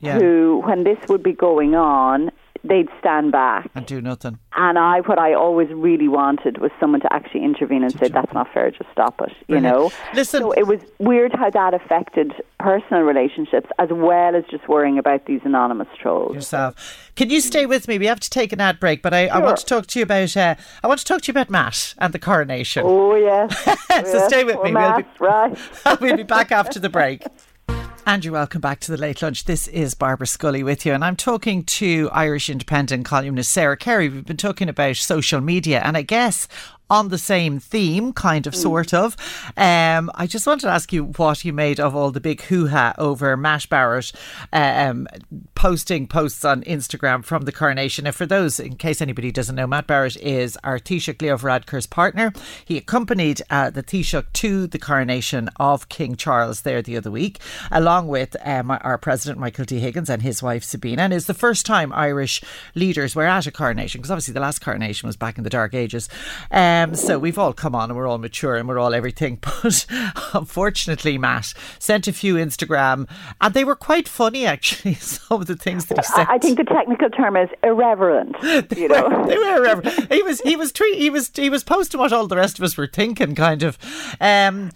Yeah. 0.00 0.18
who, 0.18 0.62
when 0.64 0.84
this 0.84 0.98
would 1.08 1.22
be 1.22 1.32
going 1.32 1.74
on, 1.74 2.30
they'd 2.64 2.88
stand 2.98 3.30
back 3.30 3.70
and 3.74 3.84
do 3.86 4.00
nothing. 4.00 4.38
And 4.56 4.78
I, 4.78 5.00
what 5.00 5.18
I 5.18 5.34
always 5.34 5.68
really 5.70 6.08
wanted 6.08 6.58
was 6.58 6.70
someone 6.80 7.00
to 7.00 7.12
actually 7.12 7.44
intervene 7.44 7.82
and 7.82 7.92
say, 7.92 8.08
"That's 8.08 8.32
not 8.32 8.52
fair. 8.52 8.70
Just 8.70 8.90
stop 8.92 9.20
it." 9.20 9.30
You 9.48 9.60
Brilliant. 9.60 9.74
know. 9.76 9.92
Listen- 10.14 10.40
So 10.42 10.52
it 10.52 10.66
was 10.66 10.80
weird 10.98 11.32
how 11.34 11.50
that 11.50 11.74
affected 11.74 12.32
personal 12.60 13.02
relationships 13.02 13.68
as 13.78 13.88
well 13.90 14.34
as 14.36 14.44
just 14.50 14.68
worrying 14.68 14.98
about 14.98 15.26
these 15.26 15.40
anonymous 15.44 15.88
trolls. 16.00 16.34
yourself. 16.34 17.10
Can 17.16 17.30
you 17.30 17.40
stay 17.40 17.66
with 17.66 17.86
me? 17.88 17.98
We 17.98 18.06
have 18.06 18.20
to 18.20 18.30
take 18.30 18.52
an 18.52 18.60
ad 18.60 18.80
break, 18.80 19.02
but 19.02 19.12
I, 19.12 19.26
I 19.26 19.38
want 19.38 19.58
to 19.58 19.66
talk 19.66 19.86
to 19.88 19.98
you 19.98 20.04
about 20.04 20.36
uh, 20.36 20.54
I 20.82 20.86
want 20.86 21.00
to 21.00 21.04
talk 21.06 21.20
to 21.22 21.28
you 21.28 21.32
about 21.32 21.50
Matt 21.50 21.94
and 21.98 22.12
the 22.14 22.18
coronation. 22.18 22.84
Oh 22.86 23.14
yes. 23.16 23.52
So 24.10 24.26
stay 24.28 24.42
with 24.44 24.56
Poor 24.56 24.64
me. 24.64 24.72
We'll 24.74 24.96
be- 24.98 25.04
right. 25.20 25.56
we'll 26.00 26.16
be 26.16 26.22
back 26.24 26.50
after 26.52 26.80
the 26.80 26.88
break. 26.88 27.24
Andrew, 28.06 28.32
welcome 28.32 28.60
back 28.60 28.80
to 28.80 28.90
the 28.90 28.98
late 28.98 29.22
lunch. 29.22 29.46
This 29.46 29.66
is 29.68 29.94
Barbara 29.94 30.26
Scully 30.26 30.62
with 30.62 30.84
you, 30.84 30.92
and 30.92 31.02
I'm 31.02 31.16
talking 31.16 31.64
to 31.64 32.10
Irish 32.12 32.50
Independent 32.50 33.06
columnist 33.06 33.50
Sarah 33.50 33.78
Carey. 33.78 34.10
We've 34.10 34.26
been 34.26 34.36
talking 34.36 34.68
about 34.68 34.96
social 34.96 35.40
media, 35.40 35.80
and 35.82 35.96
I 35.96 36.02
guess 36.02 36.46
on 36.90 37.08
the 37.08 37.18
same 37.18 37.58
theme, 37.58 38.12
kind 38.12 38.46
of, 38.46 38.54
sort 38.54 38.92
of. 38.92 39.16
Um, 39.56 40.10
I 40.14 40.26
just 40.26 40.46
wanted 40.46 40.62
to 40.62 40.72
ask 40.72 40.92
you 40.92 41.04
what 41.04 41.44
you 41.44 41.52
made 41.52 41.80
of 41.80 41.96
all 41.96 42.10
the 42.10 42.20
big 42.20 42.42
hoo 42.42 42.68
ha 42.68 42.94
over 42.98 43.36
Matt 43.36 43.68
Barrett 43.68 44.12
um, 44.52 45.08
posting 45.54 46.06
posts 46.06 46.44
on 46.44 46.62
Instagram 46.62 47.24
from 47.24 47.42
the 47.42 47.52
coronation. 47.52 48.06
And 48.06 48.14
for 48.14 48.26
those, 48.26 48.60
in 48.60 48.76
case 48.76 49.00
anybody 49.00 49.32
doesn't 49.32 49.56
know, 49.56 49.66
Matt 49.66 49.86
Barrett 49.86 50.16
is 50.18 50.58
our 50.62 50.78
Taoiseach 50.78 51.22
Leo 51.22 51.36
Varadkar's 51.36 51.86
partner. 51.86 52.32
He 52.64 52.76
accompanied 52.76 53.40
uh, 53.50 53.70
the 53.70 53.82
Taoiseach 53.82 54.26
to 54.34 54.66
the 54.66 54.78
coronation 54.78 55.48
of 55.56 55.88
King 55.88 56.16
Charles 56.16 56.62
there 56.62 56.82
the 56.82 56.96
other 56.96 57.10
week, 57.10 57.40
along 57.70 58.08
with 58.08 58.36
um, 58.44 58.70
our 58.70 58.98
president 58.98 59.40
Michael 59.40 59.64
D. 59.64 59.80
Higgins 59.80 60.10
and 60.10 60.22
his 60.22 60.42
wife 60.42 60.64
Sabina. 60.64 61.02
And 61.02 61.12
it's 61.12 61.26
the 61.26 61.34
first 61.34 61.64
time 61.66 61.92
Irish 61.92 62.42
leaders 62.74 63.16
were 63.16 63.26
at 63.26 63.46
a 63.46 63.50
coronation 63.50 64.00
because 64.00 64.10
obviously 64.10 64.34
the 64.34 64.40
last 64.40 64.60
coronation 64.60 65.06
was 65.06 65.16
back 65.16 65.38
in 65.38 65.44
the 65.44 65.50
dark 65.50 65.74
ages. 65.74 66.08
Um, 66.50 66.73
so 66.94 67.18
we've 67.18 67.38
all 67.38 67.52
come 67.52 67.74
on 67.74 67.90
and 67.90 67.96
we're 67.96 68.06
all 68.06 68.18
mature 68.18 68.56
and 68.56 68.68
we're 68.68 68.78
all 68.78 68.94
everything. 68.94 69.38
But 69.64 69.86
unfortunately, 70.34 71.16
Matt 71.16 71.54
sent 71.78 72.06
a 72.06 72.12
few 72.12 72.34
Instagram 72.34 73.08
and 73.40 73.54
they 73.54 73.64
were 73.64 73.76
quite 73.76 74.08
funny 74.08 74.46
actually. 74.46 74.94
Some 75.14 75.40
of 75.40 75.46
the 75.46 75.56
things 75.56 75.86
that 75.86 75.98
he 75.98 76.04
said. 76.04 76.26
I, 76.28 76.38
think 76.38 76.58
the 76.58 76.64
technical 76.64 77.08
term 77.10 77.36
is 77.36 77.48
irreverent. 77.62 78.36
You 78.74 78.88
know. 78.88 79.26
they 79.26 79.36
were 79.38 79.56
irreverent. 79.56 80.12
He 80.12 80.22
was 80.22 80.40
he 80.40 80.56
was 80.56 80.72
tre- 80.72 80.96
he 80.96 81.08
was 81.08 81.30
he 81.34 81.48
was 81.48 81.62
posting 81.62 82.00
what 82.00 82.12
all 82.12 82.26
the 82.26 82.36
rest 82.36 82.58
of 82.58 82.64
us 82.64 82.76
were 82.76 82.86
thinking, 82.86 83.34
kind 83.34 83.62
of. 83.62 83.78
Um, 84.20 84.72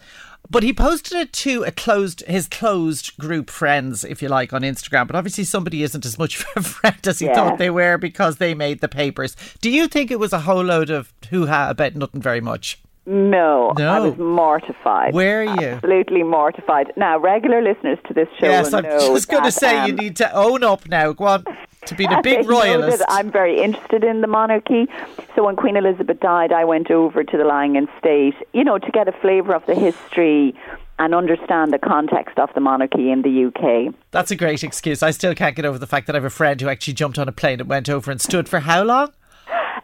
but 0.51 0.63
he 0.63 0.73
posted 0.73 1.19
it 1.19 1.33
to 1.35 1.63
a 1.65 1.71
closed 1.71 2.23
his 2.27 2.49
closed 2.49 3.17
group 3.19 3.51
friends, 3.51 4.05
if 4.05 4.23
you 4.23 4.29
like, 4.29 4.53
on 4.53 4.63
Instagram. 4.63 5.07
But 5.07 5.17
obviously, 5.17 5.45
somebody 5.45 5.83
isn't 5.83 6.05
as 6.07 6.19
much 6.19 6.41
of 6.57 6.57
a 6.57 6.63
friend 6.63 7.07
as 7.07 7.19
he 7.19 7.27
Yeah. 7.27 7.35
thought 7.35 7.59
they 7.59 7.71
were 7.71 7.99
because 7.99 8.37
they 8.39 8.55
made 8.55 8.81
the 8.81 8.89
papers. 8.89 9.37
Do 9.61 9.71
you 9.71 9.89
think 9.89 10.11
it 10.11 10.19
was 10.19 10.33
a 10.33 10.41
whole 10.41 10.63
load 10.65 10.91
of 10.91 11.13
hoo 11.31 11.47
ha 11.47 11.69
about 11.71 11.95
nothing 11.95 12.21
very 12.23 12.41
much? 12.41 12.79
No, 13.11 13.73
I 13.79 14.01
was 14.01 14.19
mortified. 14.19 15.15
Where 15.15 15.41
are 15.41 15.61
you? 15.63 15.69
Absolutely 15.69 16.23
mortified. 16.25 16.93
Now, 16.95 17.19
regular 17.19 17.63
listeners 17.63 17.99
to 18.07 18.13
this 18.13 18.29
show 18.39 18.47
yes, 18.47 18.71
will 18.71 18.81
I'm 18.81 18.85
just 18.85 19.29
going 19.29 19.45
to 19.45 19.51
say 19.51 19.87
you 19.87 19.93
um, 19.95 19.97
need 19.97 20.17
to 20.17 20.31
own 20.35 20.63
up 20.63 20.87
now. 20.87 21.13
Go 21.13 21.25
on 21.25 21.45
to 21.88 21.94
being 21.94 22.12
a 22.12 22.22
big 22.22 22.48
royalist. 22.48 23.03
I'm 23.09 23.31
very 23.31 23.61
interested 23.61 24.05
in 24.05 24.20
the 24.20 24.27
monarchy. 24.27 24.87
So 25.35 25.44
when 25.44 25.57
Queen 25.57 25.77
Elizabeth 25.77 26.20
died, 26.20 26.53
I 26.53 26.64
went 26.64 26.90
over 26.90 27.24
to 27.24 27.37
the 27.37 27.44
Lying 27.44 27.77
in 27.77 27.88
State, 27.98 28.35
you 28.53 28.64
know, 28.64 28.79
to 28.79 28.90
get 28.90 29.09
a 29.09 29.12
flavour 29.12 29.55
of 29.55 29.66
the 29.66 29.74
history 29.74 30.55
and 30.98 31.14
understand 31.14 31.72
the 31.72 31.79
context 31.79 32.38
of 32.38 32.51
the 32.55 32.61
monarchy 32.61 33.11
in 33.11 33.22
the 33.22 33.46
UK. 33.46 33.94
That's 34.11 34.31
a 34.31 34.37
great 34.37 34.64
excuse. 34.64 35.03
I 35.03 35.12
still 35.12 35.35
can't 35.35 35.55
get 35.55 35.64
over 35.64 35.79
the 35.79 35.87
fact 35.87 36.07
that 36.07 36.16
I 36.16 36.18
have 36.18 36.24
a 36.24 36.31
friend 36.31 36.61
who 36.61 36.68
actually 36.68 36.94
jumped 36.94 37.18
on 37.18 37.29
a 37.29 37.33
plane 37.33 37.61
and 37.61 37.68
went 37.68 37.88
over 37.88 38.11
and 38.11 38.20
stood 38.20 38.48
for 38.48 38.61
how 38.61 38.83
long? 38.83 39.12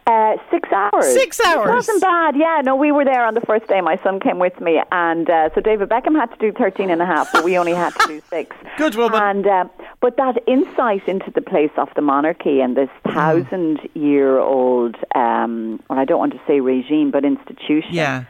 Uh, 0.07 0.35
six 0.51 0.69
hours. 0.71 1.05
Six 1.13 1.39
hours? 1.41 1.67
It 1.67 1.73
wasn't 1.73 2.01
bad. 2.01 2.35
Yeah, 2.37 2.61
no, 2.63 2.75
we 2.75 2.91
were 2.91 3.03
there 3.05 3.25
on 3.25 3.33
the 3.33 3.41
first 3.41 3.67
day. 3.67 3.81
My 3.81 3.97
son 4.03 4.19
came 4.19 4.37
with 4.37 4.59
me, 4.61 4.79
and 4.91 5.27
uh, 5.27 5.49
so 5.55 5.61
David 5.61 5.89
Beckham 5.89 6.13
had 6.15 6.27
to 6.27 6.37
do 6.37 6.51
13 6.51 6.91
and 6.91 7.01
a 7.01 7.05
half, 7.07 7.31
but 7.31 7.43
we 7.43 7.57
only 7.57 7.73
had 7.73 7.91
to 7.95 8.07
do 8.07 8.21
six. 8.29 8.55
Good 8.77 8.93
woman. 8.95 9.19
And 9.21 9.47
uh, 9.47 9.65
but 10.01 10.17
that 10.17 10.37
insight 10.47 11.07
into 11.07 11.31
the 11.31 11.41
place 11.41 11.71
of 11.77 11.89
the 11.95 12.01
monarchy 12.01 12.61
and 12.61 12.77
this 12.77 12.89
Mm. 13.05 13.13
thousand-year-old, 13.13 14.95
um, 15.15 15.81
well, 15.89 15.99
I 15.99 16.05
don't 16.05 16.19
want 16.19 16.33
to 16.33 16.41
say 16.47 16.59
regime, 16.59 17.11
but 17.11 17.23
institution. 17.25 17.89
Yeah. 17.93 18.25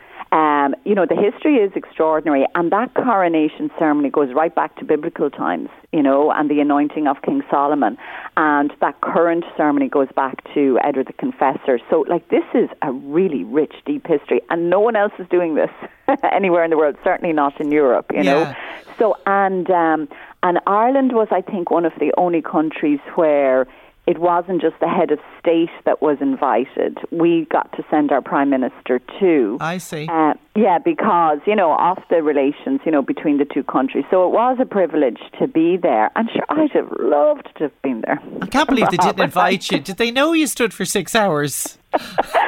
Um, 0.66 0.76
you 0.84 0.96
know, 0.96 1.06
the 1.06 1.16
history 1.16 1.56
is 1.58 1.72
extraordinary, 1.76 2.46
and 2.56 2.72
that 2.72 2.94
coronation 2.94 3.70
ceremony 3.78 4.10
goes 4.10 4.34
right 4.34 4.54
back 4.54 4.76
to 4.78 4.86
biblical 4.86 5.30
times, 5.30 5.70
you 5.92 6.02
know, 6.02 6.32
and 6.32 6.50
the 6.50 6.60
anointing 6.60 7.08
of 7.08 7.22
King 7.22 7.44
Solomon. 7.50 7.98
And 8.38 8.74
that 8.82 9.00
current 9.02 9.44
ceremony 9.56 9.90
goes 9.90 10.08
back 10.16 10.44
to 10.54 10.80
Edward 10.84 11.08
the 11.08 11.14
Confessor. 11.14 11.80
So, 11.90 12.06
like, 12.08 12.30
this 12.30 12.44
is 12.54 12.70
a 12.82 12.92
really 12.92 13.44
rich, 13.44 13.74
deep 13.86 14.08
history, 14.08 14.42
and 14.50 14.70
no 14.70 14.80
one 14.80 14.96
else 14.96 15.14
is 15.20 15.28
doing 15.30 15.56
this 15.56 15.70
anywhere 16.32 16.64
in 16.64 16.72
the 16.72 16.78
world, 16.78 16.96
certainly 17.04 17.34
not 17.34 17.60
in 17.60 17.72
Europe, 17.72 18.12
you 18.14 18.24
know. 18.24 18.54
So, 18.98 19.18
and, 19.26 19.70
um, 19.70 20.08
and 20.42 20.60
Ireland 20.66 21.12
was, 21.14 21.28
I 21.32 21.42
think, 21.42 21.70
one 21.70 21.86
of 21.86 21.94
the 22.00 22.12
only 22.18 22.42
countries 22.42 23.00
where 23.16 23.68
it 24.08 24.20
wasn't 24.20 24.62
just 24.62 24.80
the 24.80 24.88
head 24.88 25.12
of 25.12 25.20
state 25.40 25.70
that 25.86 26.02
was 26.02 26.18
invited. 26.22 26.98
We 27.12 27.48
got 27.52 27.72
to 27.74 27.84
send 27.90 28.12
our 28.12 28.22
prime 28.22 28.50
minister 28.50 29.00
too. 29.20 29.58
I 29.60 29.78
see. 29.80 30.08
Uh, 30.08 30.34
yeah, 30.56 30.78
because 30.78 31.40
you 31.46 31.56
know 31.56 31.76
of 31.78 31.98
the 32.10 32.22
relations, 32.22 32.82
you 32.86 32.92
know, 32.92 33.02
between 33.02 33.38
the 33.38 33.46
two 33.46 33.64
countries. 33.64 34.06
So 34.12 34.26
it 34.28 34.32
was 34.32 34.58
a 34.62 34.66
privilege 34.66 35.20
to 35.40 35.48
be 35.48 35.78
there. 35.78 36.12
I'm 36.16 36.28
sure 36.32 36.44
I'd 36.50 36.72
have 36.72 36.92
loved 37.00 37.50
to 37.58 37.64
have 37.64 37.82
been 37.82 38.02
there. 38.02 38.20
I 38.42 38.48
can't 38.48 38.70
believe 38.70 38.90
they 38.90 38.98
didn't 38.98 39.20
invite 39.32 39.72
you. 39.72 39.80
Did 39.80 39.98
they 39.98 40.12
know 40.12 40.34
you 40.34 40.48
stood 40.48 40.74
for 40.74 40.86
six 40.86 41.16
hours? 41.16 41.78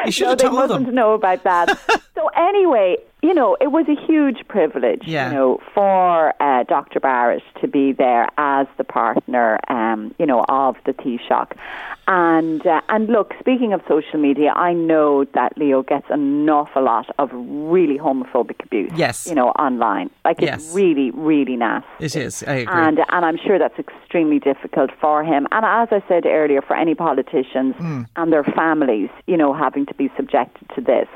You 0.05 0.11
should 0.11 0.23
no, 0.23 0.29
have 0.29 0.37
they 0.37 0.43
told 0.45 0.55
mustn't 0.55 0.85
them. 0.85 0.95
know 0.95 1.13
about 1.13 1.43
that. 1.43 1.77
so 2.15 2.27
anyway, 2.29 2.95
you 3.23 3.33
know, 3.33 3.57
it 3.59 3.67
was 3.71 3.85
a 3.89 3.95
huge 4.05 4.47
privilege, 4.47 5.01
Yeah. 5.05 5.29
you 5.29 5.35
know, 5.35 5.59
for 5.73 6.33
uh, 6.41 6.63
Dr. 6.63 6.99
Barrett 6.99 7.41
to 7.61 7.67
be 7.67 7.91
there 7.91 8.27
as 8.37 8.67
the 8.77 8.83
partner, 8.83 9.59
um, 9.69 10.13
you 10.19 10.25
know, 10.25 10.45
of 10.47 10.75
the 10.85 10.93
Taoiseach. 10.93 11.51
And 12.09 12.65
uh, 12.65 12.79
and 12.87 13.07
look, 13.09 13.33
speaking 13.39 13.73
of 13.73 13.81
social 13.87 14.17
media, 14.19 14.53
I 14.55 14.73
know 14.73 15.25
that 15.33 15.57
Leo 15.57 15.83
gets 15.83 16.05
an 16.09 16.47
awful 16.49 16.83
lot 16.83 17.07
of 17.19 17.29
really 17.33 17.97
homophobic 17.97 18.63
abuse. 18.63 18.91
Yes. 18.95 19.27
you 19.27 19.35
know, 19.35 19.49
online. 19.49 20.09
Like 20.23 20.41
it's 20.41 20.73
really, 20.73 21.11
really 21.11 21.57
nasty. 21.57 21.87
It 21.99 22.15
is. 22.15 22.43
I 22.43 22.53
agree. 22.63 22.73
And 22.73 22.99
and 23.09 23.25
I'm 23.25 23.37
sure 23.37 23.59
that's 23.59 23.77
extremely 23.77 24.39
difficult 24.39 24.91
for 25.01 25.23
him. 25.23 25.47
And 25.51 25.65
as 25.65 25.89
I 25.91 26.01
said 26.07 26.25
earlier, 26.25 26.61
for 26.61 26.75
any 26.77 26.95
politicians 26.95 27.75
Hmm. 27.77 28.03
and 28.15 28.31
their 28.31 28.43
families, 28.45 29.09
you 29.25 29.35
know, 29.35 29.53
having 29.53 29.85
to 29.87 29.93
be 29.95 30.09
subjected 30.15 30.69
to 30.75 30.81
this. 30.81 31.07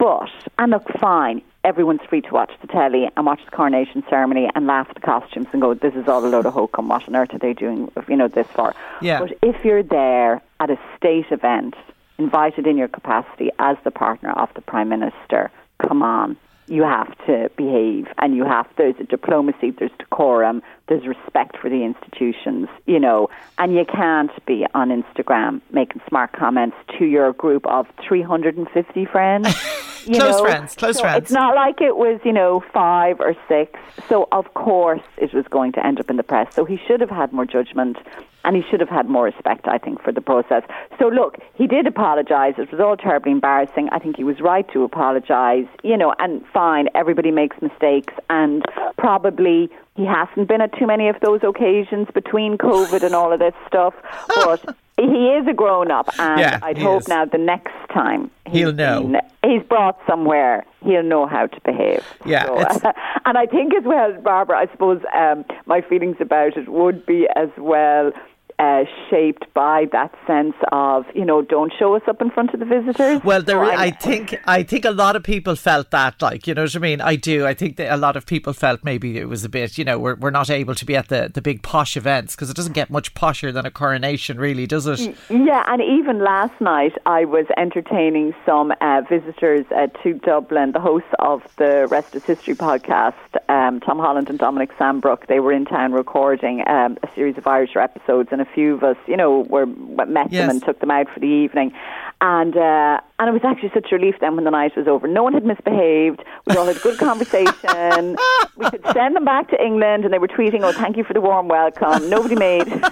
But 0.00 0.30
and 0.58 0.70
look, 0.72 0.88
fine. 0.98 1.42
Everyone's 1.62 2.00
free 2.08 2.22
to 2.22 2.32
watch 2.32 2.50
the 2.62 2.66
telly 2.66 3.10
and 3.14 3.26
watch 3.26 3.40
the 3.44 3.50
coronation 3.50 4.02
ceremony 4.08 4.48
and 4.54 4.66
laugh 4.66 4.86
at 4.88 4.94
the 4.94 5.02
costumes 5.02 5.48
and 5.52 5.60
go, 5.60 5.74
"This 5.74 5.94
is 5.94 6.08
all 6.08 6.24
a 6.24 6.26
load 6.26 6.46
of 6.46 6.54
hokum. 6.54 6.88
What 6.88 7.06
on 7.06 7.14
earth 7.14 7.34
are 7.34 7.38
they 7.38 7.52
doing? 7.52 7.92
You 8.08 8.16
know, 8.16 8.26
this 8.26 8.46
for?" 8.46 8.74
Yeah. 9.02 9.20
But 9.20 9.36
if 9.42 9.62
you're 9.62 9.82
there 9.82 10.40
at 10.58 10.70
a 10.70 10.78
state 10.96 11.26
event, 11.30 11.74
invited 12.18 12.66
in 12.66 12.78
your 12.78 12.88
capacity 12.88 13.50
as 13.58 13.76
the 13.84 13.90
partner 13.90 14.30
of 14.30 14.48
the 14.54 14.62
prime 14.62 14.88
minister, 14.88 15.50
come 15.78 16.02
on, 16.02 16.38
you 16.66 16.82
have 16.82 17.14
to 17.26 17.50
behave, 17.56 18.06
and 18.18 18.34
you 18.34 18.44
have 18.44 18.66
there's 18.76 18.94
a 19.00 19.04
diplomacy, 19.04 19.70
there's 19.70 19.90
decorum, 19.98 20.62
there's 20.86 21.06
respect 21.06 21.58
for 21.58 21.68
the 21.68 21.84
institutions, 21.84 22.68
you 22.86 23.00
know, 23.00 23.28
and 23.58 23.74
you 23.74 23.84
can't 23.84 24.32
be 24.46 24.64
on 24.72 24.88
Instagram 24.88 25.60
making 25.72 26.00
smart 26.08 26.32
comments 26.32 26.76
to 26.98 27.04
your 27.04 27.34
group 27.34 27.66
of 27.66 27.86
350 28.08 29.04
friends. 29.04 29.54
Close 30.04 30.36
know. 30.36 30.42
friends, 30.42 30.74
close 30.74 30.96
So 30.96 31.02
friends. 31.02 31.24
It's 31.24 31.32
not 31.32 31.54
like 31.54 31.80
it 31.80 31.96
was, 31.96 32.20
you 32.24 32.32
know, 32.32 32.62
five 32.72 33.20
or 33.20 33.34
six. 33.48 33.78
So 34.08 34.28
of 34.32 34.52
course 34.54 35.02
it 35.16 35.32
was 35.32 35.46
going 35.48 35.72
to 35.72 35.84
end 35.84 36.00
up 36.00 36.10
in 36.10 36.16
the 36.16 36.22
press. 36.22 36.54
So 36.54 36.64
he 36.64 36.78
should 36.86 37.00
have 37.00 37.10
had 37.10 37.32
more 37.32 37.44
judgment 37.44 37.98
and 38.44 38.56
he 38.56 38.62
should 38.70 38.80
have 38.80 38.88
had 38.88 39.08
more 39.08 39.24
respect, 39.24 39.68
I 39.68 39.78
think, 39.78 40.02
for 40.02 40.12
the 40.12 40.20
process. 40.20 40.62
So 40.98 41.08
look, 41.08 41.38
he 41.54 41.66
did 41.66 41.86
apologise. 41.86 42.54
It 42.56 42.70
was 42.72 42.80
all 42.80 42.96
terribly 42.96 43.32
embarrassing. 43.32 43.88
I 43.92 43.98
think 43.98 44.16
he 44.16 44.24
was 44.24 44.40
right 44.40 44.66
to 44.72 44.82
apologise, 44.84 45.68
you 45.82 45.96
know, 45.96 46.14
and 46.18 46.44
fine, 46.46 46.88
everybody 46.94 47.30
makes 47.30 47.60
mistakes 47.60 48.14
and 48.30 48.64
probably 48.96 49.68
he 49.96 50.06
hasn't 50.06 50.48
been 50.48 50.60
at 50.60 50.76
too 50.78 50.86
many 50.86 51.08
of 51.08 51.16
those 51.20 51.40
occasions 51.42 52.08
between 52.14 52.56
COVID 52.56 53.02
and 53.02 53.14
all 53.14 53.32
of 53.32 53.38
this 53.38 53.54
stuff. 53.66 53.94
But 54.28 54.76
he 55.08 55.28
is 55.38 55.46
a 55.48 55.52
grown 55.54 55.90
up 55.90 56.08
and 56.18 56.40
Yeah, 56.40 56.58
I'd 56.62 56.78
hope 56.78 57.02
is. 57.02 57.08
now 57.08 57.24
the 57.24 57.38
next 57.38 57.72
time 57.92 58.30
He'll 58.46 58.72
know. 58.72 59.00
been- 59.02 59.20
he's 59.44 59.62
brought 59.62 59.98
somewhere, 60.06 60.64
he'll 60.84 61.02
know 61.02 61.26
how 61.26 61.46
to 61.46 61.60
behave. 61.62 62.04
Yeah, 62.26 62.44
So, 62.46 62.92
and 63.24 63.38
I 63.38 63.46
think 63.46 63.74
as 63.74 63.84
well, 63.84 64.12
Barbara, 64.20 64.58
I 64.58 64.66
suppose 64.72 65.00
um, 65.14 65.44
my 65.66 65.80
feelings 65.80 66.16
about 66.20 66.56
it 66.56 66.68
would 66.68 67.06
be 67.06 67.26
as 67.36 67.48
well. 67.56 68.12
Uh, 68.60 68.84
shaped 69.08 69.46
by 69.54 69.86
that 69.90 70.14
sense 70.26 70.54
of, 70.70 71.06
you 71.14 71.24
know, 71.24 71.40
don't 71.40 71.72
show 71.78 71.96
us 71.96 72.02
up 72.06 72.20
in 72.20 72.30
front 72.30 72.52
of 72.52 72.60
the 72.60 72.66
visitors. 72.66 73.24
Well, 73.24 73.40
there, 73.40 73.56
so 73.56 73.62
I 73.62 73.90
think, 73.90 74.38
I 74.46 74.62
think 74.64 74.84
a 74.84 74.90
lot 74.90 75.16
of 75.16 75.22
people 75.22 75.56
felt 75.56 75.90
that, 75.92 76.20
like, 76.20 76.46
you 76.46 76.52
know 76.52 76.64
what 76.64 76.76
I 76.76 76.78
mean? 76.78 77.00
I 77.00 77.16
do. 77.16 77.46
I 77.46 77.54
think 77.54 77.78
that 77.78 77.90
a 77.90 77.96
lot 77.96 78.16
of 78.18 78.26
people 78.26 78.52
felt 78.52 78.84
maybe 78.84 79.16
it 79.16 79.30
was 79.30 79.46
a 79.46 79.48
bit, 79.48 79.78
you 79.78 79.84
know, 79.84 79.98
we're, 79.98 80.14
we're 80.16 80.30
not 80.30 80.50
able 80.50 80.74
to 80.74 80.84
be 80.84 80.94
at 80.94 81.08
the, 81.08 81.30
the 81.32 81.40
big 81.40 81.62
posh 81.62 81.96
events 81.96 82.36
because 82.36 82.50
it 82.50 82.54
doesn't 82.54 82.74
get 82.74 82.90
much 82.90 83.14
posher 83.14 83.50
than 83.50 83.64
a 83.64 83.70
coronation, 83.70 84.38
really, 84.38 84.66
does 84.66 84.86
it? 84.86 85.16
Yeah, 85.30 85.64
and 85.66 85.80
even 85.80 86.22
last 86.22 86.60
night 86.60 86.92
I 87.06 87.24
was 87.24 87.46
entertaining 87.56 88.34
some 88.44 88.74
uh, 88.82 89.00
visitors 89.08 89.64
uh, 89.74 89.86
to 90.02 90.12
Dublin. 90.12 90.72
The 90.72 90.80
hosts 90.80 91.14
of 91.18 91.42
the 91.56 91.88
Rest 91.90 92.14
is 92.14 92.24
History 92.24 92.54
podcast, 92.54 93.14
um, 93.48 93.80
Tom 93.80 93.98
Holland 93.98 94.28
and 94.28 94.38
Dominic 94.38 94.76
Sandbrook, 94.76 95.28
they 95.28 95.40
were 95.40 95.52
in 95.52 95.64
town 95.64 95.92
recording 95.92 96.62
um, 96.68 96.98
a 97.02 97.08
series 97.14 97.38
of 97.38 97.46
Irish 97.46 97.74
episodes, 97.74 98.28
and 98.32 98.42
a 98.42 98.49
few 98.54 98.74
of 98.74 98.82
us, 98.82 98.96
you 99.06 99.16
know, 99.16 99.40
were 99.48 99.66
met 99.66 100.32
yes. 100.32 100.42
them 100.42 100.50
and 100.50 100.62
took 100.64 100.80
them 100.80 100.90
out 100.90 101.06
for 101.12 101.20
the 101.20 101.26
evening. 101.26 101.72
And 102.20 102.56
uh, 102.56 103.00
and 103.18 103.28
it 103.28 103.32
was 103.32 103.42
actually 103.44 103.70
such 103.72 103.92
a 103.92 103.96
relief 103.96 104.16
then 104.20 104.36
when 104.36 104.44
the 104.44 104.50
night 104.50 104.76
was 104.76 104.86
over. 104.86 105.06
No 105.08 105.22
one 105.22 105.32
had 105.32 105.44
misbehaved. 105.44 106.22
We 106.46 106.56
all 106.56 106.66
had 106.66 106.76
a 106.76 106.80
good 106.80 106.98
conversation. 107.08 108.16
we 108.56 108.70
could 108.70 108.84
send 108.92 109.16
them 109.16 109.24
back 109.24 109.48
to 109.50 109.64
England, 109.64 110.04
and 110.04 110.12
they 110.12 110.18
were 110.18 110.28
tweeting, 110.28 110.60
"Oh, 110.62 110.72
thank 110.72 110.96
you 110.96 111.04
for 111.04 111.14
the 111.14 111.20
warm 111.20 111.48
welcome." 111.48 112.10
Nobody 112.10 112.34
made 112.34 112.68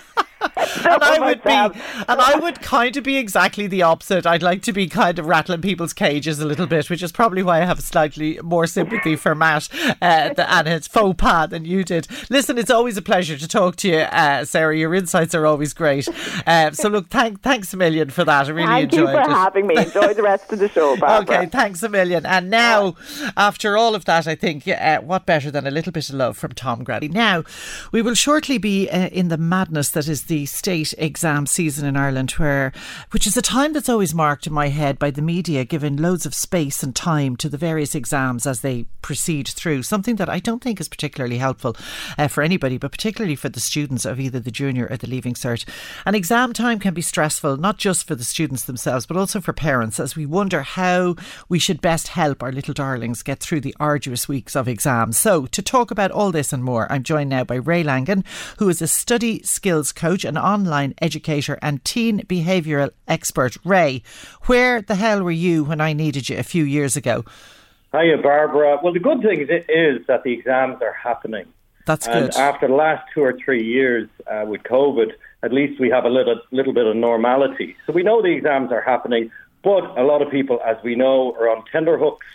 and 0.84 1.02
I 1.02 1.18
would 1.18 1.42
be, 1.42 1.50
and 1.50 2.20
I 2.20 2.38
would 2.38 2.60
kind 2.60 2.96
of 2.96 3.04
be 3.04 3.16
exactly 3.16 3.66
the 3.66 3.82
opposite. 3.82 4.26
I'd 4.26 4.42
like 4.42 4.62
to 4.62 4.72
be 4.72 4.88
kind 4.88 5.18
of 5.18 5.26
rattling 5.26 5.62
people's 5.62 5.92
cages 5.92 6.40
a 6.40 6.46
little 6.46 6.66
bit, 6.66 6.90
which 6.90 7.02
is 7.02 7.12
probably 7.12 7.42
why 7.42 7.62
I 7.62 7.64
have 7.64 7.80
slightly 7.80 8.38
more 8.42 8.66
sympathy 8.66 9.16
for 9.16 9.34
Matt 9.34 9.68
uh, 10.02 10.34
and 10.36 10.68
his 10.68 10.88
faux 10.88 11.16
pas 11.16 11.48
than 11.50 11.64
you 11.64 11.84
did. 11.84 12.06
Listen, 12.30 12.58
it's 12.58 12.70
always 12.70 12.96
a 12.96 13.02
pleasure 13.02 13.36
to 13.36 13.48
talk 13.48 13.76
to 13.76 13.88
you, 13.88 13.98
uh, 13.98 14.44
Sarah. 14.44 14.76
Your 14.76 14.94
insights 14.94 15.34
are 15.34 15.46
always 15.46 15.72
great. 15.72 16.08
Uh, 16.46 16.70
so 16.72 16.88
look, 16.88 17.08
thank, 17.08 17.42
thanks 17.42 17.72
a 17.72 17.76
million 17.76 18.10
for 18.10 18.24
that. 18.24 18.46
I 18.46 18.50
really 18.50 18.66
Thank 18.66 18.92
enjoyed 18.92 19.08
it. 19.08 19.12
Thank 19.12 19.18
you 19.18 19.24
for 19.24 19.30
it. 19.30 19.42
having 19.42 19.66
me. 19.66 19.76
Enjoy 19.76 20.14
the 20.14 20.22
rest 20.22 20.52
of 20.52 20.58
the 20.58 20.68
show, 20.68 20.96
Barbara. 21.00 21.36
Okay, 21.36 21.46
thanks 21.46 21.82
a 21.82 21.88
million. 21.88 22.26
And 22.26 22.50
now, 22.50 22.96
after 23.36 23.76
all 23.76 23.94
of 23.94 24.04
that, 24.04 24.26
I 24.26 24.34
think 24.34 24.66
uh, 24.68 25.00
what 25.00 25.26
better 25.26 25.50
than 25.50 25.66
a 25.66 25.70
little 25.70 25.92
bit 25.92 26.08
of 26.08 26.14
love 26.14 26.36
from 26.36 26.52
Tom 26.52 26.84
Grady. 26.84 27.08
Now, 27.08 27.44
we 27.92 28.02
will 28.02 28.14
shortly 28.14 28.58
be 28.58 28.88
uh, 28.90 29.08
in 29.08 29.28
the 29.28 29.38
madness 29.38 29.90
that 29.90 30.08
is 30.08 30.24
the 30.24 30.46
state 30.68 30.92
exam 30.98 31.46
season 31.46 31.86
in 31.86 31.96
Ireland, 31.96 32.32
where 32.32 32.72
which 33.12 33.26
is 33.26 33.38
a 33.38 33.40
time 33.40 33.72
that's 33.72 33.88
always 33.88 34.14
marked 34.14 34.46
in 34.46 34.52
my 34.52 34.68
head 34.68 34.98
by 34.98 35.10
the 35.10 35.22
media 35.22 35.64
giving 35.64 35.96
loads 35.96 36.26
of 36.26 36.34
space 36.34 36.82
and 36.82 36.94
time 36.94 37.36
to 37.36 37.48
the 37.48 37.56
various 37.56 37.94
exams 37.94 38.46
as 38.46 38.60
they 38.60 38.84
proceed 39.00 39.48
through. 39.48 39.82
Something 39.82 40.16
that 40.16 40.28
I 40.28 40.40
don't 40.40 40.62
think 40.62 40.78
is 40.78 40.86
particularly 40.86 41.38
helpful 41.38 41.74
uh, 42.18 42.28
for 42.28 42.42
anybody, 42.42 42.76
but 42.76 42.92
particularly 42.92 43.34
for 43.34 43.48
the 43.48 43.60
students 43.60 44.04
of 44.04 44.20
either 44.20 44.40
the 44.40 44.50
junior 44.50 44.86
or 44.90 44.98
the 44.98 45.06
leaving 45.06 45.32
cert. 45.32 45.66
And 46.04 46.14
exam 46.14 46.52
time 46.52 46.78
can 46.78 46.92
be 46.92 47.00
stressful, 47.00 47.56
not 47.56 47.78
just 47.78 48.06
for 48.06 48.14
the 48.14 48.22
students 48.22 48.64
themselves, 48.64 49.06
but 49.06 49.16
also 49.16 49.40
for 49.40 49.54
parents, 49.54 49.98
as 49.98 50.16
we 50.16 50.26
wonder 50.26 50.60
how 50.60 51.16
we 51.48 51.58
should 51.58 51.80
best 51.80 52.08
help 52.08 52.42
our 52.42 52.52
little 52.52 52.74
darlings 52.74 53.22
get 53.22 53.40
through 53.40 53.62
the 53.62 53.76
arduous 53.80 54.28
weeks 54.28 54.54
of 54.54 54.68
exams. 54.68 55.16
So, 55.16 55.46
to 55.46 55.62
talk 55.62 55.90
about 55.90 56.10
all 56.10 56.30
this 56.30 56.52
and 56.52 56.62
more, 56.62 56.92
I'm 56.92 57.04
joined 57.04 57.30
now 57.30 57.44
by 57.44 57.54
Ray 57.54 57.82
Langan, 57.82 58.22
who 58.58 58.68
is 58.68 58.82
a 58.82 58.86
study 58.86 59.42
skills 59.44 59.92
coach 59.92 60.26
and 60.26 60.36
online 60.48 60.94
educator 61.02 61.58
and 61.60 61.84
teen 61.84 62.20
behavioural 62.20 62.90
expert. 63.06 63.56
Ray, 63.64 64.02
where 64.46 64.80
the 64.80 64.94
hell 64.94 65.22
were 65.22 65.30
you 65.30 65.64
when 65.64 65.80
I 65.80 65.92
needed 65.92 66.28
you 66.28 66.38
a 66.38 66.42
few 66.42 66.64
years 66.64 66.96
ago? 66.96 67.24
Hiya, 67.92 68.18
Barbara. 68.22 68.78
Well, 68.82 68.92
the 68.92 69.00
good 69.00 69.20
thing 69.22 69.40
is 69.68 70.06
that 70.06 70.22
the 70.22 70.32
exams 70.32 70.80
are 70.82 70.92
happening. 70.92 71.46
That's 71.86 72.06
and 72.06 72.30
good. 72.30 72.36
After 72.36 72.68
the 72.68 72.74
last 72.74 73.04
two 73.14 73.22
or 73.22 73.32
three 73.32 73.64
years 73.64 74.08
uh, 74.26 74.44
with 74.46 74.62
COVID, 74.62 75.12
at 75.42 75.52
least 75.52 75.80
we 75.80 75.88
have 75.90 76.04
a 76.04 76.10
little 76.10 76.40
little 76.50 76.74
bit 76.74 76.86
of 76.86 76.96
normality. 76.96 77.76
So 77.86 77.92
we 77.92 78.02
know 78.02 78.20
the 78.20 78.32
exams 78.32 78.72
are 78.72 78.82
happening, 78.82 79.30
but 79.62 79.84
a 79.98 80.04
lot 80.04 80.20
of 80.20 80.30
people, 80.30 80.60
as 80.64 80.76
we 80.82 80.94
know, 80.96 81.32
are 81.38 81.48
on 81.48 81.64
tenterhooks. 81.72 82.26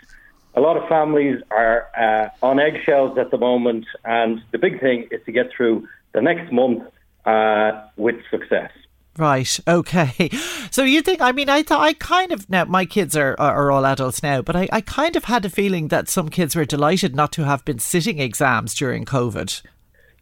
A 0.55 0.61
lot 0.61 0.78
of 0.78 0.88
families 0.88 1.41
are 1.51 1.88
uh, 1.97 2.45
on 2.45 2.59
eggshells 2.59 3.18
at 3.18 3.30
the 3.32 3.38
moment, 3.38 3.86
and 4.05 4.41
the 4.51 4.57
big 4.57 4.80
thing 4.80 5.07
is 5.11 5.22
to 5.26 5.32
get 5.32 5.51
through 5.55 5.88
the 6.14 6.22
next 6.22 6.51
month 6.51 6.84
uh, 7.26 7.71
with 7.97 8.15
success. 8.30 8.71
Right. 9.17 9.59
Okay. 9.67 10.30
So 10.71 10.84
you 10.84 11.03
think? 11.03 11.21
I 11.21 11.32
mean, 11.32 11.47
I 11.47 11.61
thought 11.61 11.82
I 11.82 11.93
kind 11.93 12.32
of 12.32 12.49
now 12.49 12.65
my 12.65 12.86
kids 12.86 13.15
are 13.15 13.36
are 13.39 13.71
all 13.71 13.86
adults 13.86 14.24
now, 14.24 14.41
but 14.41 14.55
I, 14.55 14.67
I 14.71 14.82
kind 14.82 15.15
of 15.15 15.26
had 15.26 15.45
a 15.45 15.51
feeling 15.51 15.89
that 15.89 16.09
some 16.09 16.30
kids 16.30 16.55
were 16.55 16.65
delighted 16.65 17.15
not 17.15 17.32
to 17.34 17.45
have 17.45 17.63
been 17.63 17.78
sitting 17.78 18.17
exams 18.17 18.74
during 18.74 19.05
COVID. 19.05 19.61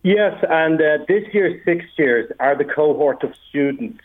Yes, 0.04 0.44
and 0.50 0.82
uh, 0.82 1.06
this 1.08 1.24
year's 1.34 1.64
sixth 1.64 1.88
years 1.98 2.30
are 2.42 2.58
the 2.58 2.66
cohort 2.66 3.24
of 3.24 3.34
students 3.50 4.04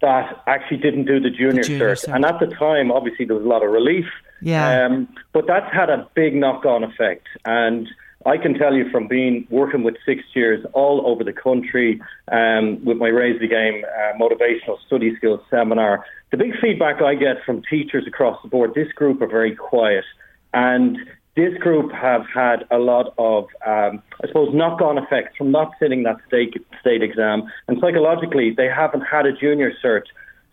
that 0.00 0.42
actually 0.46 0.78
didn't 0.78 1.04
do 1.04 1.20
the 1.20 1.30
junior, 1.30 1.62
the 1.62 1.68
junior 1.68 1.94
cert. 1.94 2.08
cert. 2.08 2.14
And 2.14 2.24
at 2.24 2.40
the 2.40 2.46
time, 2.46 2.90
obviously, 2.90 3.26
there 3.26 3.36
was 3.36 3.44
a 3.44 3.48
lot 3.48 3.62
of 3.62 3.70
relief. 3.70 4.06
Yeah. 4.40 4.86
Um, 4.86 5.08
but 5.32 5.46
that's 5.46 5.70
had 5.72 5.90
a 5.90 6.08
big 6.14 6.34
knock-on 6.34 6.84
effect, 6.84 7.26
and 7.44 7.86
I 8.24 8.36
can 8.36 8.54
tell 8.54 8.74
you 8.74 8.88
from 8.90 9.08
being 9.08 9.46
working 9.50 9.82
with 9.82 9.96
six 10.06 10.22
years 10.34 10.64
all 10.72 11.06
over 11.06 11.24
the 11.24 11.32
country 11.32 12.00
um, 12.30 12.84
with 12.84 12.96
my 12.96 13.08
Raise 13.08 13.40
the 13.40 13.48
Game 13.48 13.84
uh, 13.84 14.18
motivational 14.18 14.78
study 14.86 15.14
skills 15.16 15.40
seminar, 15.50 16.04
the 16.30 16.36
big 16.36 16.52
feedback 16.60 17.02
I 17.02 17.14
get 17.14 17.44
from 17.44 17.62
teachers 17.68 18.04
across 18.06 18.40
the 18.42 18.48
board, 18.48 18.72
this 18.74 18.90
group 18.92 19.20
are 19.20 19.26
very 19.26 19.54
quiet. 19.54 20.04
And 20.54 20.98
this 21.34 21.56
group 21.58 21.90
have 21.92 22.22
had 22.32 22.64
a 22.70 22.78
lot 22.78 23.14
of, 23.18 23.44
um, 23.66 24.02
I 24.22 24.26
suppose, 24.26 24.54
knock-on 24.54 24.98
effects 24.98 25.36
from 25.36 25.50
not 25.50 25.72
sitting 25.80 26.02
that 26.02 26.16
state, 26.26 26.54
state 26.80 27.02
exam. 27.02 27.44
And 27.68 27.78
psychologically, 27.80 28.52
they 28.54 28.68
haven't 28.68 29.02
had 29.02 29.26
a 29.26 29.32
junior 29.32 29.72
cert 29.82 30.02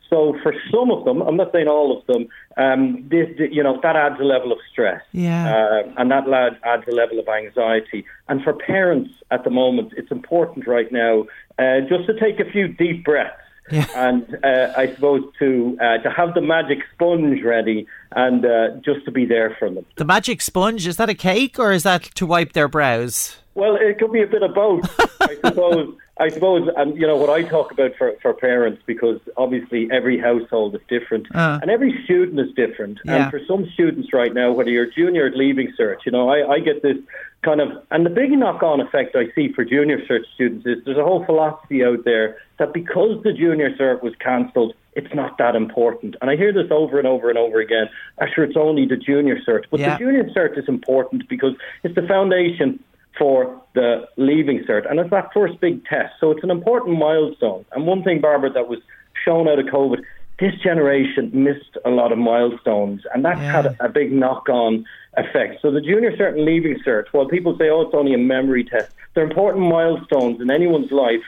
so 0.10 0.36
for 0.42 0.54
some 0.72 0.90
of 0.92 1.06
them, 1.06 1.22
I'm 1.22 1.38
not 1.38 1.52
saying 1.52 1.68
all 1.68 1.96
of 1.96 2.06
them, 2.08 2.28
um, 2.58 3.08
this, 3.10 3.28
you 3.52 3.62
know, 3.62 3.80
that 3.84 3.96
adds 3.96 4.20
a 4.20 4.24
level 4.24 4.52
of 4.52 4.58
stress. 4.72 5.02
Yeah. 5.12 5.54
Uh, 5.54 5.94
and 5.98 6.10
that 6.12 6.28
adds 6.64 6.84
a 6.88 6.92
level 6.92 7.20
of 7.20 7.28
anxiety. 7.28 8.06
And 8.28 8.42
for 8.44 8.54
parents 8.54 9.12
at 9.30 9.44
the 9.44 9.52
moment, 9.52 9.94
it's 9.96 10.12
important 10.12 10.66
right 10.66 10.92
now 10.92 11.26
uh, 11.60 11.82
just 11.82 12.08
to 12.08 12.20
take 12.20 12.40
a 12.40 12.50
few 12.50 12.68
deep 12.68 13.06
breaths. 13.06 13.36
Yeah. 13.72 13.86
And 13.96 14.44
uh, 14.44 14.74
I 14.76 14.88
suppose 14.96 15.24
to 15.38 15.78
uh, 15.80 16.00
to 16.00 16.10
have 16.10 16.34
the 16.34 16.42
magic 16.42 16.80
sponge 16.96 17.44
ready 17.44 17.86
and 18.16 18.44
uh, 18.44 18.70
just 18.84 19.06
to 19.06 19.12
be 19.12 19.28
there 19.28 19.56
for 19.60 19.70
them. 19.70 19.86
The 19.96 20.06
magic 20.06 20.42
sponge 20.42 20.88
is 20.88 20.98
that 20.98 21.08
a 21.08 21.14
cake 21.14 21.60
or 21.60 21.72
is 21.72 21.84
that 21.84 22.02
to 22.16 22.26
wipe 22.26 22.54
their 22.54 22.68
brows? 22.68 23.38
Well, 23.54 23.76
it 23.76 24.00
could 24.00 24.12
be 24.12 24.24
a 24.24 24.28
bit 24.28 24.42
of 24.42 24.56
both, 24.56 24.90
I 25.22 25.36
suppose. 25.46 25.96
I 26.20 26.28
suppose, 26.28 26.70
and 26.76 27.00
you 27.00 27.08
know 27.08 27.16
what 27.16 27.30
I 27.30 27.44
talk 27.44 27.72
about 27.72 27.96
for, 27.98 28.14
for 28.22 28.34
parents 28.34 28.82
because 28.86 29.22
obviously 29.38 29.90
every 29.90 30.20
household 30.20 30.76
is 30.76 30.82
different 30.90 31.34
uh, 31.34 31.60
and 31.62 31.72
every 31.72 32.04
student 32.04 32.40
is 32.40 32.54
different. 32.56 33.00
Yeah. 33.06 33.16
And 33.16 33.32
for 33.32 33.40
some 33.48 33.70
students 33.74 34.12
right 34.12 34.34
now, 34.34 34.52
whether 34.52 34.70
you're 34.70 34.92
junior 34.92 35.28
or 35.28 35.32
leaving 35.32 35.72
cert, 35.80 36.00
you 36.06 36.12
know, 36.12 36.30
I, 36.30 36.56
I 36.56 36.60
get 36.60 36.82
this 36.82 36.98
kind 37.42 37.62
of, 37.62 37.70
and 37.90 38.06
the 38.06 38.10
big 38.10 38.32
knock-on 38.32 38.82
effect 38.82 39.16
I 39.16 39.32
see 39.34 39.54
for 39.54 39.64
junior 39.64 40.00
cert 40.08 40.26
students 40.34 40.66
is 40.66 40.84
there's 40.84 40.98
a 40.98 41.04
whole 41.04 41.26
philosophy 41.26 41.86
out 41.86 42.04
there 42.04 42.38
that 42.58 42.74
because 42.74 43.24
the 43.24 43.32
junior 43.32 43.70
cert 43.78 44.04
was 44.04 44.14
cancelled, 44.20 44.74
it's 44.94 45.14
not 45.14 45.38
that 45.38 45.56
important. 45.56 46.18
And 46.22 46.30
I 46.30 46.36
hear 46.36 46.52
this 46.52 46.70
over 46.70 47.00
and 47.00 47.08
over 47.08 47.30
and 47.30 47.38
over 47.38 47.62
again. 47.62 47.90
Actually, 48.20 48.48
it's 48.48 48.58
only 48.58 48.86
the 48.86 48.98
junior 48.98 49.40
cert, 49.48 49.64
but 49.72 49.80
yeah. 49.80 49.94
the 49.94 50.00
junior 50.00 50.26
cert 50.36 50.58
is 50.58 50.68
important 50.68 51.30
because 51.30 51.54
it's 51.84 51.96
the 51.96 52.06
foundation 52.06 52.84
for 53.20 53.62
the 53.76 54.08
leaving 54.16 54.64
cert. 54.64 54.90
And 54.90 55.00
it's 55.00 55.12
that 55.12 55.30
first 55.34 55.60
big 55.60 55.86
test. 55.86 56.14
So 56.20 56.32
it's 56.32 56.44
an 56.44 56.50
important 56.50 56.98
milestone. 56.98 57.66
And 57.74 57.86
one 57.86 58.02
thing, 58.02 58.22
Barbara, 58.22 58.50
that 58.54 58.68
was 58.68 58.80
shown 59.26 59.48
out 59.48 59.60
of 59.60 59.66
COVID, 59.66 60.02
this 60.40 60.54
generation 60.64 61.30
missed 61.34 61.78
a 61.86 61.90
lot 61.90 62.14
of 62.14 62.18
milestones. 62.18 63.02
And 63.14 63.26
that 63.26 63.38
yeah. 63.38 63.52
had 63.52 63.78
a 63.82 63.90
big 63.90 64.12
knock 64.14 64.48
on 64.48 64.86
effect. 65.18 65.62
So 65.62 65.70
the 65.70 65.82
junior 65.82 66.16
cert 66.16 66.36
and 66.36 66.46
leaving 66.46 66.78
cert, 66.86 67.06
while 67.12 67.28
people 67.28 67.58
say, 67.58 67.70
oh, 67.70 67.82
it's 67.82 67.94
only 67.94 68.14
a 68.14 68.18
memory 68.18 68.64
test, 68.64 68.92
they're 69.14 69.26
important 69.26 69.68
milestones 69.68 70.40
in 70.42 70.50
anyone's 70.50 70.92
life 70.92 71.24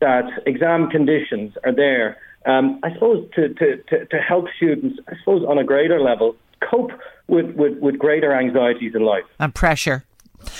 that 0.00 0.24
exam 0.46 0.88
conditions 0.88 1.54
are 1.64 1.74
there. 1.74 2.16
Um, 2.46 2.80
I 2.82 2.92
suppose 2.94 3.28
to, 3.34 3.48
to, 3.54 3.76
to, 3.76 4.06
to 4.06 4.16
help 4.18 4.46
students, 4.56 4.98
I 5.08 5.16
suppose 5.18 5.44
on 5.46 5.58
a 5.58 5.64
greater 5.64 6.00
level, 6.00 6.36
cope 6.68 6.92
with, 7.26 7.54
with, 7.54 7.78
with 7.78 7.98
greater 7.98 8.34
anxieties 8.34 8.94
in 8.94 9.02
life. 9.02 9.24
And 9.38 9.54
pressure. 9.54 10.04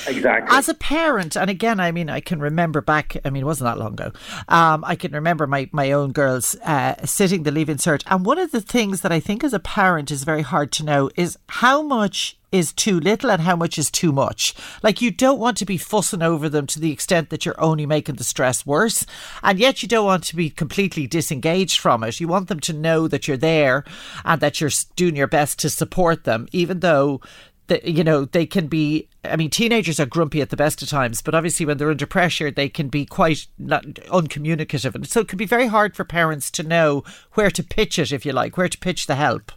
Exactly. 0.07 0.57
As 0.57 0.69
a 0.69 0.75
parent, 0.75 1.37
and 1.37 1.51
again, 1.51 1.81
I 1.81 1.93
mean, 1.93 2.11
I 2.11 2.21
can 2.21 2.41
remember 2.41 2.81
back. 2.81 3.17
I 3.25 3.31
mean, 3.31 3.43
it 3.43 3.47
wasn't 3.47 3.71
that 3.71 3.79
long 3.79 3.95
ago. 3.95 4.13
Um, 4.49 4.85
I 4.87 4.97
can 4.97 5.13
remember 5.13 5.47
my 5.47 5.69
my 5.73 5.93
own 5.93 6.13
girls 6.13 6.57
uh, 6.65 6.95
sitting 7.05 7.43
the 7.43 7.51
leaving 7.51 7.77
cert, 7.77 8.03
and 8.07 8.25
one 8.25 8.39
of 8.39 8.53
the 8.53 8.61
things 8.61 9.01
that 9.03 9.13
I 9.13 9.21
think 9.21 9.45
as 9.45 9.55
a 9.55 9.59
parent 9.59 10.11
is 10.11 10.25
very 10.25 10.43
hard 10.43 10.73
to 10.73 10.85
know 10.85 11.11
is 11.17 11.39
how 11.49 11.83
much 11.83 12.37
is 12.55 12.73
too 12.73 13.01
little 13.01 13.33
and 13.33 13.43
how 13.43 13.57
much 13.57 13.79
is 13.79 13.91
too 13.91 14.13
much. 14.13 14.55
Like 14.81 15.03
you 15.03 15.11
don't 15.11 15.41
want 15.41 15.57
to 15.57 15.65
be 15.65 15.77
fussing 15.77 16.23
over 16.23 16.49
them 16.49 16.69
to 16.69 16.79
the 16.79 16.93
extent 16.93 17.31
that 17.31 17.45
you're 17.45 17.61
only 17.61 17.85
making 17.85 18.15
the 18.15 18.25
stress 18.25 18.65
worse, 18.65 19.05
and 19.43 19.59
yet 19.59 19.83
you 19.83 19.89
don't 19.89 20.07
want 20.07 20.23
to 20.25 20.37
be 20.37 20.51
completely 20.51 21.09
disengaged 21.09 21.81
from 21.81 22.05
it. 22.05 22.21
You 22.21 22.29
want 22.29 22.47
them 22.47 22.61
to 22.61 22.73
know 22.73 23.09
that 23.09 23.27
you're 23.27 23.37
there 23.37 23.85
and 24.25 24.41
that 24.41 24.61
you're 24.61 24.71
doing 24.95 25.17
your 25.17 25.27
best 25.27 25.59
to 25.61 25.71
support 25.71 26.23
them, 26.23 26.47
even 26.53 26.79
though 26.79 27.21
that 27.69 27.85
you 27.85 28.05
know 28.05 28.25
they 28.25 28.47
can 28.47 28.67
be 28.67 29.09
i 29.25 29.37
mean 29.37 29.51
teenagers 29.51 29.99
are 29.99 30.07
grumpy 30.07 30.41
at 30.41 30.51
the 30.51 30.57
best 30.57 30.83
of 30.83 30.89
times 30.89 31.23
but 31.23 31.35
obviously 31.35 31.65
when 31.65 31.79
they're 31.79 31.91
under 31.91 32.07
pressure 32.07 32.51
they 32.51 32.69
can 32.69 32.89
be 32.89 33.05
quite 33.07 33.47
not 33.59 33.85
uncommunicative. 34.11 34.95
And 34.95 35.07
so 35.07 35.21
it 35.21 35.29
can 35.29 35.37
be 35.39 35.47
very 35.47 35.67
hard 35.67 35.97
for 35.97 36.05
parents 36.05 36.51
to 36.53 36.63
know 36.63 37.03
where 37.33 37.51
to 37.51 37.63
pitch 37.63 37.99
it 37.99 38.13
if 38.13 38.27
you 38.27 38.33
like 38.33 38.57
where 38.57 38.69
to 38.69 38.79
pitch 38.79 39.07
the 39.07 39.15
help. 39.15 39.53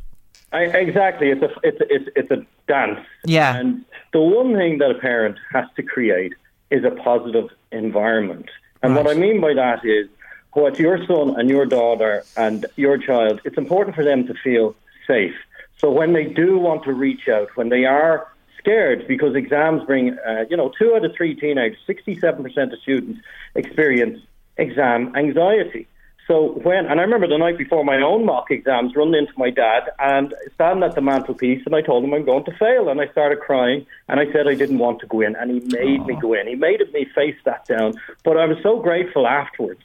I, 0.52 0.64
exactly. 0.64 1.30
It's 1.30 1.42
a 1.42 1.50
it's 1.64 1.82
a, 1.82 1.94
it's, 1.94 2.10
it's 2.16 2.32
a 2.32 2.46
dance. 2.68 3.06
Yeah. 3.26 3.56
And 3.56 3.84
the 4.14 4.22
one 4.22 4.56
thing 4.56 4.78
that 4.80 4.92
a 4.92 5.00
parent 5.00 5.38
has 5.54 5.66
to 5.76 5.84
create 5.84 6.34
is 6.72 6.84
a 6.84 6.92
positive 6.92 7.50
environment. 7.72 8.50
And 8.84 8.96
Right. 8.96 9.06
what 9.06 9.16
i 9.16 9.20
mean 9.20 9.42
by 9.42 9.54
that 9.54 9.84
is 9.84 10.08
what 10.54 10.80
your 10.80 11.06
son 11.06 11.40
and 11.40 11.50
your 11.50 11.66
daughter 11.66 12.24
and 12.36 12.66
your 12.76 12.98
child 12.98 13.42
it's 13.44 13.58
important 13.58 13.96
for 13.96 14.04
them 14.04 14.26
to 14.28 14.34
feel 14.44 14.76
safe 15.06 15.36
so 15.78 15.92
when 15.92 16.14
they 16.14 16.26
do 16.26 16.58
want 16.58 16.84
to 16.84 16.94
reach 16.94 17.28
out 17.28 17.50
when 17.56 17.70
they 17.70 17.86
are 17.86 18.28
scared 18.58 19.08
because 19.08 19.36
exams 19.36 19.84
bring 19.86 20.18
uh, 20.28 20.46
you 20.50 20.58
know 20.58 20.72
two 20.78 20.94
out 20.96 21.06
of 21.06 21.16
three 21.16 21.36
teenagers 21.36 21.80
67% 21.88 22.74
of 22.74 22.80
students 22.82 23.20
experience 23.56 24.20
exam 24.58 25.16
anxiety. 25.16 25.88
So 26.28 26.60
when, 26.62 26.88
and 26.88 27.00
I 27.00 27.04
remember 27.04 27.28
the 27.28 27.38
night 27.38 27.58
before 27.58 27.86
my 27.86 28.02
own 28.02 28.26
mock 28.26 28.52
exams, 28.52 28.94
running 28.98 29.16
into 29.16 29.32
my 29.38 29.50
dad 29.50 29.84
and 29.98 30.34
standing 30.56 30.84
at 30.84 30.94
the 30.94 31.00
mantelpiece, 31.00 31.64
and 31.66 31.74
I 31.74 31.82
told 31.82 32.04
him 32.04 32.14
I'm 32.14 32.26
going 32.26 32.44
to 32.44 32.58
fail, 32.58 32.90
and 32.90 33.00
I 33.00 33.08
started 33.08 33.40
crying, 33.40 33.86
and 34.10 34.20
I 34.20 34.30
said 34.34 34.46
I 34.46 34.56
didn't 34.56 34.80
want 34.80 35.00
to 35.00 35.08
go 35.08 35.22
in, 35.22 35.38
and 35.38 35.50
he 35.50 35.60
made 35.62 36.06
me 36.06 36.18
go 36.20 36.34
in. 36.34 36.48
He 36.48 36.56
made 36.56 36.82
me 36.92 37.06
face 37.16 37.38
that 37.46 37.66
down, 37.66 37.94
but 38.26 38.36
I 38.36 38.46
was 38.46 38.58
so 38.62 38.82
grateful 38.82 39.26
afterwards 39.26 39.82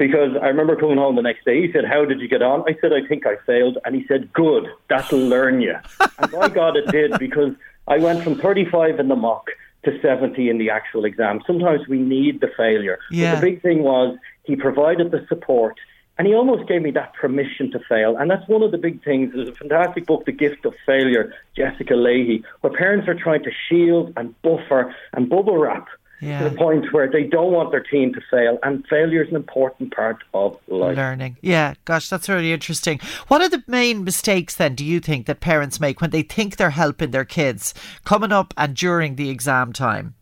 because 0.00 0.34
I 0.40 0.46
remember 0.46 0.76
coming 0.76 0.96
home 0.96 1.14
the 1.14 1.22
next 1.22 1.44
day. 1.44 1.60
He 1.60 1.70
said, 1.72 1.84
"How 1.84 2.06
did 2.06 2.20
you 2.20 2.26
get 2.26 2.40
on?" 2.42 2.64
I 2.66 2.74
said, 2.80 2.92
"I 2.92 3.06
think 3.06 3.26
I 3.26 3.36
failed," 3.46 3.76
and 3.84 3.94
he 3.94 4.06
said, 4.06 4.32
"Good, 4.32 4.66
that'll 4.88 5.18
learn 5.18 5.60
you." 5.60 5.76
and 6.18 6.32
my 6.32 6.48
God, 6.60 6.76
it 6.76 6.86
did 6.90 7.18
because 7.18 7.52
I 7.86 7.98
went 7.98 8.24
from 8.24 8.36
35 8.36 8.98
in 8.98 9.08
the 9.08 9.14
mock 9.14 9.50
to 9.84 10.00
70 10.00 10.48
in 10.48 10.56
the 10.56 10.70
actual 10.70 11.04
exam. 11.04 11.40
Sometimes 11.46 11.86
we 11.86 11.98
need 11.98 12.40
the 12.40 12.50
failure. 12.56 12.98
Yeah. 13.10 13.34
But 13.34 13.40
the 13.40 13.50
big 13.50 13.62
thing 13.62 13.82
was 13.82 14.16
he 14.44 14.56
provided 14.56 15.10
the 15.10 15.24
support. 15.28 15.76
And 16.18 16.26
he 16.26 16.34
almost 16.34 16.68
gave 16.68 16.82
me 16.82 16.90
that 16.90 17.14
permission 17.14 17.70
to 17.70 17.80
fail. 17.88 18.14
And 18.18 18.30
that's 18.30 18.46
one 18.46 18.62
of 18.62 18.72
the 18.72 18.76
big 18.76 19.02
things. 19.02 19.32
There's 19.34 19.48
a 19.48 19.54
fantastic 19.54 20.04
book, 20.04 20.26
The 20.26 20.32
Gift 20.32 20.66
of 20.66 20.74
Failure, 20.84 21.32
Jessica 21.56 21.94
Lahey, 21.94 22.42
where 22.60 22.74
parents 22.74 23.08
are 23.08 23.14
trying 23.14 23.42
to 23.44 23.50
shield 23.66 24.12
and 24.18 24.34
buffer 24.42 24.94
and 25.14 25.30
bubble 25.30 25.56
wrap 25.56 25.88
Yeah. 26.20 26.42
to 26.42 26.50
the 26.50 26.56
point 26.56 26.92
where 26.92 27.10
they 27.10 27.24
don't 27.24 27.52
want 27.52 27.70
their 27.70 27.82
team 27.82 28.12
to 28.14 28.20
fail. 28.30 28.58
And 28.62 28.86
failure 28.88 29.22
is 29.22 29.30
an 29.30 29.36
important 29.36 29.94
part 29.94 30.18
of 30.34 30.58
life. 30.68 30.96
learning 30.96 31.36
yeah 31.40 31.74
gosh 31.84 32.08
that's 32.08 32.28
really 32.28 32.52
interesting 32.52 33.00
what 33.28 33.40
are 33.40 33.48
the 33.48 33.62
main 33.66 34.04
mistakes 34.04 34.54
then 34.54 34.74
do 34.74 34.84
you 34.84 35.00
think 35.00 35.26
that 35.26 35.40
parents 35.40 35.80
make 35.80 36.00
when 36.00 36.10
they 36.10 36.22
think 36.22 36.56
they're 36.56 36.70
helping 36.70 37.10
their 37.10 37.24
kids 37.24 37.74
coming 38.04 38.32
up 38.32 38.52
and 38.56 38.76
during 38.76 39.16
the 39.16 39.30
exam 39.30 39.72
time 39.72 40.14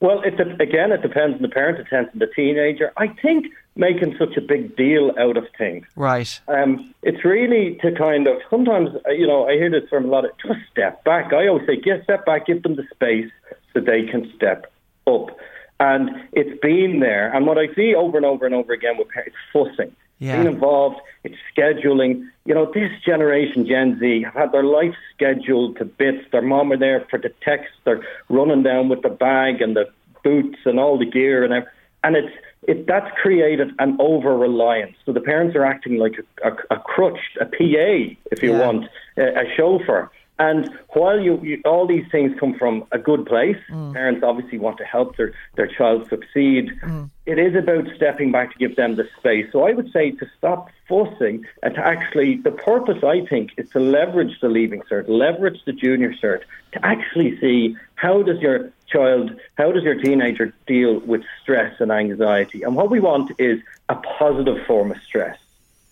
Well, 0.00 0.20
it, 0.24 0.34
again, 0.60 0.90
it 0.90 1.00
depends 1.02 1.36
on 1.36 1.42
the 1.42 1.48
parent, 1.48 1.78
it 1.78 1.84
depends 1.84 2.10
on 2.12 2.18
the 2.18 2.26
teenager. 2.26 2.90
I 2.96 3.06
think 3.22 3.46
making 3.76 4.16
such 4.18 4.36
a 4.36 4.40
big 4.40 4.76
deal 4.76 5.12
out 5.18 5.36
of 5.36 5.44
things. 5.56 5.86
right 5.96 6.40
Um, 6.48 6.92
it's 7.02 7.24
really 7.24 7.78
to 7.82 7.92
kind 7.92 8.26
of 8.26 8.36
sometimes 8.50 8.88
uh, 9.06 9.10
you 9.10 9.26
know 9.26 9.48
I 9.48 9.52
hear 9.54 9.70
this 9.70 9.88
from 9.88 10.04
a 10.06 10.08
lot 10.08 10.24
of 10.24 10.32
just 10.44 10.58
step 10.70 11.04
back. 11.04 11.32
I 11.32 11.46
always 11.48 11.66
say, 11.66 11.76
get 11.76 12.02
step 12.04 12.26
back, 12.26 12.46
give 12.46 12.62
them 12.64 12.74
the 12.76 12.86
space 12.92 13.30
so 13.72 13.80
they 13.80 14.02
can 14.10 14.30
step 14.34 14.71
up. 15.06 15.36
And 15.80 16.10
it's 16.32 16.58
been 16.60 17.00
there. 17.00 17.34
And 17.34 17.46
what 17.46 17.58
I 17.58 17.72
see 17.74 17.94
over 17.94 18.16
and 18.16 18.26
over 18.26 18.46
and 18.46 18.54
over 18.54 18.72
again 18.72 18.96
with 18.98 19.08
parents, 19.08 19.36
fussing, 19.52 19.90
Yeah. 20.20 20.36
being 20.36 20.46
involved, 20.54 21.00
it's 21.24 21.34
scheduling. 21.56 22.28
You 22.44 22.54
know, 22.54 22.66
this 22.72 22.90
generation, 23.04 23.66
Gen 23.66 23.98
Z, 23.98 24.22
have 24.22 24.34
had 24.34 24.52
their 24.52 24.62
life 24.62 24.94
scheduled 25.14 25.78
to 25.78 25.84
bits. 25.84 26.24
Their 26.30 26.42
mom 26.42 26.70
are 26.72 26.76
there 26.76 27.00
for 27.10 27.18
the 27.18 27.30
text. 27.42 27.72
They're 27.84 28.02
running 28.28 28.62
down 28.62 28.88
with 28.88 29.02
the 29.02 29.08
bag 29.08 29.60
and 29.60 29.74
the 29.74 29.88
boots 30.22 30.58
and 30.64 30.78
all 30.78 30.98
the 30.98 31.06
gear 31.06 31.42
and 31.42 31.52
everything. 31.52 31.72
And 32.04 32.16
it's 32.16 32.34
it 32.68 32.86
that's 32.86 33.10
created 33.20 33.72
an 33.80 33.96
over 33.98 34.36
reliance. 34.36 34.94
So 35.04 35.12
the 35.12 35.20
parents 35.20 35.56
are 35.56 35.64
acting 35.64 35.96
like 35.96 36.14
a, 36.44 36.48
a, 36.48 36.76
a 36.76 36.78
crutch, 36.78 37.18
a 37.40 37.44
PA, 37.44 38.14
if 38.30 38.40
you 38.40 38.52
Yeah. 38.52 38.64
want, 38.66 38.84
a, 39.16 39.40
a 39.40 39.44
chauffeur. 39.56 40.08
And 40.38 40.70
while 40.90 41.20
you, 41.20 41.38
you 41.42 41.60
all 41.64 41.86
these 41.86 42.06
things 42.10 42.38
come 42.40 42.54
from 42.54 42.84
a 42.90 42.98
good 42.98 43.26
place, 43.26 43.58
mm. 43.70 43.92
parents 43.92 44.22
obviously 44.24 44.58
want 44.58 44.78
to 44.78 44.84
help 44.84 45.16
their, 45.16 45.32
their 45.54 45.66
child 45.66 46.08
succeed. 46.08 46.72
Mm. 46.82 47.10
It 47.26 47.38
is 47.38 47.54
about 47.54 47.86
stepping 47.94 48.32
back 48.32 48.52
to 48.52 48.58
give 48.58 48.74
them 48.74 48.96
the 48.96 49.08
space. 49.18 49.46
So 49.52 49.66
I 49.66 49.72
would 49.72 49.92
say 49.92 50.10
to 50.12 50.26
stop 50.36 50.70
fussing 50.88 51.44
and 51.62 51.74
to 51.74 51.86
actually 51.86 52.38
the 52.38 52.50
purpose 52.50 53.04
I 53.04 53.24
think 53.26 53.50
is 53.56 53.68
to 53.70 53.78
leverage 53.78 54.40
the 54.40 54.48
leaving 54.48 54.80
cert, 54.82 55.08
leverage 55.08 55.64
the 55.64 55.72
junior 55.72 56.12
cert, 56.14 56.42
to 56.72 56.84
actually 56.84 57.38
see 57.38 57.76
how 57.94 58.22
does 58.22 58.40
your 58.40 58.72
child, 58.88 59.38
how 59.58 59.70
does 59.72 59.82
your 59.84 59.94
teenager 59.94 60.52
deal 60.66 61.00
with 61.00 61.22
stress 61.40 61.80
and 61.80 61.92
anxiety. 61.92 62.62
And 62.62 62.74
what 62.74 62.90
we 62.90 63.00
want 63.00 63.32
is 63.38 63.60
a 63.88 63.94
positive 63.94 64.66
form 64.66 64.90
of 64.90 64.98
stress. 65.02 65.38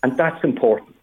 And 0.03 0.17
that's 0.17 0.43
important. 0.43 1.00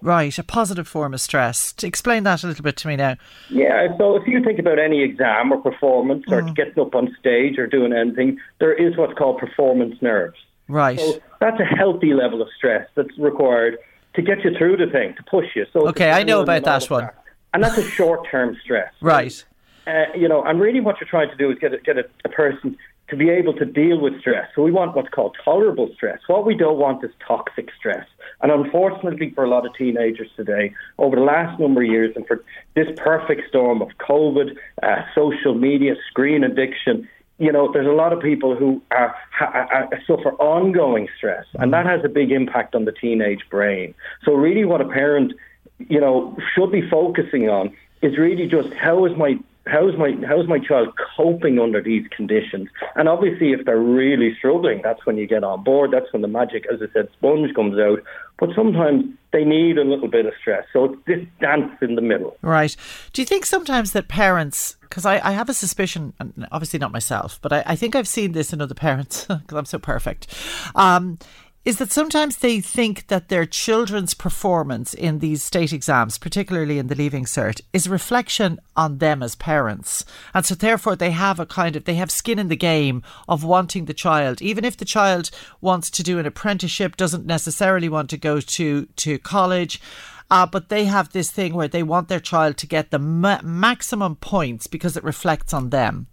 Right 0.00 0.38
a 0.38 0.42
positive 0.42 0.86
form 0.86 1.14
of 1.14 1.20
stress 1.20 1.74
explain 1.82 2.24
that 2.24 2.42
a 2.42 2.46
little 2.46 2.62
bit 2.62 2.76
to 2.76 2.88
me 2.88 2.96
now 2.96 3.16
Yeah, 3.50 3.96
so 3.98 4.16
if 4.16 4.26
you 4.26 4.42
think 4.42 4.58
about 4.58 4.78
any 4.78 5.02
exam 5.02 5.52
or 5.52 5.58
performance 5.58 6.24
or 6.28 6.42
getting 6.42 6.78
up 6.80 6.94
on 6.94 7.14
stage 7.18 7.58
or 7.58 7.66
doing 7.66 7.92
anything, 7.92 8.38
there 8.58 8.72
is 8.72 8.96
what's 8.96 9.14
called 9.14 9.38
performance 9.38 10.00
nerves. 10.02 10.38
right 10.68 10.98
So 10.98 11.20
that's 11.40 11.60
a 11.60 11.64
healthy 11.64 12.14
level 12.14 12.42
of 12.42 12.48
stress 12.56 12.88
that's 12.94 13.16
required 13.18 13.78
to 14.14 14.22
get 14.22 14.44
you 14.44 14.50
through 14.58 14.76
the 14.76 14.86
thing, 14.86 15.14
to 15.16 15.22
push 15.22 15.46
you. 15.54 15.66
So 15.72 15.88
Okay, 15.88 16.10
I 16.10 16.22
know 16.22 16.42
about 16.42 16.64
that 16.64 16.90
one. 16.90 17.08
And 17.54 17.62
that's 17.62 17.78
a 17.78 17.84
short-term 17.84 18.56
stress. 18.62 18.92
right 19.00 19.44
Uh, 19.86 20.04
you 20.14 20.28
know, 20.28 20.42
and 20.44 20.60
really 20.60 20.80
what 20.80 21.00
you're 21.00 21.08
trying 21.08 21.30
to 21.30 21.36
do 21.36 21.50
is 21.50 21.58
get 21.58 21.72
a, 21.74 21.78
get 21.78 21.98
a, 21.98 22.04
a 22.24 22.28
person 22.28 22.76
to 23.12 23.16
be 23.16 23.28
able 23.28 23.52
to 23.52 23.66
deal 23.66 24.00
with 24.00 24.18
stress. 24.20 24.48
So 24.56 24.62
we 24.62 24.72
want 24.72 24.96
what's 24.96 25.10
called 25.10 25.36
tolerable 25.44 25.90
stress. 25.94 26.18
What 26.28 26.46
we 26.46 26.56
don't 26.56 26.78
want 26.78 27.04
is 27.04 27.10
toxic 27.28 27.68
stress. 27.78 28.06
And 28.40 28.50
unfortunately, 28.50 29.32
for 29.34 29.44
a 29.44 29.50
lot 29.50 29.66
of 29.66 29.74
teenagers 29.74 30.30
today, 30.34 30.72
over 30.96 31.16
the 31.16 31.22
last 31.22 31.60
number 31.60 31.82
of 31.82 31.88
years, 31.88 32.16
and 32.16 32.26
for 32.26 32.42
this 32.74 32.88
perfect 32.96 33.42
storm 33.50 33.82
of 33.82 33.90
COVID, 33.98 34.56
uh, 34.82 35.02
social 35.14 35.54
media, 35.54 35.94
screen 36.08 36.42
addiction, 36.42 37.06
you 37.38 37.52
know, 37.52 37.70
there's 37.70 37.86
a 37.86 37.90
lot 37.90 38.14
of 38.14 38.20
people 38.20 38.56
who 38.56 38.80
are, 38.90 39.14
ha, 39.30 39.66
ha, 39.70 39.88
suffer 40.06 40.32
ongoing 40.36 41.06
stress, 41.14 41.44
and 41.52 41.64
mm-hmm. 41.64 41.70
that 41.72 41.84
has 41.84 42.02
a 42.06 42.08
big 42.08 42.32
impact 42.32 42.74
on 42.74 42.86
the 42.86 42.92
teenage 42.92 43.42
brain. 43.50 43.94
So, 44.24 44.32
really, 44.32 44.64
what 44.64 44.80
a 44.80 44.88
parent, 44.88 45.34
you 45.78 46.00
know, 46.00 46.34
should 46.54 46.72
be 46.72 46.88
focusing 46.88 47.50
on 47.50 47.76
is 48.00 48.16
really 48.16 48.46
just 48.46 48.72
how 48.72 49.04
is 49.04 49.14
my 49.18 49.38
how 49.66 49.88
is 49.88 49.96
my 49.96 50.14
how 50.26 50.40
is 50.40 50.48
my 50.48 50.58
child 50.58 50.88
coping 51.16 51.58
under 51.58 51.80
these 51.80 52.06
conditions? 52.08 52.68
And 52.96 53.08
obviously, 53.08 53.52
if 53.52 53.64
they're 53.64 53.78
really 53.78 54.34
struggling, 54.36 54.80
that's 54.82 55.04
when 55.06 55.16
you 55.16 55.26
get 55.26 55.44
on 55.44 55.62
board. 55.62 55.92
That's 55.92 56.12
when 56.12 56.22
the 56.22 56.28
magic, 56.28 56.66
as 56.72 56.80
I 56.82 56.92
said, 56.92 57.08
sponge 57.12 57.54
comes 57.54 57.78
out. 57.78 58.02
But 58.38 58.50
sometimes 58.56 59.04
they 59.32 59.44
need 59.44 59.78
a 59.78 59.84
little 59.84 60.08
bit 60.08 60.26
of 60.26 60.32
stress. 60.40 60.64
So 60.72 60.84
it's 60.84 60.96
this 61.06 61.26
dance 61.40 61.72
in 61.80 61.94
the 61.94 62.02
middle. 62.02 62.36
Right. 62.42 62.74
Do 63.12 63.22
you 63.22 63.26
think 63.26 63.46
sometimes 63.46 63.92
that 63.92 64.08
parents, 64.08 64.76
because 64.80 65.06
I, 65.06 65.20
I 65.26 65.32
have 65.32 65.48
a 65.48 65.54
suspicion, 65.54 66.12
and 66.18 66.46
obviously 66.50 66.78
not 66.78 66.92
myself, 66.92 67.38
but 67.40 67.52
I, 67.52 67.62
I 67.66 67.76
think 67.76 67.94
I've 67.94 68.08
seen 68.08 68.32
this 68.32 68.52
in 68.52 68.60
other 68.60 68.74
parents, 68.74 69.26
because 69.28 69.56
I'm 69.56 69.64
so 69.64 69.78
perfect, 69.78 70.26
um, 70.74 71.18
is 71.64 71.78
that 71.78 71.92
sometimes 71.92 72.38
they 72.38 72.60
think 72.60 73.06
that 73.06 73.28
their 73.28 73.46
children's 73.46 74.14
performance 74.14 74.94
in 74.94 75.20
these 75.20 75.42
state 75.42 75.72
exams, 75.72 76.18
particularly 76.18 76.78
in 76.78 76.88
the 76.88 76.94
Leaving 76.94 77.24
Cert, 77.24 77.60
is 77.72 77.86
a 77.86 77.90
reflection 77.90 78.58
on 78.74 78.98
them 78.98 79.22
as 79.22 79.36
parents. 79.36 80.04
And 80.34 80.44
so 80.44 80.56
therefore 80.56 80.96
they 80.96 81.12
have 81.12 81.38
a 81.38 81.46
kind 81.46 81.76
of, 81.76 81.84
they 81.84 81.94
have 81.94 82.10
skin 82.10 82.40
in 82.40 82.48
the 82.48 82.56
game 82.56 83.02
of 83.28 83.44
wanting 83.44 83.84
the 83.84 83.94
child, 83.94 84.42
even 84.42 84.64
if 84.64 84.76
the 84.76 84.84
child 84.84 85.30
wants 85.60 85.88
to 85.90 86.02
do 86.02 86.18
an 86.18 86.26
apprenticeship, 86.26 86.96
doesn't 86.96 87.26
necessarily 87.26 87.88
want 87.88 88.10
to 88.10 88.16
go 88.16 88.40
to, 88.40 88.86
to 88.86 89.18
college. 89.18 89.80
Uh, 90.30 90.46
but 90.46 90.68
they 90.68 90.86
have 90.86 91.12
this 91.12 91.30
thing 91.30 91.54
where 91.54 91.68
they 91.68 91.82
want 91.82 92.08
their 92.08 92.18
child 92.18 92.56
to 92.56 92.66
get 92.66 92.90
the 92.90 92.98
ma- 92.98 93.42
maximum 93.42 94.16
points 94.16 94.66
because 94.66 94.96
it 94.96 95.04
reflects 95.04 95.52
on 95.52 95.70
them. 95.70 96.06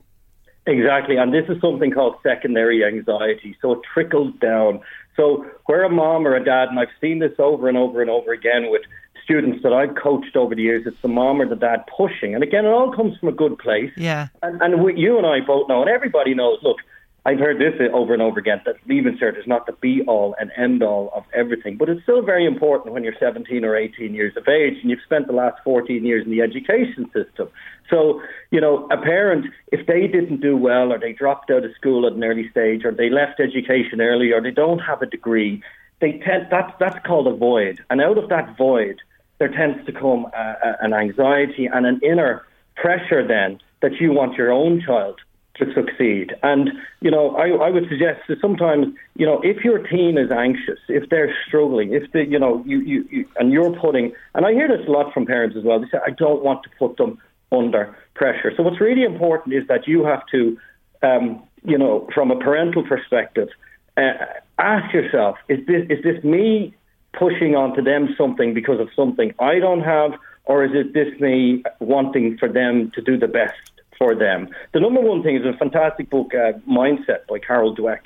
Exactly, 0.70 1.16
and 1.16 1.34
this 1.34 1.46
is 1.50 1.60
something 1.62 1.90
called 1.90 2.16
secondary 2.22 2.84
anxiety. 2.86 3.56
So 3.62 3.72
it 3.72 3.80
trickles 3.92 4.34
down. 4.40 4.82
So 5.20 5.46
where 5.66 5.84
a 5.84 5.90
mom 5.90 6.26
or 6.26 6.34
a 6.36 6.44
dad, 6.44 6.70
and 6.70 6.80
I've 6.80 6.88
seen 7.02 7.20
this 7.20 7.34
over 7.40 7.68
and 7.68 7.78
over 7.78 8.02
and 8.02 8.10
over 8.10 8.32
again 8.32 8.72
with 8.72 8.84
students 9.22 9.62
that 9.64 9.74
I've 9.74 9.96
coached 10.02 10.38
over 10.38 10.56
the 10.56 10.62
years, 10.62 10.84
it's 10.88 11.02
the 11.02 11.10
mom 11.10 11.42
or 11.42 11.48
the 11.48 11.58
dad 11.58 11.84
pushing. 11.96 12.34
And 12.34 12.42
again, 12.42 12.66
it 12.66 12.70
all 12.70 12.94
comes 12.96 13.18
from 13.20 13.28
a 13.28 13.34
good 13.34 13.58
place. 13.60 13.92
Yeah. 13.98 14.30
And, 14.42 14.62
and 14.62 14.82
we, 14.82 14.98
you 14.98 15.18
and 15.18 15.28
I 15.28 15.46
both 15.46 15.68
know, 15.68 15.82
and 15.82 15.90
everybody 15.90 16.34
knows, 16.34 16.60
look, 16.64 16.78
I've 17.26 17.40
heard 17.40 17.60
this 17.60 17.74
over 17.94 18.14
and 18.14 18.22
over 18.22 18.40
again 18.40 18.62
that 18.66 18.76
leaving 18.88 19.18
cert 19.18 19.38
is 19.38 19.46
not 19.46 19.66
the 19.66 19.74
be 19.74 20.02
all 20.08 20.36
and 20.40 20.52
end 20.56 20.82
all 20.82 21.12
of 21.14 21.26
everything, 21.34 21.76
but 21.76 21.90
it's 21.90 22.02
still 22.04 22.22
very 22.22 22.46
important 22.46 22.94
when 22.94 23.04
you're 23.04 23.16
17 23.20 23.66
or 23.66 23.76
18 23.76 24.14
years 24.14 24.36
of 24.38 24.48
age 24.48 24.76
and 24.82 24.90
you've 24.90 25.02
spent 25.04 25.28
the 25.28 25.34
last 25.34 25.62
14 25.64 26.06
years 26.06 26.26
in 26.26 26.32
the 26.32 26.42
education 26.42 27.10
system. 27.14 27.50
So, 27.90 28.22
you 28.52 28.62
know, 28.62 28.88
a 28.90 28.98
parent, 28.98 29.48
if 29.72 29.86
they 29.86 30.08
didn't 30.08 30.42
do 30.42 30.56
well 30.56 30.94
or 30.94 31.00
they 31.00 31.12
dropped 31.12 31.52
out 31.52 31.66
of 31.66 31.76
school 31.76 32.08
at 32.08 32.14
an 32.14 32.24
early 32.24 32.50
stage 32.50 32.86
or 32.86 32.92
they 32.92 33.10
left 33.10 33.40
education 33.40 34.00
early 34.00 34.32
or 34.32 34.42
they 34.42 34.52
don't 34.52 34.80
have 34.80 35.02
a 35.02 35.06
degree, 35.06 35.62
they 36.00 36.22
tend, 36.26 36.48
that's, 36.50 36.72
that's 36.80 37.06
called 37.06 37.28
a 37.28 37.36
void. 37.36 37.84
And 37.90 38.00
out 38.02 38.18
of 38.18 38.30
that 38.30 38.56
void, 38.58 39.02
there 39.40 39.50
tends 39.50 39.86
to 39.86 39.92
come 39.92 40.28
uh, 40.28 40.54
an 40.82 40.94
anxiety 40.94 41.66
and 41.66 41.86
an 41.86 42.00
inner 42.02 42.46
pressure 42.76 43.28
then 43.28 43.60
that 43.82 44.00
you 44.00 44.14
want 44.14 44.36
your 44.36 44.52
own 44.52 44.82
child 44.82 45.20
to 45.60 45.74
succeed. 45.74 46.34
And, 46.42 46.72
you 47.02 47.12
know, 47.12 47.36
I, 47.36 47.50
I 47.50 47.70
would 47.70 47.88
suggest 47.88 48.22
that 48.28 48.40
sometimes, 48.42 48.96
you 49.16 49.26
know, 49.26 49.40
if 49.42 49.64
your 49.64 49.80
teen 49.88 50.18
is 50.18 50.32
anxious, 50.32 50.80
if 50.88 51.10
they're 51.10 51.36
struggling, 51.48 51.94
if 51.94 52.12
they, 52.12 52.26
you 52.26 52.40
know, 52.40 52.64
you, 52.66 52.80
you, 52.80 53.08
you 53.12 53.26
and 53.38 53.52
you're 53.52 53.74
putting, 53.80 54.14
and 54.34 54.46
I 54.46 54.54
hear 54.54 54.68
this 54.68 54.88
a 54.88 54.92
lot 54.92 55.14
from 55.14 55.26
parents 55.26 55.56
as 55.58 55.64
well, 55.64 55.80
they 55.80 55.88
say, 55.92 56.00
I 56.06 56.12
don't 56.12 56.44
want 56.44 56.64
to 56.64 56.70
put 56.80 56.98
them 56.98 57.20
under 57.52 57.96
pressure. 58.16 58.52
So 58.56 58.64
what's 58.64 58.82
really 58.82 59.04
important 59.04 59.54
is 59.56 59.68
that 59.68 59.88
you 59.88 60.06
have 60.06 60.24
to, 60.32 60.58
um, 61.04 61.44
you 61.64 61.78
know, 61.78 62.08
from 62.14 62.32
a 62.32 62.40
parental 62.40 62.84
perspective, 62.84 63.50
uh, 63.98 64.14
ask 64.58 64.94
yourself, 64.94 65.38
is 65.48 65.66
this, 65.68 65.86
is 65.90 66.04
this 66.04 66.24
me 66.24 66.74
pushing 67.14 67.56
onto 67.56 67.82
them 67.82 68.14
something 68.18 68.54
because 68.54 68.80
of 68.80 68.90
something 68.96 69.34
I 69.40 69.60
don't 69.60 69.82
have, 69.82 70.12
or 70.46 70.64
is 70.64 70.72
it 70.74 70.94
this 70.94 71.20
me 71.20 71.64
wanting 71.80 72.38
for 72.38 72.48
them 72.48 72.92
to 72.96 73.02
do 73.02 73.18
the 73.18 73.28
best 73.28 73.72
for 74.00 74.16
them. 74.16 74.50
The 74.74 74.80
number 74.80 75.02
one 75.02 75.22
thing 75.22 75.36
is 75.36 75.46
a 75.46 75.56
fantastic 75.58 76.10
book, 76.10 76.32
uh, 76.34 76.54
Mindset 76.68 77.28
by 77.28 77.38
Carol 77.38 77.76
Dweck, 77.76 78.02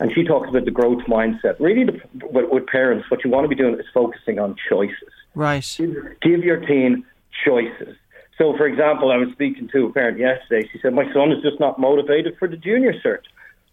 and 0.00 0.12
she 0.12 0.24
talks 0.24 0.50
about 0.50 0.66
the 0.66 0.70
growth 0.70 1.02
mindset. 1.08 1.58
Really, 1.58 1.84
the, 1.84 2.26
with, 2.26 2.50
with, 2.50 2.66
parents, 2.66 3.10
what 3.10 3.24
you 3.24 3.30
want 3.30 3.44
to 3.44 3.48
be 3.48 3.54
doing 3.54 3.74
is 3.76 3.86
focusing 3.94 4.38
on 4.38 4.56
choices. 4.68 5.08
Right. 5.34 5.64
Give, 5.78 5.94
give 6.20 6.44
your 6.44 6.60
teen 6.66 7.06
choices. 7.44 7.96
So, 8.36 8.54
for 8.56 8.66
example, 8.66 9.10
I 9.10 9.16
was 9.16 9.28
speaking 9.32 9.68
to 9.68 9.86
a 9.86 9.92
parent 9.92 10.18
yesterday. 10.18 10.68
She 10.70 10.78
said, 10.80 10.92
My 10.92 11.10
son 11.14 11.32
is 11.32 11.42
just 11.42 11.58
not 11.58 11.78
motivated 11.78 12.36
for 12.38 12.48
the 12.48 12.56
junior 12.56 12.92
cert. 12.92 13.20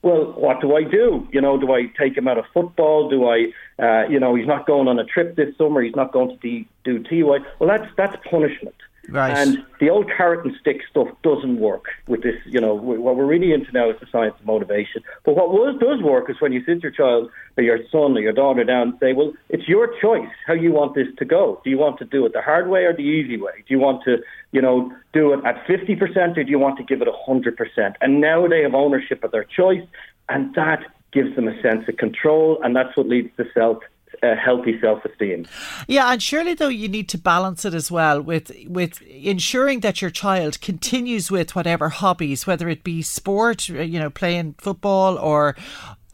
Well, 0.03 0.33
what 0.33 0.61
do 0.61 0.75
I 0.75 0.83
do? 0.83 1.27
You 1.31 1.41
know, 1.41 1.57
do 1.59 1.71
I 1.71 1.85
take 1.97 2.17
him 2.17 2.27
out 2.27 2.37
of 2.37 2.45
football? 2.53 3.09
Do 3.09 3.25
I, 3.27 3.47
uh, 3.81 4.07
you 4.09 4.19
know, 4.19 4.35
he's 4.35 4.47
not 4.47 4.67
going 4.67 4.87
on 4.87 4.99
a 4.99 5.05
trip 5.05 5.35
this 5.35 5.57
summer. 5.57 5.81
He's 5.81 5.95
not 5.95 6.11
going 6.11 6.37
to 6.37 6.65
do 6.83 7.03
TY. 7.03 7.39
Well, 7.59 7.69
that's 7.69 7.89
that's 7.95 8.15
punishment. 8.29 8.75
Right. 9.09 9.37
And 9.37 9.65
the 9.79 9.89
old 9.89 10.09
carrot 10.15 10.45
and 10.45 10.55
stick 10.61 10.77
stuff 10.89 11.09
doesn't 11.23 11.59
work 11.59 11.85
with 12.07 12.23
this. 12.23 12.35
You 12.45 12.61
know, 12.61 12.73
what 12.73 13.15
we're 13.17 13.25
really 13.25 13.51
into 13.51 13.71
now 13.73 13.89
is 13.89 13.99
the 13.99 14.07
science 14.09 14.35
of 14.39 14.45
motivation. 14.45 15.03
But 15.25 15.35
what 15.35 15.49
was, 15.49 15.77
does 15.79 16.01
work 16.01 16.29
is 16.29 16.37
when 16.39 16.53
you 16.53 16.63
sit 16.65 16.81
your 16.81 16.91
child 16.91 17.29
or 17.57 17.63
your 17.63 17.79
son 17.91 18.17
or 18.17 18.21
your 18.21 18.31
daughter 18.31 18.63
down 18.63 18.89
and 18.89 18.99
say, 18.99 19.11
well, 19.11 19.33
it's 19.49 19.67
your 19.67 19.93
choice 20.01 20.29
how 20.47 20.53
you 20.53 20.71
want 20.71 20.95
this 20.95 21.07
to 21.17 21.25
go. 21.25 21.61
Do 21.63 21.69
you 21.69 21.77
want 21.77 21.99
to 21.99 22.05
do 22.05 22.25
it 22.25 22.33
the 22.33 22.41
hard 22.41 22.69
way 22.69 22.85
or 22.85 22.95
the 22.95 23.03
easy 23.03 23.37
way? 23.37 23.63
Do 23.67 23.73
you 23.73 23.79
want 23.79 24.03
to, 24.05 24.17
you 24.51 24.61
know, 24.61 24.95
do 25.11 25.33
it 25.33 25.43
at 25.45 25.65
50% 25.67 26.37
or 26.37 26.43
do 26.43 26.49
you 26.49 26.59
want 26.59 26.77
to 26.77 26.83
give 26.83 27.01
it 27.01 27.07
100%? 27.07 27.93
And 27.99 28.21
now 28.21 28.47
they 28.47 28.61
have 28.61 28.73
ownership 28.73 29.23
of 29.23 29.31
their 29.31 29.43
choice 29.43 29.85
and 30.29 30.55
that 30.55 30.79
gives 31.11 31.35
them 31.35 31.47
a 31.47 31.61
sense 31.61 31.87
of 31.89 31.97
control 31.97 32.57
and 32.63 32.75
that's 32.75 32.95
what 32.95 33.07
leads 33.07 33.35
to 33.37 33.45
self 33.53 33.83
a 34.23 34.35
healthy 34.35 34.79
self-esteem. 34.79 35.45
Yeah, 35.87 36.11
and 36.11 36.23
surely 36.23 36.53
though 36.53 36.69
you 36.69 36.87
need 36.87 37.09
to 37.09 37.17
balance 37.17 37.65
it 37.65 37.73
as 37.73 37.91
well 37.91 38.21
with 38.21 38.51
with 38.67 39.01
ensuring 39.01 39.81
that 39.81 40.01
your 40.01 40.11
child 40.11 40.61
continues 40.61 41.29
with 41.29 41.55
whatever 41.55 41.89
hobbies, 41.89 42.47
whether 42.47 42.69
it 42.69 42.83
be 42.83 43.01
sport, 43.01 43.67
you 43.67 43.99
know, 43.99 44.09
playing 44.09 44.55
football 44.57 45.17
or 45.17 45.55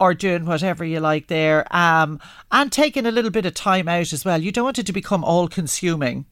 or 0.00 0.14
doing 0.14 0.46
whatever 0.46 0.84
you 0.84 0.98
like 0.98 1.28
there, 1.28 1.66
um, 1.76 2.20
and 2.50 2.72
taking 2.72 3.06
a 3.06 3.10
little 3.10 3.30
bit 3.30 3.46
of 3.46 3.54
time 3.54 3.86
out 3.86 4.12
as 4.12 4.24
well. 4.24 4.42
You 4.42 4.50
don't 4.50 4.64
want 4.64 4.78
it 4.78 4.86
to 4.86 4.92
become 4.92 5.22
all 5.22 5.46
consuming. 5.46 6.24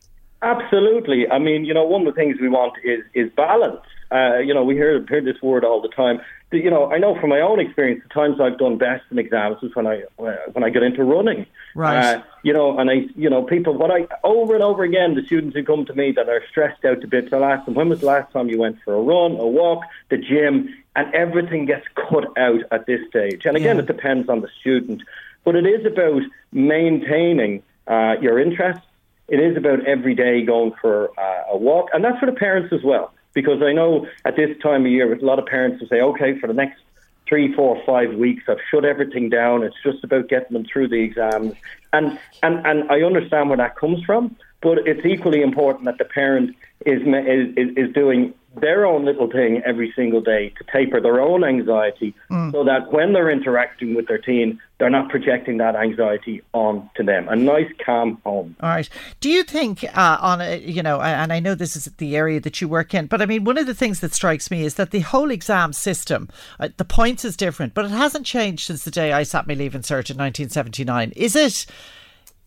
Absolutely. 0.43 1.29
I 1.29 1.39
mean, 1.39 1.64
you 1.64 1.74
know, 1.74 1.85
one 1.85 2.07
of 2.07 2.14
the 2.14 2.18
things 2.18 2.37
we 2.41 2.49
want 2.49 2.74
is 2.85 3.01
is 3.14 3.31
balance. 3.37 3.81
Uh, 4.11 4.38
you 4.38 4.54
know, 4.54 4.64
we 4.64 4.74
hear 4.74 5.04
hear 5.06 5.20
this 5.20 5.40
word 5.42 5.64
all 5.64 5.82
the 5.82 5.88
time. 5.88 6.20
You 6.50 6.70
know, 6.70 6.90
I 6.90 6.96
know 6.96 7.20
from 7.20 7.28
my 7.28 7.40
own 7.40 7.61
experience, 7.61 8.02
the 8.02 8.14
times 8.14 8.40
I've 8.40 8.56
done 8.56 8.78
best 8.78 9.04
in 9.11 9.18
exams 9.18 9.62
is 9.62 9.74
when 9.76 9.86
I 9.86 10.04
when 10.16 10.64
I 10.64 10.70
get 10.70 10.82
into 10.82 11.04
running. 11.04 11.44
Right. 11.74 12.14
Uh, 12.14 12.22
you 12.42 12.54
know, 12.54 12.78
and 12.78 12.90
I, 12.90 13.06
you 13.16 13.28
know, 13.28 13.42
people. 13.42 13.74
What 13.74 13.90
I 13.90 14.06
over 14.24 14.54
and 14.54 14.64
over 14.64 14.82
again, 14.82 15.14
the 15.14 15.24
students 15.26 15.54
who 15.54 15.62
come 15.62 15.84
to 15.84 15.94
me 15.94 16.12
that 16.12 16.28
are 16.28 16.42
stressed 16.50 16.84
out 16.86 17.04
a 17.04 17.06
bit, 17.06 17.32
I'll 17.34 17.44
ask 17.44 17.66
them, 17.66 17.74
when 17.74 17.90
was 17.90 18.00
the 18.00 18.06
last 18.06 18.32
time 18.32 18.48
you 18.48 18.59
went 18.59 18.78
for 18.82 18.94
a 18.94 19.00
run, 19.00 19.32
a 19.32 19.46
walk, 19.46 19.84
the 20.09 20.16
gym, 20.16 20.74
and 20.96 21.14
everything 21.14 21.66
gets 21.66 21.86
cut 21.94 22.26
out 22.38 22.62
at 22.70 22.86
this 22.86 23.06
stage. 23.11 23.44
And 23.44 23.56
again, 23.56 23.76
yeah. 23.76 23.82
it 23.82 23.86
depends 23.86 24.30
on 24.30 24.40
the 24.40 24.48
student, 24.59 25.02
but 25.44 25.54
it 25.54 25.66
is 25.66 25.84
about 25.84 26.22
maintaining 26.50 27.62
uh, 27.86 28.14
your 28.22 28.38
interest. 28.38 28.80
It 29.28 29.40
is 29.40 29.59
about 29.59 29.84
every 29.84 30.14
day 30.14 30.42
going 30.42 30.72
for 30.80 31.11
uh, 31.20 31.52
a 31.52 31.59
walk, 31.59 31.90
and 31.92 32.02
that's 32.02 32.18
for 32.18 32.24
the 32.24 32.32
parents 32.32 32.72
as 32.72 32.82
well 32.82 33.12
because 33.35 33.62
I 33.62 33.72
know 33.72 34.07
at 34.24 34.37
this 34.37 34.57
time 34.62 34.85
of 34.87 34.93
year, 34.93 35.09
with 35.09 35.22
a 35.22 35.26
lot 35.26 35.39
of 35.39 35.47
parents 35.47 35.81
will 35.81 35.89
say, 35.89 36.01
okay, 36.01 36.39
for 36.39 36.47
the 36.47 36.55
next 36.55 36.81
three, 37.29 37.55
four, 37.55 37.81
five 37.85 38.14
weeks, 38.14 38.45
I've 38.49 38.59
shut 38.70 38.85
everything 38.85 39.29
down. 39.29 39.62
It's 39.62 39.76
just 39.85 40.03
about 40.03 40.29
getting 40.29 40.55
them 40.55 40.64
through 40.64 40.89
the 40.89 41.01
exams. 41.01 41.55
And, 41.93 42.18
and, 42.43 42.66
and 42.66 42.91
I 42.91 43.03
understand 43.03 43.51
where 43.51 43.59
that 43.59 43.76
comes 43.76 44.03
from, 44.05 44.37
but 44.62 44.79
it's 44.87 45.05
equally 45.05 45.43
important 45.43 45.85
that 45.85 45.99
the 45.99 46.05
parent 46.05 46.57
is, 46.87 47.03
is, 47.03 47.76
is 47.76 47.93
doing 47.93 48.33
their 48.57 48.86
own 48.86 49.05
little 49.05 49.30
thing 49.30 49.62
every 49.64 49.92
single 49.94 50.20
day 50.20 50.49
to 50.59 50.64
taper 50.72 51.01
their 51.01 51.20
own 51.20 51.44
anxiety 51.44 52.14
mm. 52.30 52.51
so 52.51 52.64
that 52.64 52.90
when 52.92 53.12
they're 53.12 53.30
interacting 53.30 53.94
with 53.94 54.09
their 54.09 54.18
teen, 54.18 54.59
they're 54.78 54.90
not 54.90 55.11
projecting 55.11 55.59
that 55.59 55.76
anxiety 55.76 56.42
on 56.55 56.88
to 56.96 57.03
them. 57.03 57.28
A 57.28 57.36
nice, 57.36 57.70
calm 57.84 58.20
home. 58.24 58.57
All 58.61 58.70
right. 58.70 58.88
Do 59.20 59.28
you 59.28 59.42
think, 59.42 59.84
uh, 59.96 60.18
on 60.20 60.40
a, 60.40 60.59
you 60.59 60.82
know, 60.82 61.01
and 61.01 61.32
I 61.32 61.40
know 61.40 61.55
this 61.55 61.76
is 61.76 61.84
the 61.99 62.16
area 62.16 62.40
that 62.40 62.61
you 62.61 62.68
work 62.68 62.94
in, 62.94 63.07
but 63.07 63.20
I 63.20 63.26
mean, 63.26 63.44
one 63.44 63.59
of 63.59 63.66
the 63.66 63.74
things 63.74 64.01
that 64.01 64.14
strikes 64.14 64.51
me 64.51 64.64
is 64.64 64.74
that 64.74 64.92
the 64.92 65.01
whole 65.01 65.30
exam 65.30 65.72
system, 65.72 66.28
uh, 66.59 66.68
the 66.76 66.84
points 66.84 67.24
is 67.24 67.36
different, 67.36 67.74
but 67.74 67.84
it 67.84 67.90
hasn't 67.90 68.26
changed 68.26 68.66
since 68.66 68.84
the 68.84 68.90
day 68.90 69.12
I 69.12 69.24
sat 69.24 69.46
my 69.46 69.55
leaving 69.55 69.82
cert 69.82 70.11
in 70.11 70.16
1979. 70.16 71.12
Is 71.16 71.36
it? 71.36 71.66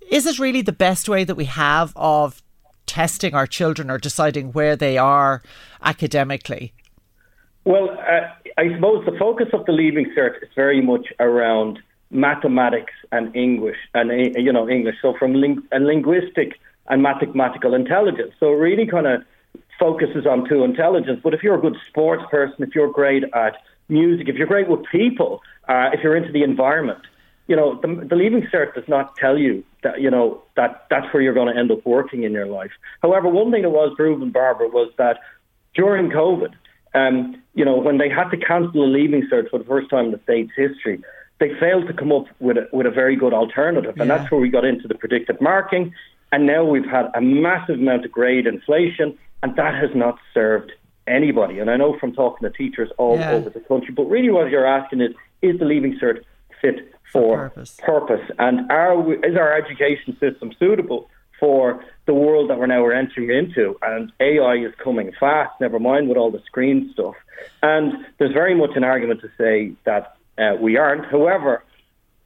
Is 0.10 0.26
it 0.26 0.40
really 0.40 0.62
the 0.62 0.74
best 0.74 1.08
way 1.08 1.24
that 1.24 1.36
we 1.36 1.46
have 1.46 1.94
of 1.96 2.44
testing 2.92 3.34
our 3.34 3.48
children 3.48 3.90
or 3.90 3.98
deciding 3.98 4.52
where 4.52 4.76
they 4.76 4.98
are 4.98 5.42
academically? 5.82 6.74
Well, 7.64 7.90
uh, 7.92 8.28
I 8.58 8.76
suppose 8.76 9.06
the 9.06 9.18
focus 9.18 9.48
of 9.54 9.66
the 9.66 9.72
Leaving 9.72 10.08
Cert 10.14 10.44
is 10.44 10.50
very 10.56 10.82
much 10.82 11.08
around 11.22 11.80
mathematics 12.10 12.92
and 13.14 13.34
English, 13.34 13.78
and 13.94 14.12
uh, 14.12 14.40
you 14.46 14.52
know 14.52 14.68
English. 14.68 14.96
So 15.02 15.14
from 15.18 15.34
ling- 15.36 15.64
and 15.72 15.86
linguistic 15.86 16.60
and 16.90 17.02
mathematical 17.02 17.74
intelligence. 17.74 18.34
So 18.42 18.52
really 18.52 18.86
kind 18.86 19.08
of 19.08 19.22
focuses 19.80 20.26
on 20.26 20.48
two 20.50 20.66
intelligence. 20.66 21.22
But 21.24 21.34
if 21.34 21.44
you're 21.44 21.58
a 21.58 21.62
good 21.62 21.78
sports 21.88 22.24
person, 22.30 22.58
if 22.60 22.76
you're 22.76 22.92
great 22.92 23.24
at 23.34 23.54
music, 23.88 24.28
if 24.28 24.36
you're 24.36 24.48
great 24.48 24.68
with 24.68 24.82
people, 24.92 25.42
uh, 25.70 25.92
if 25.94 26.02
you're 26.04 26.18
into 26.18 26.34
the 26.34 26.44
environment, 26.44 27.00
you 27.52 27.58
know, 27.58 27.78
the, 27.82 28.08
the 28.08 28.16
Leaving 28.16 28.44
Cert 28.44 28.74
does 28.76 28.88
not 28.88 29.18
tell 29.18 29.38
you 29.38 29.62
that, 29.84 30.00
you 30.00 30.10
know, 30.10 30.42
that 30.56 30.86
that's 30.90 31.14
where 31.14 31.22
you're 31.22 31.34
going 31.34 31.54
to 31.54 31.60
end 31.60 31.70
up 31.70 31.86
working 31.86 32.24
in 32.24 32.32
your 32.32 32.46
life. 32.46 32.72
However, 33.02 33.28
one 33.28 33.52
thing 33.52 33.64
that 33.64 33.72
was 33.72 33.94
proven, 33.98 34.32
Barbara, 34.32 34.70
was 34.70 34.90
that 34.98 35.18
during 35.74 36.10
COVID, 36.12 36.54
um, 36.94 37.44
you 37.54 37.66
know, 37.66 37.76
when 37.76 37.98
they 37.98 38.08
had 38.08 38.30
to 38.30 38.38
cancel 38.38 38.72
the 38.72 38.88
Leaving 38.88 39.28
Cert 39.30 39.50
for 39.50 39.60
the 39.60 39.66
first 39.66 39.90
time 39.90 40.06
in 40.06 40.12
the 40.12 40.22
state's 40.24 40.54
history, 40.56 41.04
they 41.42 41.50
failed 41.60 41.88
to 41.88 41.94
come 41.94 42.14
up 42.14 42.28
with 42.40 42.56
a, 42.56 42.70
with 42.72 42.88
a 42.88 42.90
very 42.90 43.18
good 43.18 43.34
alternative. 43.34 43.96
And 44.00 44.08
yeah. 44.08 44.18
that's 44.18 44.32
where 44.32 44.40
we 44.40 44.48
got 44.48 44.64
into 44.64 44.88
the 44.88 44.96
predictive 44.96 45.42
marking. 45.42 45.94
And 46.32 46.48
now 46.48 46.64
we've 46.64 46.86
had 46.86 47.12
a 47.14 47.20
massive 47.20 47.80
amount 47.80 48.06
of 48.06 48.14
grade 48.14 48.48
inflation, 48.48 49.18
and 49.44 49.58
that 49.58 49.76
has 49.76 49.90
not 49.94 50.18
served 50.34 50.72
anybody. 51.06 51.60
And 51.60 51.70
I 51.70 51.76
know 51.76 52.00
from 52.00 52.14
talking 52.14 52.50
to 52.50 52.58
teachers 52.58 52.90
all 52.98 53.18
yeah. 53.18 53.32
over 53.32 53.50
the 53.50 53.60
country, 53.60 53.94
but 53.94 54.06
really 54.06 54.30
what 54.30 54.50
you're 54.50 54.66
asking 54.66 55.02
is, 55.02 55.12
is 55.42 55.60
the 55.60 55.66
Leaving 55.66 56.00
Cert 56.02 56.24
fit 56.62 56.94
for 57.12 57.50
purpose. 57.50 57.80
purpose. 57.84 58.32
And 58.40 58.72
are 58.72 59.14
is 59.26 59.36
our 59.36 59.54
education 59.54 60.18
system 60.20 60.54
suitable 60.58 61.10
for 61.40 61.84
the 62.06 62.14
world 62.14 62.50
that 62.50 62.60
we're 62.60 62.68
now 62.68 62.88
entering 62.90 63.30
into? 63.30 63.78
And 63.82 64.12
AI 64.20 64.56
is 64.56 64.74
coming 64.82 65.12
fast. 65.20 65.60
Never 65.60 65.80
mind 65.80 66.08
with 66.08 66.18
all 66.18 66.32
the 66.32 66.42
screen 66.46 66.92
stuff. 66.94 67.16
And 67.62 68.06
there's 68.18 68.34
very 68.34 68.56
much 68.56 68.72
an 68.76 68.84
argument 68.84 69.22
to 69.22 69.30
say 69.38 69.74
that 69.86 70.16
uh, 70.38 70.56
we 70.60 70.78
aren't. 70.78 71.06
However, 71.06 71.64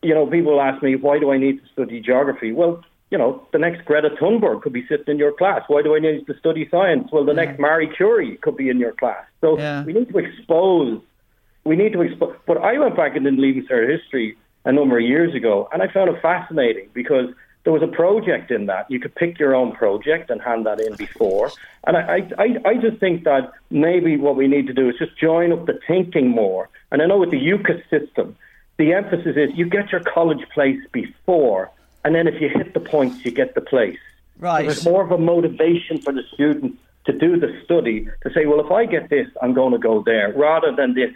you 0.02 0.14
know, 0.14 0.28
people 0.28 0.62
ask 0.62 0.84
me, 0.84 0.96
why 0.96 1.20
do 1.20 1.32
I 1.32 1.38
need 1.38 1.62
to 1.64 1.68
study 1.74 2.00
geography? 2.00 2.52
Well, 2.52 2.84
you 3.12 3.18
know, 3.18 3.48
the 3.52 3.60
next 3.60 3.86
Greta 3.86 4.10
Thunberg 4.22 4.62
could 4.62 4.74
be 4.74 4.86
sitting 4.88 5.06
in 5.08 5.18
your 5.18 5.32
class. 5.32 5.62
Why 5.68 5.82
do 5.82 5.96
I 5.96 6.00
need 6.00 6.26
to 6.28 6.38
study 6.38 6.68
science? 6.70 7.10
Well, 7.12 7.24
the 7.24 7.34
yeah. 7.34 7.46
next 7.46 7.60
Marie 7.60 7.90
Curie 7.96 8.38
could 8.38 8.58
be 8.58 8.70
in 8.70 8.80
your 8.80 8.94
class. 8.94 9.24
So 9.42 9.58
yeah. 9.58 9.84
we 9.84 9.94
need 9.94 10.10
to 10.10 10.18
expose. 10.18 11.02
We 11.66 11.76
need 11.76 11.94
to 11.94 12.02
expose. 12.02 12.36
But 12.46 12.58
I 12.58 12.78
went 12.78 12.96
back 12.96 13.16
and 13.16 13.26
did 13.26 13.38
leaving 13.38 13.66
cert 13.68 13.90
history 13.90 14.38
a 14.66 14.72
number 14.72 14.98
of 14.98 15.04
years 15.04 15.36
ago, 15.36 15.68
and 15.72 15.82
I 15.82 15.88
found 15.88 16.10
it 16.10 16.22
fascinating 16.22 16.90
because 16.94 17.34
there 17.66 17.74
was 17.74 17.82
a 17.82 17.88
project 17.88 18.52
in 18.52 18.68
that. 18.68 18.90
You 18.90 19.00
could 19.00 19.16
pick 19.16 19.40
your 19.40 19.56
own 19.56 19.72
project 19.72 20.30
and 20.30 20.40
hand 20.42 20.68
that 20.68 20.80
in 20.80 20.96
before. 20.96 21.52
And 21.88 21.98
I, 21.98 22.28
I, 22.38 22.58
I 22.64 22.74
just 22.76 22.98
think 23.00 23.24
that 23.24 23.52
maybe 23.72 24.18
what 24.18 24.36
we 24.36 24.48
need 24.48 24.68
to 24.68 24.74
do 24.74 24.88
is 24.88 24.96
just 25.00 25.18
join 25.18 25.52
up 25.52 25.66
the 25.66 25.80
thinking 25.88 26.30
more. 26.30 26.70
And 26.92 27.02
I 27.02 27.08
know 27.08 27.18
with 27.18 27.32
the 27.32 27.40
UCAS 27.40 27.82
system, 27.90 28.36
the 28.78 28.94
emphasis 28.94 29.36
is 29.36 29.50
you 29.56 29.68
get 29.68 29.92
your 29.92 30.02
college 30.02 30.48
place 30.54 30.80
before, 30.92 31.72
and 32.04 32.14
then 32.14 32.28
if 32.28 32.40
you 32.40 32.50
hit 32.50 32.76
the 32.76 32.80
points, 32.80 33.26
you 33.26 33.32
get 33.32 33.56
the 33.56 33.62
place. 33.62 33.98
Right. 34.38 34.62
So 34.62 34.66
there's 34.66 34.86
more 34.86 35.04
of 35.04 35.12
a 35.12 35.18
motivation 35.18 36.00
for 36.00 36.14
the 36.14 36.24
student 36.34 36.78
to 37.06 37.14
do 37.14 37.40
the 37.40 37.60
study 37.64 38.08
to 38.24 38.34
say, 38.34 38.46
well, 38.46 38.60
if 38.60 38.72
I 38.72 38.86
get 38.86 39.10
this, 39.10 39.28
I'm 39.42 39.54
going 39.54 39.72
to 39.72 39.80
go 39.80 40.04
there, 40.04 40.34
rather 40.34 40.76
than 40.76 40.94
this, 40.94 41.12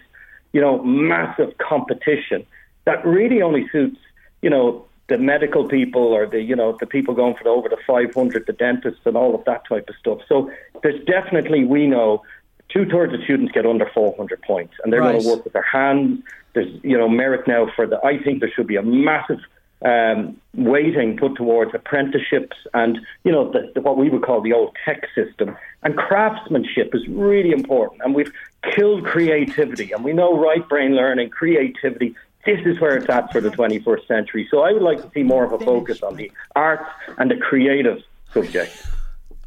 you 0.54 0.62
know, 0.62 0.84
massive 0.84 1.58
competition 1.58 2.46
that 2.86 3.06
really 3.06 3.42
only 3.42 3.68
suits, 3.70 4.00
you 4.42 4.50
know, 4.50 4.86
the 5.10 5.18
medical 5.18 5.68
people 5.68 6.04
or 6.04 6.28
the 6.28 6.42
you 6.42 6.56
know 6.56 6.78
the 6.80 6.86
people 6.86 7.14
going 7.14 7.36
for 7.36 7.44
the, 7.44 7.50
over 7.50 7.68
the 7.68 7.78
500, 7.86 8.46
the 8.46 8.54
dentists 8.54 9.02
and 9.06 9.18
all 9.18 9.36
of 9.36 9.44
that 9.46 9.68
type 9.68 9.90
of 9.90 9.96
stuff. 10.00 10.20
So 10.28 10.52
there's 10.84 11.04
definitely 11.06 11.66
we 11.66 11.88
know 11.88 12.22
two 12.70 12.86
thirds 12.86 13.14
of 13.14 13.24
students 13.24 13.52
get 13.52 13.66
under 13.66 13.90
400 13.94 14.42
points, 14.44 14.76
and 14.84 14.94
they're 14.94 15.02
right. 15.02 15.14
going 15.14 15.24
to 15.24 15.30
work 15.30 15.44
with 15.44 15.54
their 15.54 15.64
hands. 15.64 16.24
There's 16.54 16.72
you 16.84 16.98
know 16.98 17.10
merit 17.10 17.48
now 17.48 17.72
for 17.76 17.86
the. 17.88 18.00
I 18.06 18.22
think 18.24 18.40
there 18.40 18.52
should 18.56 18.68
be 18.68 18.76
a 18.76 18.84
massive 18.84 19.40
um, 19.84 20.40
weighting 20.56 21.18
put 21.18 21.36
towards 21.36 21.74
apprenticeships 21.74 22.58
and 22.74 23.00
you 23.24 23.32
know 23.32 23.50
the, 23.52 23.72
the, 23.74 23.82
what 23.82 23.98
we 23.98 24.10
would 24.10 24.24
call 24.24 24.42
the 24.42 24.54
old 24.54 24.76
tech 24.84 25.08
system. 25.16 25.56
And 25.84 25.96
craftsmanship 25.96 26.94
is 26.94 27.08
really 27.08 27.52
important. 27.52 28.02
And 28.04 28.14
we've 28.14 28.32
killed 28.76 29.06
creativity. 29.06 29.94
And 29.94 30.04
we 30.04 30.12
know 30.12 30.38
right 30.38 30.68
brain 30.68 30.96
learning 30.96 31.30
creativity 31.30 32.16
this 32.46 32.60
is 32.66 32.80
where 32.80 32.96
it's 32.96 33.10
at 33.10 33.32
for 33.32 33.42
the 33.42 33.50
21st 33.50 34.08
century. 34.08 34.48
So 34.50 34.62
I 34.62 34.72
would 34.72 34.82
like 34.82 35.02
to 35.02 35.12
see 35.14 35.24
more 35.24 35.44
of 35.44 35.54
a 35.54 35.60
focus 35.64 36.02
on 36.02 36.16
the 36.16 36.32
arts 36.56 36.90
and 37.18 37.30
the 37.30 37.38
creative 37.38 38.02
subject. 38.34 38.86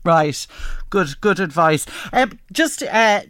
Right, 0.04 0.46
good, 0.90 1.20
good 1.20 1.40
advice. 1.40 1.86
Um, 2.12 2.38
just 2.52 2.82
uh, 2.82 3.22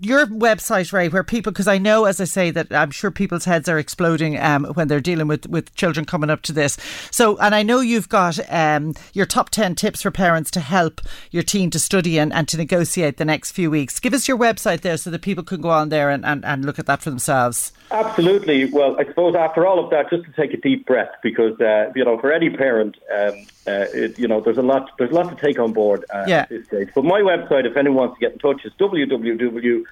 your 0.00 0.26
website, 0.26 0.92
Ray, 0.92 1.08
where 1.08 1.24
people, 1.24 1.52
because 1.52 1.68
I 1.68 1.78
know, 1.78 2.04
as 2.04 2.20
I 2.20 2.24
say, 2.24 2.50
that 2.50 2.72
I'm 2.72 2.90
sure 2.90 3.10
people's 3.10 3.44
heads 3.44 3.68
are 3.68 3.78
exploding 3.78 4.38
um, 4.38 4.64
when 4.74 4.88
they're 4.88 5.00
dealing 5.00 5.28
with, 5.28 5.46
with 5.48 5.74
children 5.74 6.06
coming 6.06 6.30
up 6.30 6.42
to 6.42 6.52
this. 6.52 6.76
So, 7.10 7.36
and 7.38 7.54
I 7.54 7.62
know 7.62 7.80
you've 7.80 8.08
got 8.08 8.38
um, 8.50 8.94
your 9.12 9.26
top 9.26 9.50
10 9.50 9.74
tips 9.74 10.02
for 10.02 10.10
parents 10.10 10.50
to 10.52 10.60
help 10.60 11.00
your 11.30 11.42
teen 11.42 11.70
to 11.70 11.78
study 11.78 12.18
and, 12.18 12.32
and 12.32 12.48
to 12.48 12.56
negotiate 12.56 13.16
the 13.16 13.24
next 13.24 13.52
few 13.52 13.70
weeks. 13.70 14.00
Give 14.00 14.14
us 14.14 14.28
your 14.28 14.38
website 14.38 14.80
there 14.80 14.96
so 14.96 15.10
that 15.10 15.22
people 15.22 15.44
can 15.44 15.60
go 15.60 15.70
on 15.70 15.88
there 15.88 16.10
and, 16.10 16.24
and, 16.24 16.44
and 16.44 16.64
look 16.64 16.78
at 16.78 16.86
that 16.86 17.02
for 17.02 17.10
themselves. 17.10 17.72
Absolutely. 17.90 18.66
Well, 18.66 18.96
I 18.98 19.04
suppose 19.04 19.34
after 19.34 19.66
all 19.66 19.82
of 19.82 19.90
that, 19.90 20.10
just 20.10 20.24
to 20.24 20.32
take 20.32 20.54
a 20.54 20.60
deep 20.60 20.86
breath, 20.86 21.10
because, 21.22 21.60
uh, 21.60 21.92
you 21.94 22.04
know, 22.04 22.18
for 22.18 22.32
any 22.32 22.50
parent, 22.50 22.96
um, 23.16 23.46
uh, 23.66 23.86
it, 23.92 24.18
you 24.18 24.26
know, 24.26 24.40
there's 24.40 24.56
a 24.56 24.62
lot, 24.62 24.90
there's 24.98 25.10
a 25.10 25.14
lot 25.14 25.28
to 25.28 25.36
take 25.36 25.58
on 25.58 25.72
board 25.72 26.04
uh, 26.10 26.24
yeah. 26.26 26.40
at 26.40 26.48
this 26.48 26.66
stage. 26.66 26.88
But 26.94 27.04
my 27.04 27.20
website, 27.20 27.66
if 27.66 27.76
anyone 27.76 28.08
wants 28.08 28.18
to 28.18 28.20
get 28.20 28.32
in 28.32 28.38
touch, 28.38 28.64
is 28.64 28.72
www.raysethegame. 28.80 29.84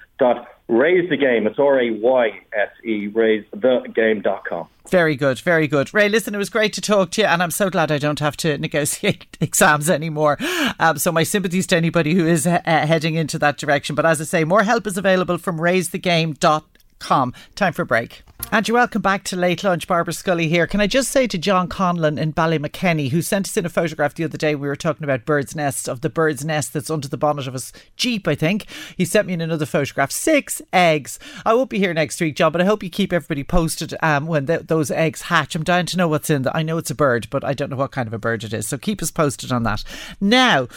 It's 1.47 1.59
R 1.59 1.79
A 1.79 1.91
Y 1.91 2.41
S 2.53 2.69
E, 2.83 3.07
raysethegame.com. 3.09 4.67
Very 4.89 5.15
good, 5.15 5.39
very 5.39 5.67
good. 5.67 5.93
Ray, 5.93 6.09
listen, 6.09 6.33
it 6.33 6.39
was 6.39 6.49
great 6.49 6.73
to 6.73 6.81
talk 6.81 7.11
to 7.11 7.21
you, 7.21 7.27
and 7.27 7.43
I'm 7.43 7.51
so 7.51 7.69
glad 7.69 7.91
I 7.91 7.99
don't 7.99 8.19
have 8.19 8.35
to 8.37 8.57
negotiate 8.57 9.37
exams 9.41 9.87
anymore. 9.87 10.39
Um, 10.79 10.97
so, 10.97 11.11
my 11.11 11.21
sympathies 11.21 11.67
to 11.67 11.77
anybody 11.77 12.15
who 12.15 12.25
is 12.25 12.47
uh, 12.47 12.59
heading 12.65 13.13
into 13.13 13.37
that 13.39 13.57
direction. 13.57 13.95
But 13.95 14.07
as 14.07 14.19
I 14.19 14.23
say, 14.23 14.43
more 14.45 14.63
help 14.63 14.87
is 14.87 14.97
available 14.97 15.37
from 15.37 15.59
raysethegame.com 15.59 16.63
com. 16.99 17.33
Time 17.55 17.73
for 17.73 17.81
a 17.81 17.85
break. 17.85 18.23
And 18.51 18.67
you 18.67 18.73
welcome 18.73 19.01
back 19.01 19.25
to 19.25 19.35
Late 19.35 19.63
Lunch. 19.63 19.85
Barbara 19.85 20.13
Scully 20.13 20.47
here. 20.47 20.65
Can 20.65 20.81
I 20.81 20.87
just 20.87 21.11
say 21.11 21.27
to 21.27 21.37
John 21.37 21.67
Conlon 21.67 22.17
in 22.17 22.33
Ballymakenny, 22.33 23.11
who 23.11 23.21
sent 23.21 23.47
us 23.47 23.57
in 23.57 23.65
a 23.65 23.69
photograph 23.69 24.15
the 24.15 24.23
other 24.23 24.37
day, 24.37 24.55
we 24.55 24.67
were 24.67 24.77
talking 24.77 25.03
about 25.03 25.25
bird's 25.25 25.55
nests, 25.55 25.87
of 25.87 26.01
the 26.01 26.09
bird's 26.09 26.43
nest 26.43 26.73
that's 26.73 26.89
under 26.89 27.07
the 27.07 27.17
bonnet 27.17 27.47
of 27.47 27.53
his 27.53 27.71
Jeep, 27.95 28.27
I 28.27 28.35
think. 28.35 28.65
He 28.97 29.05
sent 29.05 29.27
me 29.27 29.33
in 29.33 29.41
another 29.41 29.65
photograph. 29.65 30.11
Six 30.11 30.61
eggs. 30.73 31.19
I 31.45 31.53
won't 31.53 31.69
be 31.69 31.79
here 31.79 31.93
next 31.93 32.19
week, 32.21 32.37
John, 32.37 32.51
but 32.51 32.61
I 32.61 32.65
hope 32.65 32.81
you 32.81 32.89
keep 32.89 33.13
everybody 33.13 33.43
posted 33.43 33.93
um, 34.01 34.25
when 34.25 34.47
th- 34.47 34.67
those 34.67 34.89
eggs 34.89 35.23
hatch. 35.23 35.53
I'm 35.53 35.63
dying 35.63 35.85
to 35.87 35.97
know 35.97 36.07
what's 36.07 36.29
in 36.29 36.41
them. 36.41 36.53
I 36.55 36.63
know 36.63 36.77
it's 36.77 36.89
a 36.91 36.95
bird, 36.95 37.27
but 37.29 37.43
I 37.43 37.53
don't 37.53 37.69
know 37.69 37.77
what 37.77 37.91
kind 37.91 38.07
of 38.07 38.13
a 38.13 38.19
bird 38.19 38.43
it 38.43 38.53
is. 38.53 38.67
So 38.67 38.77
keep 38.77 39.03
us 39.03 39.11
posted 39.11 39.51
on 39.51 39.63
that. 39.63 39.83
Now, 40.21 40.67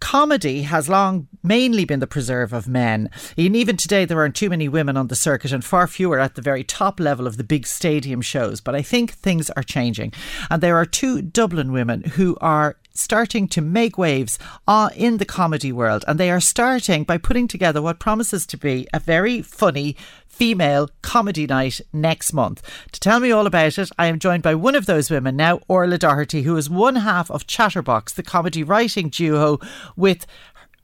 comedy 0.00 0.62
has 0.62 0.88
long 0.88 1.26
mainly 1.42 1.86
been 1.86 2.00
the 2.00 2.06
preserve 2.06 2.52
of 2.52 2.68
men. 2.68 3.10
And 3.36 3.56
even 3.56 3.76
today, 3.76 4.04
there 4.04 4.20
aren't 4.20 4.36
too 4.36 4.50
many 4.50 4.68
women 4.68 4.96
on 4.96 5.08
the 5.08 5.16
circuit 5.16 5.50
and 5.50 5.64
far 5.66 5.86
fewer 5.86 6.18
at 6.18 6.34
the 6.34 6.42
very 6.42 6.64
top 6.64 6.98
level 6.98 7.26
of 7.26 7.36
the 7.36 7.44
big 7.44 7.66
stadium 7.66 8.22
shows. 8.22 8.60
But 8.60 8.74
I 8.74 8.82
think 8.82 9.12
things 9.12 9.50
are 9.50 9.62
changing. 9.62 10.12
And 10.50 10.62
there 10.62 10.76
are 10.76 10.86
two 10.86 11.20
Dublin 11.20 11.72
women 11.72 12.02
who 12.02 12.36
are 12.40 12.76
starting 12.94 13.46
to 13.48 13.60
make 13.60 13.98
waves 13.98 14.38
uh, 14.66 14.90
in 14.96 15.18
the 15.18 15.24
comedy 15.24 15.72
world. 15.72 16.04
And 16.08 16.18
they 16.18 16.30
are 16.30 16.40
starting 16.40 17.04
by 17.04 17.18
putting 17.18 17.48
together 17.48 17.82
what 17.82 17.98
promises 17.98 18.46
to 18.46 18.56
be 18.56 18.88
a 18.94 19.00
very 19.00 19.42
funny 19.42 19.96
female 20.26 20.90
comedy 21.02 21.46
night 21.46 21.80
next 21.92 22.32
month. 22.32 22.62
To 22.92 23.00
tell 23.00 23.20
me 23.20 23.30
all 23.30 23.46
about 23.46 23.78
it, 23.78 23.90
I 23.98 24.06
am 24.06 24.18
joined 24.18 24.42
by 24.42 24.54
one 24.54 24.74
of 24.74 24.86
those 24.86 25.10
women 25.10 25.36
now, 25.36 25.60
Orla 25.68 25.98
Doherty, 25.98 26.42
who 26.42 26.56
is 26.56 26.70
one 26.70 26.96
half 26.96 27.30
of 27.30 27.46
Chatterbox, 27.46 28.14
the 28.14 28.22
comedy 28.22 28.62
writing 28.62 29.08
duo 29.08 29.58
with 29.96 30.26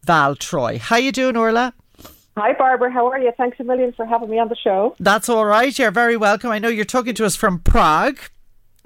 Val 0.04 0.34
Troy. 0.36 0.78
How 0.78 0.96
you 0.96 1.12
doing, 1.12 1.36
Orla? 1.36 1.74
Hi, 2.36 2.54
Barbara. 2.54 2.90
How 2.90 3.08
are 3.08 3.18
you? 3.18 3.30
Thanks 3.36 3.60
a 3.60 3.64
million 3.64 3.92
for 3.92 4.06
having 4.06 4.30
me 4.30 4.38
on 4.38 4.48
the 4.48 4.56
show. 4.56 4.96
That's 4.98 5.28
all 5.28 5.44
right. 5.44 5.78
You're 5.78 5.90
very 5.90 6.16
welcome. 6.16 6.50
I 6.50 6.58
know 6.58 6.68
you're 6.68 6.84
talking 6.86 7.14
to 7.16 7.26
us 7.26 7.36
from 7.36 7.58
Prague. 7.58 8.18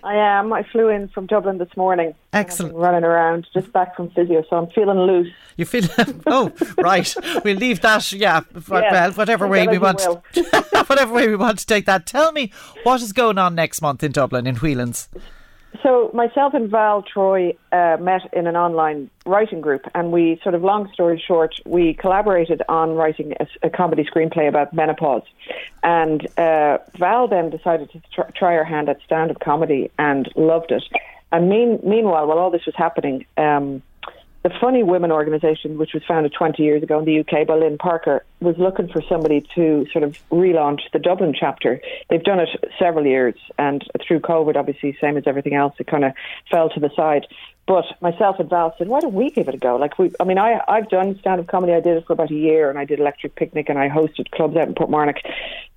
I 0.03 0.15
am. 0.15 0.53
I 0.53 0.63
flew 0.63 0.89
in 0.89 1.09
from 1.09 1.27
Dublin 1.27 1.59
this 1.59 1.77
morning. 1.77 2.15
Excellent. 2.33 2.75
running 2.75 3.03
around, 3.03 3.47
just 3.53 3.73
back 3.73 3.97
from 3.97 4.11
physio, 4.11 4.45
so 4.49 4.57
I'm 4.57 4.69
feeling 4.69 4.99
loose. 4.99 5.33
You 5.57 5.65
feel? 5.65 5.89
oh, 6.27 6.53
right. 6.79 7.13
We'll 7.45 7.57
leave 7.57 7.81
that. 7.81 8.13
Yeah. 8.13 8.43
yes, 8.55 8.69
well, 8.69 9.13
whatever 9.13 9.49
way 9.49 9.67
we 9.67 9.79
want. 9.79 10.01
whatever 10.87 11.13
way 11.13 11.29
we 11.29 11.37
want 11.37 11.59
to 11.61 11.67
take 11.67 11.87
that. 11.87 12.07
Tell 12.07 12.31
me 12.33 12.53
what 12.83 13.01
is 13.01 13.13
going 13.13 13.39
on 13.39 13.55
next 13.55 13.81
month 13.81 14.03
in 14.03 14.13
Dublin 14.13 14.47
in 14.47 14.57
Whelan's. 14.57 15.09
So 15.83 16.11
myself 16.15 16.55
and 16.55 16.71
Val 16.71 17.03
Troy 17.03 17.57
uh, 17.73 17.97
met 18.01 18.23
in 18.33 18.47
an 18.47 18.57
online 18.57 19.11
writing 19.25 19.61
group, 19.61 19.83
and 19.95 20.13
we 20.13 20.39
sort 20.43 20.55
of, 20.55 20.63
long 20.63 20.91
story 20.93 21.23
short, 21.27 21.55
we 21.65 21.95
collaborated 21.95 22.63
on 22.69 22.93
writing 22.93 23.35
a, 23.41 23.47
a 23.63 23.71
comedy 23.71 24.05
screenplay 24.05 24.49
about 24.49 24.73
menopause. 24.73 25.25
And 25.83 26.27
uh, 26.39 26.79
Val 26.99 27.29
then 27.29 27.51
decided 27.51 27.91
to 27.91 28.01
tr- 28.13 28.31
try 28.35 28.55
her 28.55 28.65
hand 28.65 28.89
at 28.89 29.01
stand-up 29.05 29.41
comedy 29.41 29.91
and 29.99 30.31
loved 30.37 30.73
it. 30.73 30.85
And 31.33 31.49
mean, 31.49 31.81
meanwhile, 31.83 32.27
while 32.27 32.39
all 32.39 32.51
this 32.51 32.67
was 32.67 32.75
happening, 32.77 33.27
um, 33.37 33.83
the 34.47 34.55
Funny 34.61 34.85
Women 34.85 35.11
organisation, 35.11 35.77
which 35.77 35.93
was 35.93 36.05
founded 36.07 36.33
20 36.33 36.63
years 36.63 36.81
ago 36.81 37.01
in 37.01 37.05
the 37.05 37.19
UK 37.19 37.49
by 37.49 37.57
Lynn 37.57 37.79
Parker, 37.79 38.25
was 38.39 38.55
looking 38.59 38.87
for 38.87 39.03
somebody 39.09 39.45
to 39.57 39.85
sort 39.93 40.05
of 40.05 40.17
relaunch 40.31 40.83
the 40.93 41.01
Dublin 41.01 41.35
chapter. 41.37 41.81
They've 42.09 42.23
done 42.23 42.39
it 42.39 42.51
several 42.79 43.05
years, 43.05 43.35
and 43.59 43.83
through 44.07 44.21
COVID, 44.21 44.55
obviously, 44.55 44.97
same 45.01 45.17
as 45.17 45.25
everything 45.27 45.55
else, 45.55 45.75
it 45.81 45.89
kind 45.89 46.05
of 46.05 46.13
fell 46.49 46.69
to 46.71 46.79
the 46.79 46.91
side. 46.95 47.27
But 47.67 47.87
myself 48.01 48.37
and 48.39 48.49
Val 48.49 48.73
said, 48.79 48.87
why 48.87 49.01
don't 49.01 49.15
we 49.15 49.31
give 49.31 49.49
it 49.49 49.55
a 49.57 49.59
go? 49.59 49.75
Like 49.75 49.99
we, 49.99 50.13
I 50.21 50.25
mean, 50.25 50.39
I 50.39 50.61
I've 50.69 50.89
done 50.91 51.19
stand 51.19 51.41
up 51.41 51.49
comedy. 51.49 51.73
I 51.73 51.81
did 51.81 51.97
it 51.97 52.07
for 52.07 52.13
about 52.13 52.31
a 52.31 52.35
year, 52.35 52.71
and 52.71 52.79
I 52.79 52.85
did 52.85 53.01
Electric 53.01 53.35
Picnic, 53.35 53.69
and 53.69 53.81
I 53.81 53.89
hosted 53.89 54.31
clubs 54.31 54.57
out 54.57 54.69
in 54.69 54.77
Portmarnock. 54.77 55.19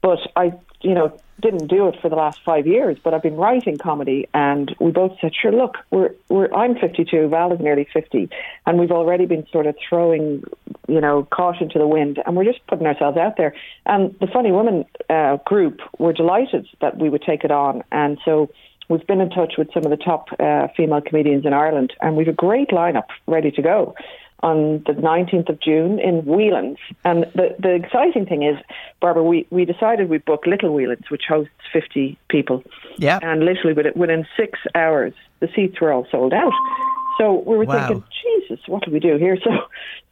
But 0.04 0.20
I, 0.36 0.54
you 0.82 0.94
know, 0.94 1.18
didn't 1.42 1.68
do 1.68 1.88
it 1.88 1.96
for 2.02 2.10
the 2.10 2.16
last 2.16 2.40
five 2.44 2.68
years, 2.68 2.98
but 3.04 3.14
I've 3.14 3.24
been 3.24 3.36
writing 3.36 3.78
comedy, 3.78 4.28
and 4.34 4.76
we 4.80 4.92
both 4.92 5.14
said, 5.20 5.34
"Sure, 5.36 5.52
look, 5.52 5.78
we're 5.92 6.14
we're 6.30 6.54
I'm 6.54 6.76
52, 6.76 7.28
Val 7.30 7.54
is 7.54 7.60
nearly 7.60 7.88
50, 7.92 8.30
and 8.66 8.80
we've 8.80 8.92
already 8.92 9.26
been 9.26 9.46
sort 9.52 9.68
of 9.68 9.76
throwing, 9.88 10.44
you 10.88 11.02
know, 11.02 11.28
caution 11.32 11.70
to 11.70 11.80
the 11.80 11.88
wind, 11.88 12.22
and 12.26 12.36
we're 12.36 12.46
just 12.46 12.66
putting 12.68 12.88
ourselves 12.88 13.18
out 13.18 13.38
there." 13.38 13.54
And 13.86 14.18
the 14.20 14.28
Funny 14.28 14.52
Women 14.52 14.86
uh, 15.10 15.38
group 15.46 15.80
were 15.98 16.14
delighted 16.14 16.68
that 16.82 16.98
we 16.98 17.10
would 17.10 17.24
take 17.24 17.44
it 17.44 17.52
on, 17.52 17.84
and 17.92 18.18
so 18.26 18.50
we've 18.88 19.06
been 19.08 19.22
in 19.22 19.30
touch 19.30 19.54
with 19.58 19.72
some 19.74 19.84
of 19.86 19.92
the 19.92 19.98
top 19.98 20.30
uh, 20.40 20.68
female 20.76 21.02
comedians 21.02 21.46
in 21.46 21.54
Ireland, 21.54 21.94
and 22.02 22.16
we've 22.16 22.28
a 22.28 22.34
great 22.34 22.70
lineup 22.70 23.08
ready 23.28 23.52
to 23.52 23.62
go 23.62 23.96
on 24.42 24.84
the 24.86 24.94
19th 24.94 25.50
of 25.50 25.60
June 25.60 26.00
in 26.00 26.26
Whelan's. 26.26 26.78
And 27.04 27.26
the, 27.36 27.56
the 27.60 27.74
exciting 27.76 28.26
thing 28.26 28.44
is, 28.44 28.58
Barbara, 29.02 29.24
we, 29.24 29.48
we 29.50 29.66
decided 29.66 30.10
we'd 30.10 30.26
book 30.26 30.46
Little 30.46 30.74
Whelan's, 30.74 31.10
which 31.10 31.24
hosts 31.28 31.52
50 31.74 32.18
people. 32.30 32.64
Yeah. 32.98 33.20
And 33.22 33.44
literally 33.44 33.74
within, 33.74 33.94
within 33.96 34.26
six 34.38 34.60
hours, 34.76 35.14
the 35.40 35.50
seats 35.56 35.80
were 35.82 35.92
all 35.92 36.08
sold 36.12 36.34
out. 36.34 36.54
So 37.20 37.44
we 37.46 37.58
were 37.58 37.66
wow. 37.66 37.88
thinking, 37.88 38.04
Jesus, 38.24 38.66
what 38.68 38.84
do 38.86 38.92
we 38.92 39.00
do 39.00 39.18
here? 39.18 39.38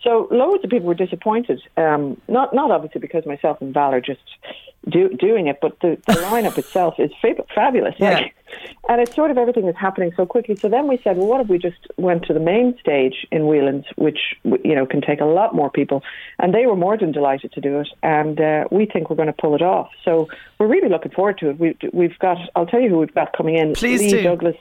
So, 0.04 0.28
so 0.30 0.36
loads 0.36 0.64
of 0.64 0.70
people 0.70 0.88
were 0.88 0.94
disappointed. 0.94 1.62
Um, 1.76 2.22
not, 2.28 2.54
not 2.54 2.72
obviously 2.72 3.02
because 3.02 3.26
myself 3.26 3.60
and 3.62 3.74
Val 3.74 3.94
are 3.94 4.00
just 4.00 4.22
do, 4.88 5.10
doing 5.10 5.48
it, 5.48 5.58
but 5.62 5.80
the, 5.82 5.98
the 6.06 6.14
lineup 6.32 6.58
itself 6.58 6.96
is 7.00 7.12
fab- 7.22 7.46
fabulous. 7.54 7.96
Yeah. 7.98 8.12
Like, 8.12 8.36
and 8.90 9.02
it's 9.02 9.14
sort 9.16 9.32
of 9.32 9.38
everything 9.38 9.68
is 9.68 9.76
happening 9.76 10.14
so 10.16 10.26
quickly. 10.26 10.56
So 10.56 10.70
then 10.70 10.88
we 10.88 10.98
said, 11.04 11.18
well, 11.18 11.28
what 11.28 11.42
if 11.42 11.48
we 11.48 11.58
just 11.58 11.88
went 11.98 12.24
to 12.26 12.34
the 12.34 12.40
main 12.40 12.78
stage 12.80 13.28
in 13.32 13.48
Whelan's, 13.48 13.86
which 13.98 14.20
you 14.44 14.76
know 14.76 14.86
can 14.86 15.02
take 15.02 15.20
a 15.20 15.26
lot 15.26 15.54
more 15.54 15.70
people, 15.70 16.04
and 16.40 16.54
they 16.54 16.66
were 16.66 16.76
more 16.76 16.98
than 16.98 17.12
delighted 17.12 17.52
to 17.54 17.62
do 17.62 17.80
it, 17.82 17.90
and 18.04 18.40
uh, 18.40 18.66
we 18.72 18.86
think 18.86 19.10
we're 19.10 19.18
going 19.18 19.28
to 19.28 19.34
pull 19.34 19.56
it 19.56 19.62
off. 19.62 19.90
So 20.06 20.30
we're 20.60 20.68
really 20.68 20.90
looking 20.90 21.12
forward 21.12 21.38
to 21.40 21.50
it. 21.50 21.60
We, 21.60 21.78
we've 21.92 22.18
got, 22.20 22.38
I'll 22.56 22.66
tell 22.66 22.80
you 22.80 22.90
who 22.90 23.00
we've 23.00 23.14
got 23.14 23.36
coming 23.36 23.56
in. 23.56 23.74
Please 23.74 24.02
Lee 24.02 24.10
do. 24.10 24.24
Douglas. 24.24 24.56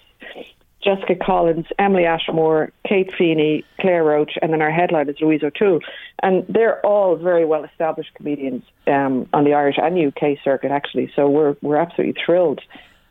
Jessica 0.86 1.16
Collins, 1.16 1.66
Emily 1.78 2.04
Ashmore, 2.04 2.70
Kate 2.88 3.10
Feeney, 3.18 3.64
Claire 3.80 4.04
Roach, 4.04 4.32
and 4.40 4.52
then 4.52 4.62
our 4.62 4.70
headline 4.70 5.08
is 5.08 5.16
Louise 5.20 5.42
O'Toole. 5.42 5.80
And 6.22 6.46
they're 6.48 6.84
all 6.86 7.16
very 7.16 7.44
well 7.44 7.64
established 7.64 8.14
comedians 8.14 8.62
um, 8.86 9.28
on 9.32 9.44
the 9.44 9.52
Irish 9.52 9.76
and 9.78 9.98
UK 9.98 10.38
circuit, 10.44 10.70
actually. 10.70 11.12
So 11.16 11.28
we're 11.28 11.56
we're 11.60 11.76
absolutely 11.76 12.20
thrilled 12.24 12.60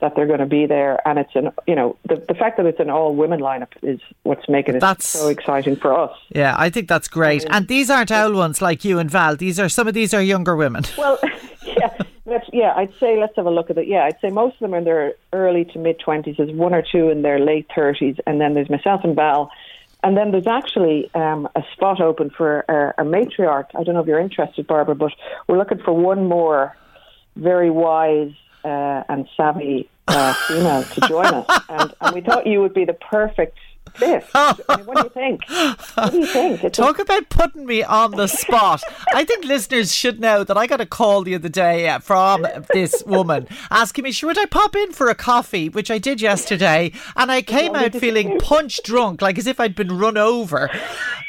that 0.01 0.13
they're 0.15 0.27
going 0.27 0.39
to 0.39 0.45
be 0.45 0.65
there. 0.65 1.05
And 1.07 1.19
it's 1.19 1.35
an, 1.35 1.51
you 1.67 1.75
know, 1.75 1.97
the, 2.07 2.23
the 2.27 2.33
fact 2.33 2.57
that 2.57 2.65
it's 2.65 2.79
an 2.79 2.89
all 2.89 3.15
women 3.15 3.39
lineup 3.39 3.71
is 3.81 3.99
what's 4.23 4.47
making 4.47 4.75
it 4.75 4.79
that's, 4.79 5.07
so 5.07 5.29
exciting 5.29 5.75
for 5.75 5.97
us. 5.97 6.15
Yeah, 6.29 6.55
I 6.57 6.69
think 6.69 6.87
that's 6.87 7.07
great. 7.07 7.45
and 7.49 7.67
these 7.67 7.89
aren't 7.89 8.11
old 8.11 8.35
ones 8.35 8.61
like 8.61 8.85
you 8.85 8.99
and 8.99 9.09
Val. 9.09 9.35
These 9.35 9.59
are, 9.59 9.69
some 9.69 9.87
of 9.87 9.93
these 9.93 10.13
are 10.13 10.21
younger 10.21 10.55
women. 10.55 10.83
Well, 10.97 11.17
yeah. 11.65 11.97
Let's, 12.27 12.49
yeah, 12.51 12.73
I'd 12.75 12.93
say 12.99 13.19
let's 13.19 13.35
have 13.35 13.45
a 13.45 13.51
look 13.51 13.69
at 13.69 13.77
it. 13.77 13.87
Yeah, 13.87 14.03
I'd 14.03 14.19
say 14.19 14.29
most 14.29 14.55
of 14.55 14.59
them 14.59 14.73
are 14.73 14.79
in 14.79 14.83
their 14.83 15.13
early 15.31 15.65
to 15.65 15.79
mid 15.79 15.99
twenties. 15.99 16.37
There's 16.37 16.51
one 16.51 16.73
or 16.73 16.81
two 16.81 17.09
in 17.09 17.21
their 17.21 17.39
late 17.39 17.67
thirties, 17.75 18.15
and 18.25 18.41
then 18.41 18.55
there's 18.55 18.69
myself 18.69 19.01
and 19.03 19.15
Val, 19.15 19.51
and 20.03 20.17
then 20.17 20.31
there's 20.31 20.47
actually 20.47 21.13
um, 21.13 21.47
a 21.55 21.63
spot 21.73 22.01
open 22.01 22.31
for 22.31 22.59
a, 22.61 23.01
a 23.01 23.05
matriarch. 23.05 23.67
I 23.75 23.83
don't 23.83 23.93
know 23.93 24.01
if 24.01 24.07
you're 24.07 24.19
interested, 24.19 24.65
Barbara, 24.65 24.95
but 24.95 25.11
we're 25.47 25.57
looking 25.57 25.79
for 25.79 25.93
one 25.93 26.25
more 26.25 26.75
very 27.35 27.69
wise 27.69 28.33
uh, 28.63 29.03
and 29.07 29.27
savvy 29.37 29.87
uh, 30.07 30.33
female 30.47 30.83
to 30.83 31.01
join 31.01 31.27
us, 31.27 31.61
and, 31.69 31.93
and 32.01 32.15
we 32.15 32.21
thought 32.21 32.47
you 32.47 32.59
would 32.61 32.73
be 32.73 32.85
the 32.85 32.93
perfect 32.93 33.57
this? 33.99 34.25
I 34.35 34.55
mean, 34.77 34.85
what 34.85 34.97
do 34.97 35.03
you 35.03 35.09
think? 35.09 35.41
What 35.95 36.11
do 36.11 36.19
you 36.19 36.25
think? 36.25 36.63
It's 36.63 36.77
Talk 36.77 36.99
a- 36.99 37.03
about 37.03 37.29
putting 37.29 37.65
me 37.65 37.83
on 37.83 38.11
the 38.11 38.27
spot. 38.27 38.81
I 39.13 39.23
think 39.23 39.45
listeners 39.45 39.93
should 39.93 40.19
know 40.19 40.43
that 40.43 40.57
I 40.57 40.67
got 40.67 40.81
a 40.81 40.85
call 40.85 41.23
the 41.23 41.35
other 41.35 41.49
day 41.49 41.87
uh, 41.89 41.99
from 41.99 42.45
this 42.73 43.03
woman 43.05 43.47
asking 43.71 44.03
me, 44.03 44.11
should 44.11 44.37
I 44.37 44.45
pop 44.45 44.75
in 44.75 44.91
for 44.91 45.09
a 45.09 45.15
coffee, 45.15 45.69
which 45.69 45.89
I 45.91 45.97
did 45.97 46.21
yesterday, 46.21 46.91
and 47.15 47.31
I 47.31 47.41
came 47.41 47.75
out 47.75 47.93
feeling 47.93 48.39
punch 48.39 48.81
drunk, 48.83 49.21
like 49.21 49.37
as 49.37 49.47
if 49.47 49.59
I'd 49.59 49.75
been 49.75 49.97
run 49.97 50.17
over. 50.17 50.69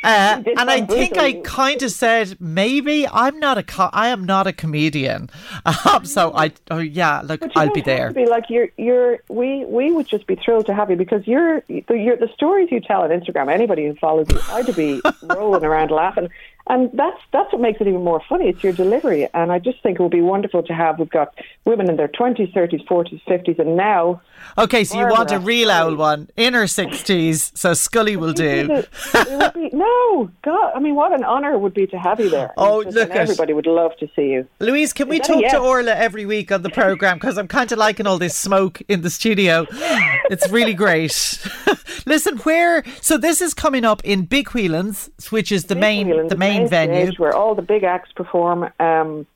Uh, 0.04 0.40
and 0.56 0.70
I 0.70 0.82
think 0.86 1.16
I 1.18 1.32
kind 1.42 1.82
of 1.82 1.90
said, 1.90 2.36
maybe 2.38 3.08
I'm 3.08 3.40
not 3.40 3.58
a 3.58 3.64
co- 3.64 3.90
I 3.92 4.08
am 4.08 4.24
not 4.24 4.46
a 4.46 4.52
comedian. 4.52 5.30
Um, 5.86 6.04
so 6.04 6.32
I, 6.34 6.52
oh 6.70 6.78
yeah, 6.78 7.22
look, 7.24 7.40
I'll 7.56 7.72
be 7.72 7.80
there. 7.80 8.12
Be 8.12 8.26
like 8.26 8.44
you're, 8.48 8.68
you're. 8.76 9.18
We 9.28 9.64
we 9.64 9.90
would 9.90 10.06
just 10.06 10.26
be 10.28 10.36
thrilled 10.36 10.66
to 10.66 10.74
have 10.74 10.90
you 10.90 10.96
because 10.96 11.26
you're, 11.26 11.62
you're 11.68 12.16
the 12.16 12.30
story 12.34 12.55
stories 12.56 12.72
you 12.72 12.80
tell 12.80 13.02
on 13.02 13.10
Instagram, 13.10 13.52
anybody 13.52 13.86
who 13.86 13.94
follows 13.96 14.26
you, 14.30 14.40
I'd 14.48 14.74
be 14.74 15.00
rolling 15.22 15.62
around 15.62 15.90
laughing. 15.90 16.30
And 16.68 16.90
that's 16.94 17.18
that's 17.32 17.52
what 17.52 17.62
makes 17.62 17.80
it 17.80 17.86
even 17.86 18.02
more 18.02 18.20
funny. 18.28 18.48
It's 18.48 18.64
your 18.64 18.72
delivery, 18.72 19.28
and 19.34 19.52
I 19.52 19.60
just 19.60 19.80
think 19.82 20.00
it 20.00 20.02
would 20.02 20.10
be 20.10 20.20
wonderful 20.20 20.64
to 20.64 20.72
have. 20.74 20.98
We've 20.98 21.08
got 21.08 21.32
women 21.64 21.88
in 21.88 21.96
their 21.96 22.08
twenties, 22.08 22.48
thirties, 22.52 22.80
forties, 22.88 23.20
fifties, 23.26 23.56
and 23.58 23.76
now. 23.76 24.20
Okay, 24.58 24.82
so 24.82 24.98
you 24.98 25.06
want 25.06 25.30
a 25.30 25.38
real 25.38 25.70
old 25.70 25.96
one 25.96 26.28
in 26.36 26.54
her 26.54 26.66
sixties, 26.66 27.52
so 27.54 27.72
Scully 27.72 28.16
will 28.16 28.32
do. 28.32 28.66
be, 28.66 29.70
no, 29.72 30.30
God, 30.42 30.72
I 30.74 30.80
mean, 30.80 30.96
what 30.96 31.12
an 31.12 31.24
honour 31.24 31.52
it 31.52 31.58
would 31.58 31.74
be 31.74 31.86
to 31.86 31.98
have 31.98 32.18
you 32.18 32.30
there. 32.30 32.52
Oh, 32.56 32.82
just, 32.82 32.96
look, 32.96 33.10
everybody 33.10 33.52
would 33.52 33.66
love 33.66 33.96
to 33.98 34.08
see 34.16 34.30
you. 34.32 34.48
Louise, 34.58 34.92
can 34.92 35.06
Is 35.06 35.10
we 35.10 35.18
talk 35.20 35.48
to 35.50 35.58
Orla 35.58 35.94
every 35.94 36.26
week 36.26 36.50
on 36.50 36.62
the 36.62 36.70
program? 36.70 37.18
Because 37.18 37.38
I'm 37.38 37.48
kind 37.48 37.70
of 37.70 37.78
liking 37.78 38.06
all 38.06 38.18
this 38.18 38.36
smoke 38.36 38.82
in 38.88 39.02
the 39.02 39.10
studio. 39.10 39.66
It's 40.30 40.48
really 40.50 40.74
great. 40.74 41.12
Listen, 42.06 42.38
where? 42.38 42.84
So 43.00 43.18
this 43.18 43.40
is 43.40 43.54
coming 43.54 43.84
up 43.84 44.02
in 44.04 44.24
Big 44.24 44.48
Whelan's, 44.50 45.10
which 45.30 45.50
is 45.50 45.64
the 45.64 45.74
Big 45.74 45.80
main 45.80 46.08
Whelan's, 46.08 46.30
the 46.30 46.36
main 46.36 46.55
main 46.58 46.68
venue 46.68 47.12
where 47.16 47.34
all 47.34 47.54
the 47.54 47.62
big 47.62 47.84
acts 47.84 48.12
perform. 48.12 48.70
Um, 48.80 49.26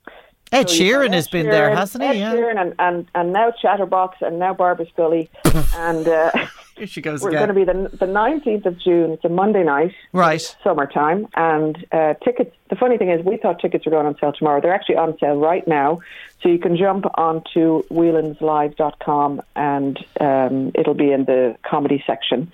Ed 0.51 0.69
so 0.69 0.75
Sheeran 0.75 1.13
has 1.13 1.29
been 1.29 1.45
there, 1.45 1.73
hasn't 1.73 2.03
Ed 2.03 2.13
he? 2.13 2.19
Yeah. 2.19 2.33
Sheeran 2.33 2.59
and, 2.59 2.75
and, 2.77 3.07
and 3.15 3.31
now 3.31 3.51
Chatterbox 3.51 4.17
and 4.21 4.37
now 4.37 4.53
Barbara 4.53 4.85
Scully. 4.89 5.29
and 5.75 6.05
uh, 6.07 6.31
here 6.75 6.87
she 6.87 7.01
goes 7.01 7.21
we're 7.21 7.29
again. 7.29 7.47
going 7.47 7.67
to 7.67 7.73
be 7.73 7.89
the, 7.89 7.97
the 7.97 8.11
19th 8.11 8.65
of 8.65 8.77
June. 8.77 9.11
It's 9.11 9.23
a 9.23 9.29
Monday 9.29 9.63
night. 9.63 9.93
Right. 10.11 10.41
Summertime. 10.61 11.27
And 11.35 11.85
uh, 11.93 12.15
tickets, 12.15 12.53
the 12.69 12.75
funny 12.75 12.97
thing 12.97 13.09
is, 13.09 13.23
we 13.23 13.37
thought 13.37 13.61
tickets 13.61 13.85
were 13.85 13.91
going 13.91 14.07
on 14.07 14.17
sale 14.19 14.33
tomorrow. 14.33 14.59
They're 14.59 14.73
actually 14.73 14.97
on 14.97 15.17
sale 15.19 15.37
right 15.37 15.65
now. 15.65 16.01
So 16.41 16.49
you 16.49 16.59
can 16.59 16.75
jump 16.75 17.05
onto 17.15 17.83
whelanslive.com 17.83 19.41
and 19.55 20.05
um, 20.19 20.71
it'll 20.75 20.95
be 20.95 21.11
in 21.11 21.25
the 21.25 21.55
comedy 21.63 22.03
section. 22.05 22.51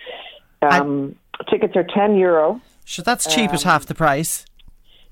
Um, 0.61 1.15
tickets 1.49 1.75
are 1.75 1.83
10 1.83 2.15
euro. 2.15 2.61
So 2.85 3.01
that's 3.01 3.33
cheap 3.33 3.49
um, 3.49 3.55
at 3.55 3.63
half 3.63 3.85
the 3.85 3.95
price. 3.95 4.45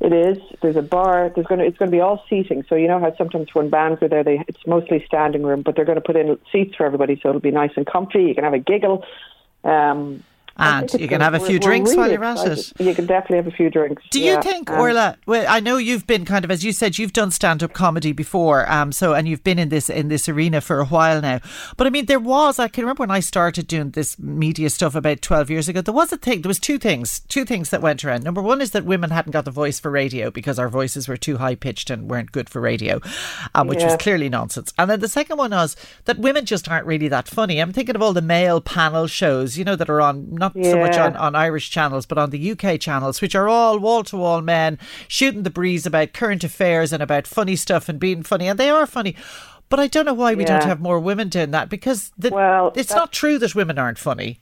It 0.01 0.11
is. 0.11 0.37
There's 0.61 0.75
a 0.75 0.81
bar. 0.81 1.31
There's 1.33 1.47
going 1.47 1.59
to. 1.59 1.65
It's 1.65 1.77
going 1.77 1.89
to 1.89 1.95
be 1.95 2.01
all 2.01 2.23
seating. 2.29 2.63
So 2.67 2.75
you 2.75 2.87
know 2.87 2.99
how 2.99 3.15
sometimes 3.15 3.55
when 3.55 3.69
bands 3.69 4.01
are 4.03 4.09
there, 4.09 4.23
they 4.23 4.43
it's 4.47 4.65
mostly 4.67 5.03
standing 5.05 5.43
room, 5.43 5.61
but 5.61 5.75
they're 5.75 5.85
going 5.85 5.97
to 5.97 6.01
put 6.01 6.15
in 6.17 6.37
seats 6.51 6.75
for 6.75 6.85
everybody, 6.85 7.19
so 7.21 7.29
it'll 7.29 7.41
be 7.41 7.51
nice 7.51 7.71
and 7.77 7.85
comfy. 7.85 8.23
You 8.23 8.35
can 8.35 8.43
have 8.43 8.53
a 8.53 8.59
giggle. 8.59 9.05
Um, 9.63 10.23
and 10.57 10.91
you 10.93 11.07
can 11.07 11.21
have 11.21 11.33
a 11.33 11.39
few 11.39 11.59
drinks 11.59 11.91
really 11.91 12.01
while 12.01 12.11
you're 12.11 12.23
at 12.23 12.57
it. 12.57 12.71
You 12.79 12.95
can 12.95 13.05
definitely 13.05 13.37
have 13.37 13.47
a 13.47 13.51
few 13.51 13.69
drinks. 13.69 14.03
Do 14.11 14.21
you 14.21 14.41
think, 14.41 14.69
um, 14.69 14.79
Orla? 14.79 15.17
Well, 15.25 15.45
I 15.47 15.59
know 15.59 15.77
you've 15.77 16.07
been 16.07 16.25
kind 16.25 16.45
of, 16.45 16.51
as 16.51 16.63
you 16.63 16.71
said, 16.71 16.97
you've 16.97 17.13
done 17.13 17.31
stand-up 17.31 17.73
comedy 17.73 18.11
before, 18.11 18.69
um, 18.71 18.91
so 18.91 19.13
and 19.13 19.27
you've 19.27 19.43
been 19.43 19.59
in 19.59 19.69
this 19.69 19.89
in 19.89 20.07
this 20.07 20.29
arena 20.29 20.61
for 20.61 20.79
a 20.79 20.85
while 20.85 21.21
now. 21.21 21.39
But 21.77 21.87
I 21.87 21.89
mean, 21.89 22.05
there 22.05 22.19
was. 22.19 22.59
I 22.59 22.67
can 22.67 22.83
remember 22.83 23.01
when 23.01 23.11
I 23.11 23.19
started 23.19 23.67
doing 23.67 23.91
this 23.91 24.17
media 24.19 24.69
stuff 24.69 24.95
about 24.95 25.21
twelve 25.21 25.49
years 25.49 25.67
ago. 25.67 25.81
There 25.81 25.93
was 25.93 26.11
a 26.11 26.17
thing. 26.17 26.41
There 26.41 26.49
was 26.49 26.59
two 26.59 26.77
things. 26.77 27.21
Two 27.27 27.45
things 27.45 27.69
that 27.69 27.81
went 27.81 28.03
around. 28.03 28.23
Number 28.23 28.41
one 28.41 28.61
is 28.61 28.71
that 28.71 28.85
women 28.85 29.11
hadn't 29.11 29.31
got 29.31 29.45
the 29.45 29.51
voice 29.51 29.79
for 29.79 29.91
radio 29.91 30.31
because 30.31 30.59
our 30.59 30.69
voices 30.69 31.07
were 31.07 31.17
too 31.17 31.37
high 31.37 31.55
pitched 31.55 31.89
and 31.89 32.09
weren't 32.09 32.31
good 32.31 32.49
for 32.49 32.61
radio, 32.61 33.01
um, 33.53 33.67
which 33.67 33.79
yeah. 33.79 33.87
was 33.87 33.97
clearly 33.97 34.29
nonsense. 34.29 34.73
And 34.77 34.89
then 34.89 34.99
the 34.99 35.07
second 35.07 35.37
one 35.37 35.51
was 35.51 35.75
that 36.05 36.19
women 36.19 36.45
just 36.45 36.69
aren't 36.69 36.85
really 36.85 37.07
that 37.09 37.27
funny. 37.27 37.59
I'm 37.59 37.73
thinking 37.73 37.95
of 37.95 38.01
all 38.01 38.13
the 38.13 38.21
male 38.21 38.61
panel 38.61 39.07
shows, 39.07 39.57
you 39.57 39.63
know, 39.63 39.75
that 39.75 39.89
are 39.89 40.01
on 40.01 40.35
not 40.45 40.55
yeah. 40.55 40.71
so 40.71 40.79
much 40.79 40.97
on 40.97 41.15
on 41.15 41.35
Irish 41.35 41.69
channels, 41.69 42.05
but 42.05 42.17
on 42.17 42.29
the 42.29 42.51
UK 42.51 42.79
channels, 42.79 43.21
which 43.21 43.35
are 43.35 43.47
all 43.47 43.79
wall 43.79 44.03
to 44.05 44.17
wall 44.17 44.41
men 44.41 44.77
shooting 45.07 45.43
the 45.43 45.49
breeze 45.49 45.85
about 45.85 46.13
current 46.13 46.43
affairs 46.43 46.93
and 46.93 47.01
about 47.01 47.27
funny 47.27 47.55
stuff 47.55 47.89
and 47.89 47.99
being 47.99 48.23
funny. 48.23 48.47
And 48.47 48.59
they 48.59 48.69
are 48.69 48.85
funny. 48.85 49.15
But 49.69 49.79
I 49.79 49.87
don't 49.87 50.05
know 50.05 50.13
why 50.13 50.35
we 50.35 50.43
yeah. 50.43 50.59
don't 50.59 50.67
have 50.67 50.79
more 50.79 50.99
women 50.99 51.29
doing 51.29 51.51
that 51.51 51.69
because 51.69 52.11
the, 52.17 52.29
well, 52.29 52.71
it's 52.75 52.93
not 52.93 53.11
true 53.11 53.39
that 53.39 53.55
women 53.55 53.79
aren't 53.79 53.97
funny. 53.97 54.39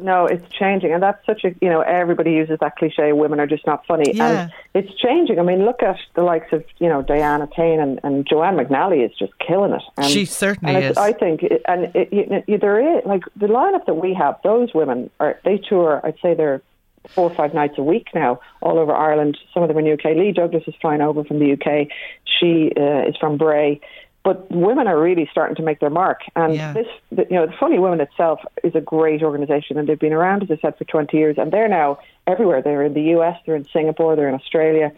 No, 0.00 0.26
it's 0.26 0.44
changing, 0.52 0.92
and 0.92 1.00
that's 1.00 1.24
such 1.24 1.44
a 1.44 1.54
you 1.60 1.68
know 1.68 1.80
everybody 1.80 2.32
uses 2.32 2.58
that 2.60 2.74
cliche. 2.76 3.12
Women 3.12 3.38
are 3.38 3.46
just 3.46 3.64
not 3.64 3.86
funny, 3.86 4.12
yeah. 4.12 4.42
and 4.42 4.52
it's 4.74 4.92
changing. 4.98 5.38
I 5.38 5.42
mean, 5.42 5.64
look 5.64 5.84
at 5.84 5.98
the 6.14 6.22
likes 6.22 6.52
of 6.52 6.64
you 6.78 6.88
know 6.88 7.02
Diana 7.02 7.46
Kane 7.46 7.78
and, 7.78 8.00
and 8.02 8.26
Joanne 8.28 8.56
McNally 8.56 9.04
is 9.04 9.16
just 9.16 9.32
killing 9.38 9.72
it. 9.72 9.82
And, 9.96 10.06
she 10.06 10.24
certainly 10.24 10.74
and 10.74 10.84
is. 10.84 10.96
I 10.96 11.12
think, 11.12 11.44
it, 11.44 11.62
and 11.68 11.94
it, 11.94 12.44
it, 12.48 12.60
there 12.60 12.98
is 12.98 13.04
like 13.06 13.22
the 13.36 13.46
lineup 13.46 13.86
that 13.86 13.94
we 13.94 14.14
have. 14.14 14.36
Those 14.42 14.74
women 14.74 15.10
are 15.20 15.38
they 15.44 15.58
tour. 15.58 16.00
I'd 16.02 16.18
say 16.20 16.34
they're 16.34 16.60
four 17.08 17.30
or 17.30 17.34
five 17.34 17.54
nights 17.54 17.74
a 17.78 17.82
week 17.82 18.08
now 18.14 18.40
all 18.62 18.78
over 18.78 18.92
Ireland. 18.92 19.38
Some 19.52 19.62
of 19.62 19.68
them 19.68 19.76
are 19.76 19.80
in 19.80 19.86
the 19.86 19.92
UK. 19.92 20.16
Lee 20.16 20.32
Douglas 20.32 20.64
is 20.66 20.74
flying 20.80 21.02
over 21.02 21.22
from 21.22 21.38
the 21.38 21.52
UK. 21.52 21.88
She 22.24 22.72
uh, 22.76 23.08
is 23.08 23.16
from 23.16 23.36
Bray 23.36 23.80
but 24.24 24.50
women 24.50 24.86
are 24.86 24.98
really 24.98 25.28
starting 25.30 25.54
to 25.54 25.62
make 25.62 25.80
their 25.80 25.90
mark. 25.90 26.22
And 26.34 26.56
yeah. 26.56 26.72
this, 26.72 26.86
you 27.10 27.36
know, 27.36 27.46
the 27.46 27.52
Funny 27.60 27.78
Women 27.78 28.00
itself 28.00 28.40
is 28.64 28.74
a 28.74 28.80
great 28.80 29.22
organisation, 29.22 29.78
and 29.78 29.86
they've 29.86 29.98
been 29.98 30.14
around, 30.14 30.42
as 30.42 30.50
I 30.50 30.58
said, 30.60 30.78
for 30.78 30.84
20 30.84 31.16
years, 31.16 31.36
and 31.38 31.52
they're 31.52 31.68
now 31.68 31.98
everywhere. 32.26 32.62
They're 32.62 32.82
in 32.82 32.94
the 32.94 33.18
US, 33.18 33.38
they're 33.44 33.54
in 33.54 33.66
Singapore, 33.66 34.16
they're 34.16 34.28
in 34.28 34.34
Australia, 34.34 34.92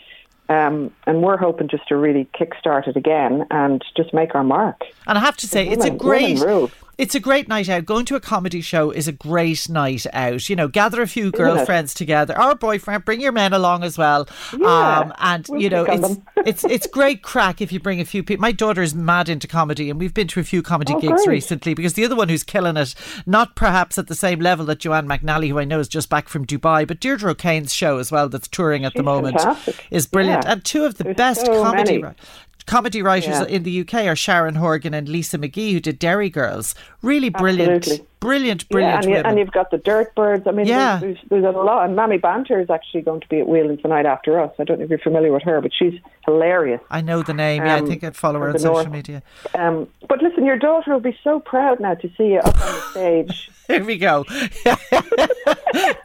um, 0.48 0.92
and 1.06 1.22
we're 1.22 1.36
hoping 1.36 1.66
just 1.68 1.88
to 1.88 1.96
really 1.96 2.28
kickstart 2.38 2.86
it 2.86 2.96
again 2.96 3.46
and 3.50 3.84
just 3.96 4.14
make 4.14 4.36
our 4.36 4.44
mark. 4.44 4.82
And 5.08 5.18
I 5.18 5.20
have 5.20 5.36
to 5.38 5.48
say, 5.48 5.64
women, 5.64 5.78
it's 5.78 5.86
a 5.86 5.90
great 5.90 6.40
it's 6.98 7.14
a 7.14 7.20
great 7.20 7.48
night 7.48 7.68
out. 7.68 7.84
Going 7.84 8.06
to 8.06 8.16
a 8.16 8.20
comedy 8.20 8.60
show 8.60 8.90
is 8.90 9.06
a 9.06 9.12
great 9.12 9.68
night 9.68 10.06
out. 10.12 10.48
You 10.48 10.56
know, 10.56 10.68
gather 10.68 11.02
a 11.02 11.06
few 11.06 11.30
girlfriends 11.30 11.94
together 11.94 12.40
or 12.40 12.54
boyfriend, 12.54 13.04
bring 13.04 13.20
your 13.20 13.32
men 13.32 13.52
along 13.52 13.84
as 13.84 13.98
well. 13.98 14.28
Yeah, 14.56 14.98
um, 15.00 15.12
and 15.18 15.46
we'll 15.48 15.60
you 15.60 15.70
know, 15.70 15.84
it's 15.84 16.18
it's 16.36 16.64
it's 16.76 16.86
great 16.86 17.22
crack 17.22 17.60
if 17.60 17.72
you 17.72 17.80
bring 17.80 18.00
a 18.00 18.04
few 18.04 18.22
people. 18.22 18.40
My 18.40 18.52
daughter 18.52 18.82
is 18.82 18.94
mad 18.94 19.28
into 19.28 19.46
comedy, 19.46 19.90
and 19.90 19.98
we've 19.98 20.14
been 20.14 20.28
to 20.28 20.40
a 20.40 20.44
few 20.44 20.62
comedy 20.62 20.94
oh, 20.94 21.00
gigs 21.00 21.24
great. 21.24 21.28
recently. 21.34 21.74
Because 21.74 21.94
the 21.94 22.04
other 22.04 22.16
one 22.16 22.28
who's 22.28 22.42
killing 22.42 22.76
it, 22.76 22.94
not 23.26 23.56
perhaps 23.56 23.98
at 23.98 24.06
the 24.06 24.14
same 24.14 24.40
level 24.40 24.64
that 24.66 24.78
Joanne 24.78 25.06
McNally, 25.06 25.48
who 25.48 25.58
I 25.58 25.64
know 25.64 25.80
is 25.80 25.88
just 25.88 26.08
back 26.08 26.28
from 26.28 26.46
Dubai, 26.46 26.86
but 26.86 27.00
Deirdre 27.00 27.30
O'Kane's 27.30 27.74
show 27.74 27.98
as 27.98 28.10
well, 28.10 28.28
that's 28.28 28.48
touring 28.48 28.84
at 28.84 28.92
She's 28.92 28.98
the 29.00 29.02
moment, 29.02 29.38
fantastic. 29.40 29.86
is 29.90 30.06
brilliant. 30.06 30.44
Yeah. 30.44 30.52
And 30.52 30.64
two 30.64 30.84
of 30.84 30.96
the 30.96 31.04
There's 31.04 31.16
best 31.16 31.46
so 31.46 31.62
comedy. 31.62 31.98
many 31.98 32.14
comedy 32.66 33.02
writers 33.02 33.40
yeah. 33.40 33.46
in 33.46 33.62
the 33.62 33.80
UK 33.80 33.94
are 34.06 34.16
Sharon 34.16 34.56
Horgan 34.56 34.94
and 34.94 35.08
Lisa 35.08 35.38
McGee, 35.38 35.72
who 35.72 35.80
did 35.80 35.98
Derry 35.98 36.30
Girls. 36.30 36.74
Really 37.02 37.28
brilliant, 37.28 37.76
Absolutely. 37.76 38.06
Brilliant, 38.20 38.68
brilliant. 38.68 39.06
Yeah, 39.08 39.18
and, 39.18 39.26
and 39.28 39.38
you've 39.38 39.52
got 39.52 39.70
the 39.70 39.78
Dirt 39.78 40.14
Birds. 40.14 40.46
I 40.46 40.50
mean, 40.52 40.66
Yeah. 40.66 40.98
there's, 40.98 41.16
there's, 41.28 41.42
there's 41.42 41.54
a 41.54 41.58
lot. 41.58 41.84
And 41.86 41.94
Mammy 41.96 42.18
Banter 42.18 42.60
is 42.60 42.70
actually 42.70 43.02
going 43.02 43.20
to 43.20 43.28
be 43.28 43.40
at 43.40 43.46
Whelan's 43.48 43.82
tonight 43.82 44.06
after 44.06 44.40
us. 44.40 44.52
I 44.58 44.64
don't 44.64 44.78
know 44.78 44.84
if 44.84 44.90
you're 44.90 44.98
familiar 44.98 45.32
with 45.32 45.42
her, 45.44 45.60
but 45.60 45.72
she's 45.76 45.94
hilarious. 46.24 46.80
I 46.90 47.00
know 47.00 47.22
the 47.22 47.34
name. 47.34 47.64
Yeah, 47.64 47.76
I 47.76 47.78
Um, 47.80 47.86
think 47.86 48.02
I'd 48.04 48.16
follow 48.16 48.40
her 48.40 48.48
on 48.50 48.58
social 48.58 48.74
north. 48.74 48.90
media. 48.90 49.22
Um, 49.54 49.88
but 50.08 50.22
listen, 50.22 50.44
your 50.44 50.58
daughter 50.58 50.92
will 50.92 51.00
be 51.00 51.16
so 51.22 51.40
proud 51.40 51.80
now 51.80 51.94
to 51.94 52.08
see 52.16 52.32
you 52.32 52.38
up 52.40 52.46
on 52.60 52.72
the 52.74 52.80
stage. 52.90 53.50
Here 53.66 53.84
we 53.84 53.98
go. 53.98 54.24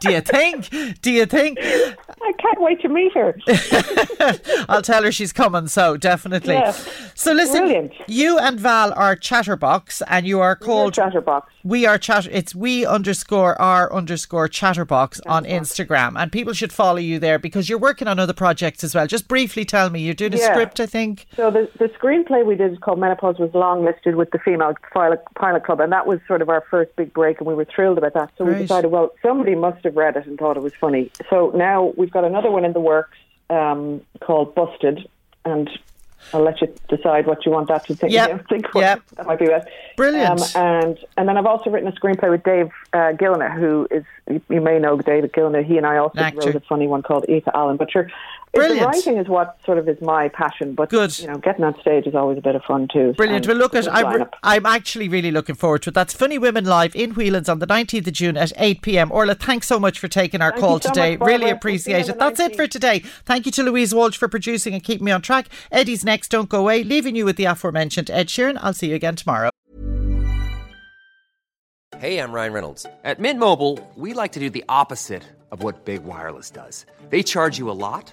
Do 0.00 0.12
you 0.12 0.20
think? 0.20 0.68
Do 1.00 1.10
you 1.12 1.26
think? 1.26 1.58
I 1.60 2.32
can't 2.38 2.60
wait 2.60 2.80
to 2.82 2.88
meet 2.88 3.12
her. 3.14 3.36
I'll 4.68 4.82
tell 4.82 5.02
her 5.04 5.12
she's 5.12 5.32
coming. 5.32 5.68
So 5.68 5.96
definitely. 5.96 6.54
Yeah. 6.54 6.72
So 7.14 7.32
listen, 7.32 7.60
Brilliant. 7.60 7.92
you 8.08 8.38
and 8.38 8.58
Val 8.58 8.92
are 8.94 9.14
Chatterbox, 9.16 10.02
and 10.08 10.26
you 10.26 10.40
are 10.40 10.56
called 10.56 10.94
Chatterbox. 10.94 11.51
We 11.64 11.86
are 11.86 11.96
chat. 11.96 12.26
It's 12.30 12.54
we 12.54 12.84
underscore 12.84 13.60
r 13.60 13.92
underscore 13.92 14.48
Chatterbox 14.48 15.20
on 15.26 15.44
Instagram, 15.44 16.20
and 16.20 16.32
people 16.32 16.52
should 16.54 16.72
follow 16.72 16.98
you 16.98 17.20
there 17.20 17.38
because 17.38 17.68
you're 17.68 17.78
working 17.78 18.08
on 18.08 18.18
other 18.18 18.32
projects 18.32 18.82
as 18.82 18.94
well. 18.94 19.06
Just 19.06 19.28
briefly 19.28 19.64
tell 19.64 19.88
me, 19.88 20.00
you're 20.00 20.14
doing 20.14 20.34
a 20.34 20.38
Yeah. 20.38 20.52
script, 20.52 20.80
I 20.80 20.86
think. 20.86 21.26
So 21.36 21.50
the 21.50 21.68
the 21.78 21.88
screenplay 21.90 22.44
we 22.44 22.56
did 22.56 22.80
called 22.80 22.98
Menopause 22.98 23.38
was 23.38 23.50
longlisted 23.50 24.16
with 24.16 24.32
the 24.32 24.38
Female 24.38 24.74
Pilot, 24.92 25.22
Pilot 25.36 25.64
Club, 25.64 25.80
and 25.80 25.92
that 25.92 26.06
was 26.06 26.18
sort 26.26 26.42
of 26.42 26.48
our 26.48 26.62
first 26.68 26.94
big 26.96 27.12
break, 27.12 27.38
and 27.38 27.46
we 27.46 27.54
were 27.54 27.64
thrilled 27.66 27.98
about 27.98 28.14
that. 28.14 28.30
So 28.36 28.44
Great. 28.44 28.56
we 28.56 28.62
decided, 28.62 28.90
well, 28.90 29.12
somebody 29.22 29.54
must 29.54 29.84
have 29.84 29.96
read 29.96 30.16
it 30.16 30.26
and 30.26 30.38
thought 30.38 30.56
it 30.56 30.62
was 30.62 30.74
funny. 30.80 31.12
So 31.30 31.52
now 31.54 31.92
we've 31.96 32.10
got 32.10 32.24
another 32.24 32.50
one 32.50 32.64
in 32.64 32.72
the 32.72 32.80
works 32.80 33.16
um, 33.50 34.00
called 34.20 34.54
Busted, 34.56 35.06
and 35.44 35.70
I'll 36.34 36.42
let 36.42 36.60
you 36.60 36.74
decide 36.88 37.26
what 37.26 37.44
you 37.44 37.52
want 37.52 37.68
that 37.68 37.84
to 37.86 37.94
think. 37.94 38.12
Yep. 38.12 38.46
think 38.48 38.66
Yep. 38.74 39.02
that 39.16 39.26
might 39.26 39.38
be 39.38 39.46
best. 39.46 39.68
Brilliant. 39.96 40.56
Um, 40.56 40.62
and 40.62 40.98
and 41.16 41.28
then 41.28 41.36
I've 41.36 41.46
also 41.46 41.70
written 41.70 41.88
a 41.88 41.92
screenplay 41.92 42.30
with 42.30 42.42
Dave 42.42 42.70
uh, 42.92 43.12
Gilner, 43.12 43.52
who 43.54 43.86
is 43.90 44.04
you, 44.30 44.40
you 44.48 44.60
may 44.60 44.78
know 44.78 44.96
David 44.96 45.32
Gilner. 45.32 45.64
He 45.64 45.76
and 45.76 45.86
I 45.86 45.98
also 45.98 46.20
Actor. 46.20 46.38
wrote 46.46 46.54
a 46.54 46.60
funny 46.60 46.86
one 46.86 47.02
called 47.02 47.26
Eva 47.28 47.50
Allen. 47.56 47.76
But 47.76 47.90
sure, 47.90 48.10
Brilliant. 48.54 48.80
the 48.80 48.86
writing 48.86 49.16
is 49.16 49.28
what 49.28 49.56
sort 49.64 49.78
of 49.78 49.88
is 49.88 50.00
my 50.02 50.28
passion. 50.28 50.74
But 50.74 50.90
Good. 50.90 51.18
you 51.18 51.26
know, 51.26 51.38
getting 51.38 51.64
on 51.64 51.78
stage 51.80 52.06
is 52.06 52.14
always 52.14 52.36
a 52.36 52.42
bit 52.42 52.54
of 52.54 52.62
fun 52.64 52.86
too. 52.92 53.14
Brilliant. 53.14 53.46
Well, 53.46 53.56
look, 53.56 53.74
at 53.74 53.92
I'm, 53.92 54.04
lineup. 54.04 54.32
I'm 54.42 54.66
actually 54.66 55.08
really 55.08 55.30
looking 55.30 55.54
forward 55.54 55.82
to 55.82 55.90
it. 55.90 55.94
That's 55.94 56.12
Funny 56.12 56.38
Women 56.38 56.66
Live 56.66 56.94
in 56.94 57.12
Whelan's 57.14 57.48
on 57.48 57.60
the 57.60 57.66
19th 57.66 58.06
of 58.06 58.12
June 58.12 58.36
at 58.36 58.52
8 58.58 58.82
pm. 58.82 59.10
Orla, 59.10 59.34
thanks 59.34 59.66
so 59.66 59.80
much 59.80 59.98
for 59.98 60.08
taking 60.08 60.42
our 60.42 60.50
Thank 60.50 60.60
call 60.60 60.80
so 60.80 60.90
today. 60.90 61.16
much, 61.16 61.26
really 61.26 61.50
appreciate 61.50 62.08
it. 62.08 62.18
That's 62.18 62.38
the 62.38 62.44
it 62.44 62.56
for 62.56 62.66
today. 62.66 62.98
Thank 63.24 63.46
you 63.46 63.52
to 63.52 63.62
Louise 63.62 63.94
Walsh 63.94 64.16
for 64.18 64.28
producing 64.28 64.74
and 64.74 64.84
keeping 64.84 65.06
me 65.06 65.12
on 65.12 65.22
track. 65.22 65.48
Eddie's 65.70 66.04
next. 66.04 66.28
Don't 66.28 66.48
go 66.48 66.60
away. 66.60 66.84
Leaving 66.84 67.16
you 67.16 67.24
with 67.24 67.36
the 67.36 67.44
aforementioned 67.44 68.10
Ed 68.10 68.28
Sheeran. 68.28 68.58
I'll 68.60 68.74
see 68.74 68.90
you 68.90 68.94
again 68.94 69.16
tomorrow. 69.16 69.50
Hey, 71.98 72.18
I'm 72.18 72.32
Ryan 72.32 72.52
Reynolds. 72.52 72.84
At 73.04 73.20
Mint 73.20 73.38
Mobile, 73.38 73.78
we 73.94 74.12
like 74.12 74.32
to 74.32 74.40
do 74.40 74.50
the 74.50 74.64
opposite 74.68 75.22
of 75.52 75.62
what 75.62 75.84
Big 75.84 76.02
Wireless 76.02 76.50
does. 76.50 76.84
They 77.10 77.22
charge 77.22 77.58
you 77.58 77.70
a 77.70 77.78
lot, 77.78 78.12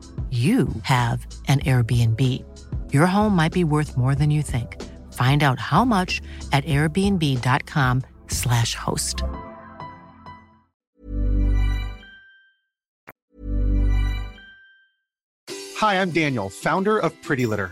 you 0.31 0.69
have 0.83 1.27
an 1.49 1.59
Airbnb. 1.59 2.21
Your 2.93 3.05
home 3.05 3.35
might 3.35 3.51
be 3.51 3.65
worth 3.65 3.97
more 3.97 4.15
than 4.15 4.31
you 4.31 4.41
think. 4.41 4.81
Find 5.11 5.43
out 5.43 5.59
how 5.59 5.83
much 5.83 6.21
at 6.53 6.63
airbnb.com/slash 6.63 8.75
host. 8.75 9.23
Hi, 15.75 16.01
I'm 16.01 16.11
Daniel, 16.11 16.49
founder 16.49 16.97
of 16.97 17.11
Pretty 17.23 17.45
Litter. 17.45 17.71